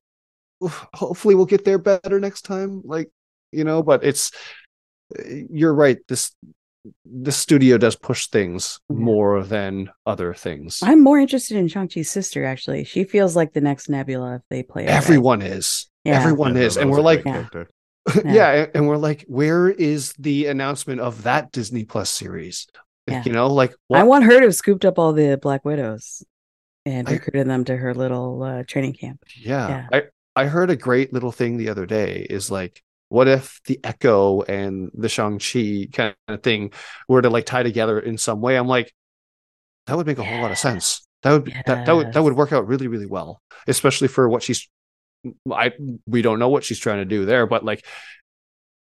[0.94, 3.10] hopefully we'll get there better next time like
[3.52, 4.30] you know but it's
[5.26, 6.32] you're right this
[7.05, 12.44] the studio does push things more than other things I'm more interested in Shang-Chi's sister,
[12.44, 12.82] actually.
[12.82, 14.97] She feels like the next Nebula if they play it right.
[14.97, 16.18] everyone is Yeah.
[16.20, 17.47] everyone Yeah, is and we're like Yeah.
[18.16, 18.22] Yeah.
[18.24, 18.51] yeah.
[18.52, 22.66] and- and we're like where is the announcement of that disney plus series
[23.06, 23.22] Yeah.
[23.24, 26.24] you know like I want her to have scooped up all the Black Widows
[26.84, 29.22] and I- recruited them to her little uh, training camp.
[29.40, 29.86] yeah, Yeah.
[29.93, 30.02] i
[30.36, 34.40] i heard a great little thing the other day is like what if the echo
[34.42, 36.72] and the shang-chi kind of thing
[37.09, 38.56] were to like tie together in some way?
[38.56, 38.90] I'm like
[39.86, 42.22] that would make a whole lot of sense that would be that, that would that
[42.22, 44.68] would work out really really well especially for what she's
[45.52, 45.72] i
[46.06, 47.84] we don't know what she's trying to do there but like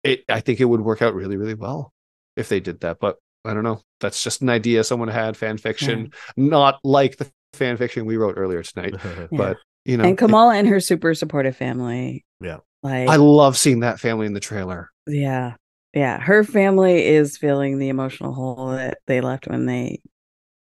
[0.04, 1.94] it i think it would work out really really well
[2.36, 3.82] if they did that but i don't know.
[4.00, 6.12] That's just an idea someone had fan fiction.
[6.36, 9.28] Not like the fan fiction we wrote earlier tonight Yeah.
[9.32, 12.26] but you know and Kamala and her super supportive family.
[12.42, 12.58] Yeah.
[12.82, 15.56] Like i love seeing that family in the trailer yeah.
[15.94, 16.20] Yeah.
[16.20, 20.02] Her family is filling the emotional hole that they left when they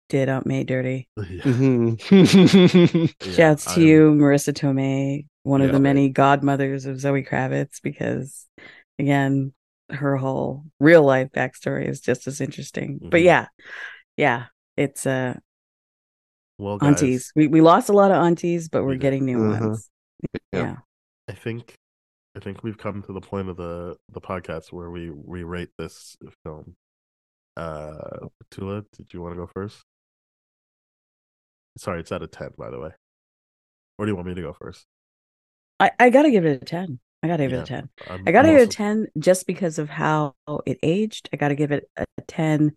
[0.08, 1.08] did Aunt May dirty.
[1.16, 3.14] Yeah, Mhm.
[3.26, 7.80] yeah, Shouts to I'm- you, Marisa Tomei, one of the many godmothers of Zoe Kravitz,
[7.82, 8.46] because
[8.98, 9.52] again,
[9.90, 12.98] her whole real life backstory is just as interesting.
[13.02, 13.24] But Mhm.
[13.24, 13.46] yeah,
[14.16, 14.44] yeah,
[14.76, 15.34] it's uh
[16.60, 17.32] Well, guys, aunties.
[17.34, 19.60] We we lost a lot of aunties, but We we're getting new Mhm.
[19.60, 19.90] ones.
[20.52, 20.60] Yeah.
[20.62, 20.76] Yeah.
[21.28, 21.74] I think
[22.36, 25.70] I think we've come to the point of the the podcast where we we rate
[25.78, 26.76] this film.
[27.56, 29.82] Uh, Tula, did you want to go first?
[31.78, 32.90] Sorry, it's out of ten, by the way.
[33.98, 34.84] Or do you want me to go first?
[35.78, 36.98] I, I gotta give it a 10.
[37.22, 37.58] I gotta give Yeah.
[37.58, 37.88] it a 10.
[38.08, 40.34] I'm, I gotta I'm give it a 10 just because of how
[40.66, 41.28] it aged.
[41.32, 42.72] I gotta give it a 10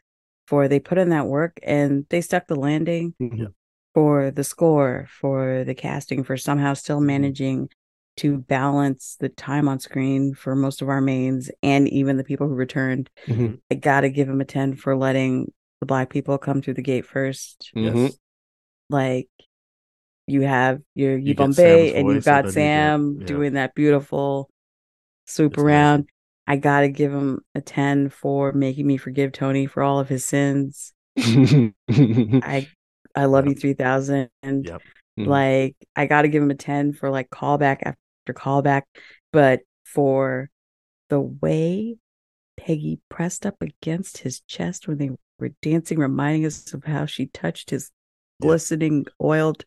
[0.48, 3.48] for they put in that work and they stuck the landing Yeah.
[3.94, 7.06] For the score, for the casting, for somehow still Mm-hmm.
[7.08, 7.70] managing
[8.18, 12.48] to balance the time on screen for most of our mains and even the people
[12.48, 13.10] who returned.
[13.26, 13.60] Mhm.
[13.72, 17.06] I gotta give him a 10 for letting the black people come through the gate
[17.08, 17.72] first.
[17.76, 18.16] Mhm.
[18.90, 19.30] Like
[20.28, 23.26] you have your You Yvonne get and you've got and then you get- Sam yeah.
[23.26, 24.50] doing that beautiful
[25.26, 25.76] swoop It's amazing.
[25.76, 26.10] around.
[26.46, 30.24] I gotta give him a 10 for making me forgive Tony for all of his
[30.24, 30.94] sins.
[31.18, 32.68] I
[33.16, 33.50] I love Yeah.
[33.52, 34.82] you 3000 and Yep.
[35.20, 35.28] Mhm.
[35.28, 38.84] like I gotta give him a 10 for like callback after callback,
[39.32, 40.50] but for
[41.10, 41.98] the way
[42.58, 45.10] Peggy pressed up against his chest when they
[45.40, 47.92] were dancing, reminding us of how she touched his
[48.40, 48.48] Yeah.
[48.48, 49.66] glistening, oiled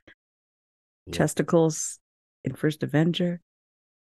[1.07, 1.13] Yeah.
[1.15, 1.99] testicles
[2.45, 3.41] in First Avenger.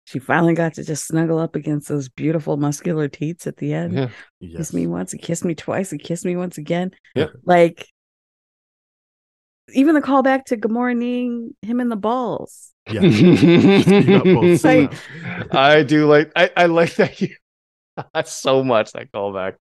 [0.05, 3.93] She finally got to just snuggle up against those beautiful muscular teats at the end.
[3.93, 4.09] Yeah.
[4.39, 4.57] Yes.
[4.57, 6.91] Kiss me once, and kiss me twice, and kiss me once again.
[7.15, 7.27] Yeah.
[7.43, 7.87] Like
[9.73, 12.71] even the callback to Good Morning, him and the balls.
[12.89, 13.01] Yeah.
[13.01, 14.93] Speed up both Like-
[15.53, 17.35] I do like I, I like that you
[18.25, 19.55] so much that callback.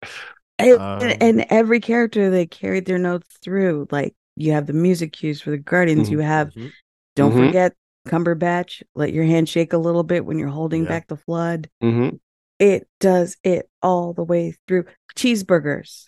[0.58, 3.88] And, Um, and every character they carried their notes through.
[3.90, 6.08] Like you have the music cues for the Guardians.
[6.08, 6.70] You have Mhm.
[7.16, 7.46] don't Mhm.
[7.46, 7.74] forget
[8.06, 8.82] Cumberbatch.
[8.94, 10.88] Let your hand shake a little bit when you're holding Yeah.
[10.88, 11.68] back the flood.
[11.82, 12.16] Mm-hmm.
[12.60, 14.84] It does it all the way through.
[15.16, 16.06] Cheeseburgers.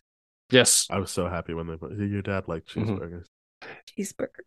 [0.50, 0.86] Yes.
[0.88, 2.86] I was so happy when they put your dad liked Mhm.
[2.86, 3.24] cheeseburgers.
[3.98, 4.40] Cheeseburger.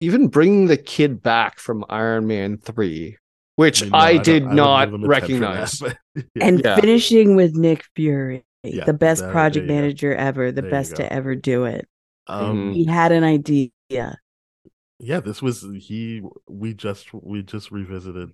[0.00, 3.16] Even bringing the kid back from Iron Man 3,
[3.56, 5.78] which mean, no, I, don't- did wouldn't not give him a 10 for that, recognize.
[5.80, 5.96] but-
[6.34, 6.44] yeah.
[6.46, 6.76] and Yeah.
[6.76, 9.82] finishing with Nick Fury, Yeah, the best there- project there you go.
[9.82, 11.86] manager ever, the There best to ever do it.
[12.26, 13.70] Um, He had an idea.
[13.90, 16.22] yeah, this was he.
[16.48, 18.30] We just we just revisited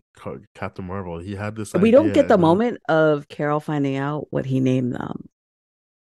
[0.55, 1.19] Captain Marvel.
[1.19, 1.73] He had this.
[1.75, 5.29] we don't get the and moment of Carol finding out what he named them,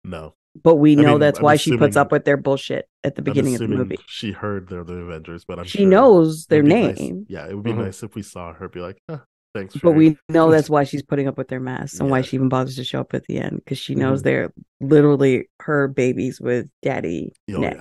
[0.02, 2.88] No, but we I know mean, that's I'm why she puts up with their bullshit
[3.02, 3.98] at the beginning of the movie.
[4.06, 7.46] She heard they're the Avengers, but I'm She sure knows their be nice- name, Yeah,
[7.48, 7.84] it would be Mhm.
[7.84, 9.18] nice if we saw her be like, huh,
[9.54, 12.20] "Thanks." but Fury." we know that's why she's putting up with their mess and why
[12.20, 14.24] she even bothers to show up at the end because she knows Mhm.
[14.24, 17.74] they're literally her babies with Daddy Oh, Nick.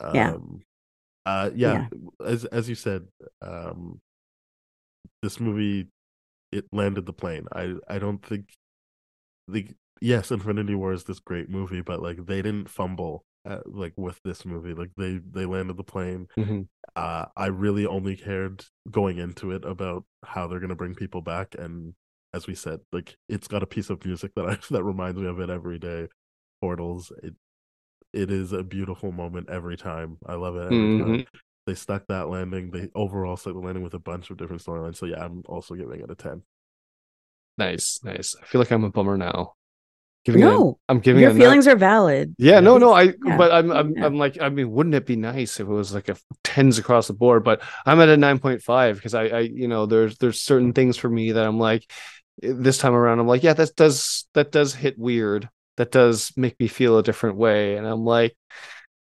[0.00, 0.10] yeah.
[0.14, 0.30] Yeah.
[0.32, 0.62] Um,
[1.26, 1.88] uh, yeah.
[2.24, 3.06] As as you said,
[3.42, 4.00] um,
[5.22, 5.88] this movie
[6.50, 7.46] it landed the plane.
[7.52, 8.54] I I don't think
[9.46, 9.68] the
[10.00, 14.20] yes, Infinity War is this great movie, but like they didn't fumble uh like with
[14.24, 14.74] this movie.
[14.74, 16.28] Like they they landed the plane.
[16.38, 16.68] Mhm.
[16.96, 21.54] Uh, I really only cared going into it about how they're gonna bring people back,
[21.58, 21.94] and
[22.34, 25.26] as we said, like it's got a piece of music that I that reminds me
[25.28, 26.08] of it every day.
[26.60, 27.12] Portals.
[27.22, 27.34] It
[28.12, 30.18] it is a beautiful moment every time.
[30.26, 31.18] I love it every time.
[31.20, 31.26] Mhm.
[31.66, 32.70] They stuck that landing.
[32.70, 34.96] They overall stuck the landing with a bunch of different storylines.
[34.96, 36.42] So yeah, I'm also giving it a ten.
[37.58, 38.34] Nice, nice.
[38.40, 39.54] I feel like I'm a bummer now.
[40.26, 42.34] Giving No, I'm giving your it a nine- feelings are valid.
[42.36, 43.36] Yeah, no, no, I Yeah.
[43.38, 43.94] but I'm I'm.
[44.02, 47.06] I'm like I mean, wouldn't it be nice if it was like a tens across
[47.06, 47.42] the board?
[47.42, 50.74] But I'm at a nine point five because I I you know there's there's certain
[50.74, 51.90] things for me that I'm like
[52.42, 55.48] eh, this time around I'm like yeah that does that does hit weird
[55.78, 58.36] that does make me feel a different way and I'm like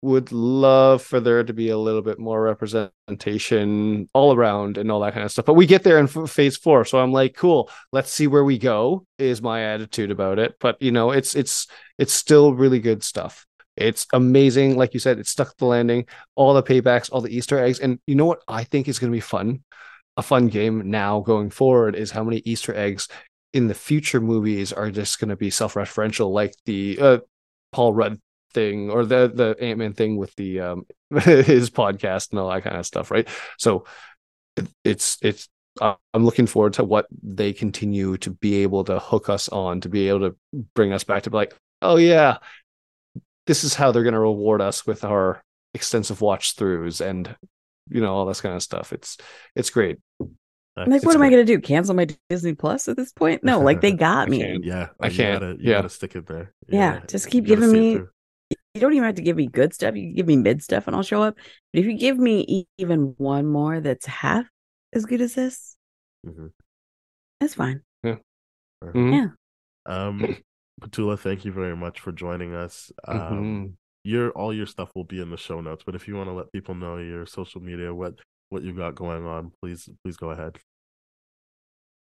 [0.04, 5.00] would love for there to be a little bit more representation all around and all
[5.00, 5.46] that kind of stuff.
[5.46, 7.70] But we get there in phase four, so I'm like, cool.
[7.94, 9.06] Let's see where we go.
[9.18, 10.56] Is my attitude about it.
[10.60, 11.68] But you know, it's it's
[11.98, 13.48] it's still really good stuff.
[13.78, 15.20] It's amazing, like you said.
[15.20, 16.06] It stuck the landing.
[16.36, 19.12] All the paybacks, all the Easter eggs, and you know what I think is going
[19.12, 19.64] to be fun.
[20.18, 23.08] A fun game now going forward is how many Easter eggs
[23.54, 27.18] in the future movies are just going to be self-referential, like the uh,
[27.72, 28.20] Paul Rudd
[28.54, 30.86] thing or the the Ant Man thing with the um
[31.22, 33.28] his podcast and all that kind of stuff, right?
[33.58, 33.86] So
[34.84, 35.50] it's it's
[35.82, 39.82] uh, I'm looking forward to what they continue to be able to hook us on
[39.82, 40.36] to be able to
[40.76, 42.38] bring us back to be like, oh yeah,
[43.48, 45.42] this is how they're going to reward us with our
[45.74, 47.36] extensive watch throughs and
[47.90, 48.94] you know all this kind of stuff.
[48.94, 49.18] It's
[49.56, 49.98] it's great.
[50.76, 51.60] I'm like, It's what am I going to do?
[51.62, 53.44] Cancel my Disney Plus at this point?
[53.44, 54.40] No, like they got I me.
[54.40, 54.64] can't.
[54.64, 55.42] Yeah, I you can't.
[55.42, 55.74] Gotta, you Yeah.
[55.78, 56.52] gotta stick it there.
[56.68, 58.10] You Yeah, just keep giving me- through.
[58.74, 59.96] You don't even have to give me good stuff.
[59.96, 61.36] You can give me mid stuff and I'll show up.
[61.72, 64.46] But if you give me even one more that's half
[64.94, 65.78] as good as this,
[66.26, 66.52] Mhm.
[67.40, 67.84] that's fine.
[68.04, 69.14] Mhm.
[69.14, 69.28] Yeah.
[69.86, 70.20] Um,
[70.82, 72.92] Petula, thank you very much for joining us.
[73.08, 73.74] Um, Mhm.
[74.04, 75.84] your all your stuff will be in the show notes.
[75.86, 78.20] But if you want to let people know your social media, what
[78.50, 80.58] what you got going on, please please go ahead.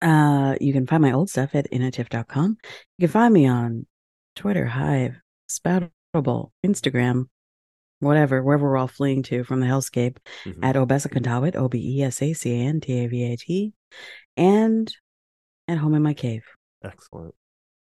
[0.02, 2.58] Uh, you can find my old stuff at inatiff.com.
[2.98, 3.88] You can find me on
[4.36, 5.20] Twitter, Hive,
[5.50, 7.26] Spoutable, Instagram,
[8.00, 10.64] whatever, wherever we're all fleeing to from the hellscape Mhm.
[10.64, 13.74] at Obesacantawit, O B E S A C A N T A V A T,
[14.36, 14.92] and
[15.68, 16.44] at home in my cave.
[16.84, 17.36] Excellent.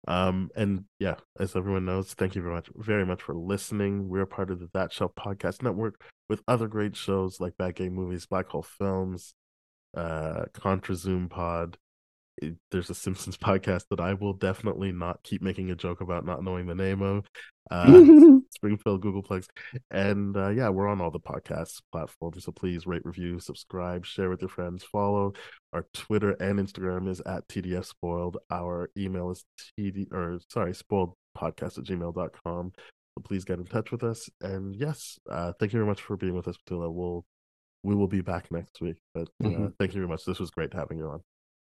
[0.07, 4.07] Um, and yeah, as everyone knows, thank you very much, very much for listening.
[4.07, 5.99] We're part of the That Shelf Podcast Network
[6.30, 9.34] with other great shows like Bad Game Movies, Black Hole Films,
[9.97, 11.77] uh, Contra Zoom Pod.
[12.38, 16.26] It- There's a Simpsons podcast that I will definitely not keep making a joke about
[16.26, 17.26] not knowing the name of.
[17.72, 17.86] Uh,
[18.52, 19.48] Springfield Googolplex,
[19.90, 22.44] and uh, yeah, we're on all the podcast platforms.
[22.45, 25.34] So please rate, review, subscribe, share with your friends, follow.
[25.74, 28.38] Our Twitter and Instagram is at TDF Spoiled.
[28.52, 29.44] Our email is
[29.80, 32.72] TD or sorry, spoiled podcast at gmail.com.
[32.76, 34.30] So please get in touch with us.
[34.41, 36.94] And yes, uh, thank you very much for being with us, Petula.
[36.94, 37.26] We'll
[37.84, 38.98] we will be back next week.
[39.14, 39.74] But uh, Mhm.
[39.80, 40.24] thank you very much.
[40.26, 41.22] This was great having you on.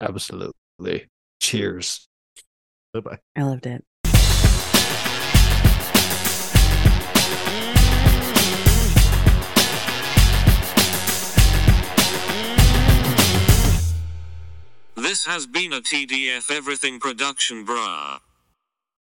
[0.05, 1.07] Absolutely.
[1.41, 2.09] Cheers.
[2.93, 3.19] Bye bye.
[3.35, 3.85] I loved it.
[14.97, 18.21] This has been a TDF Everything production, brah.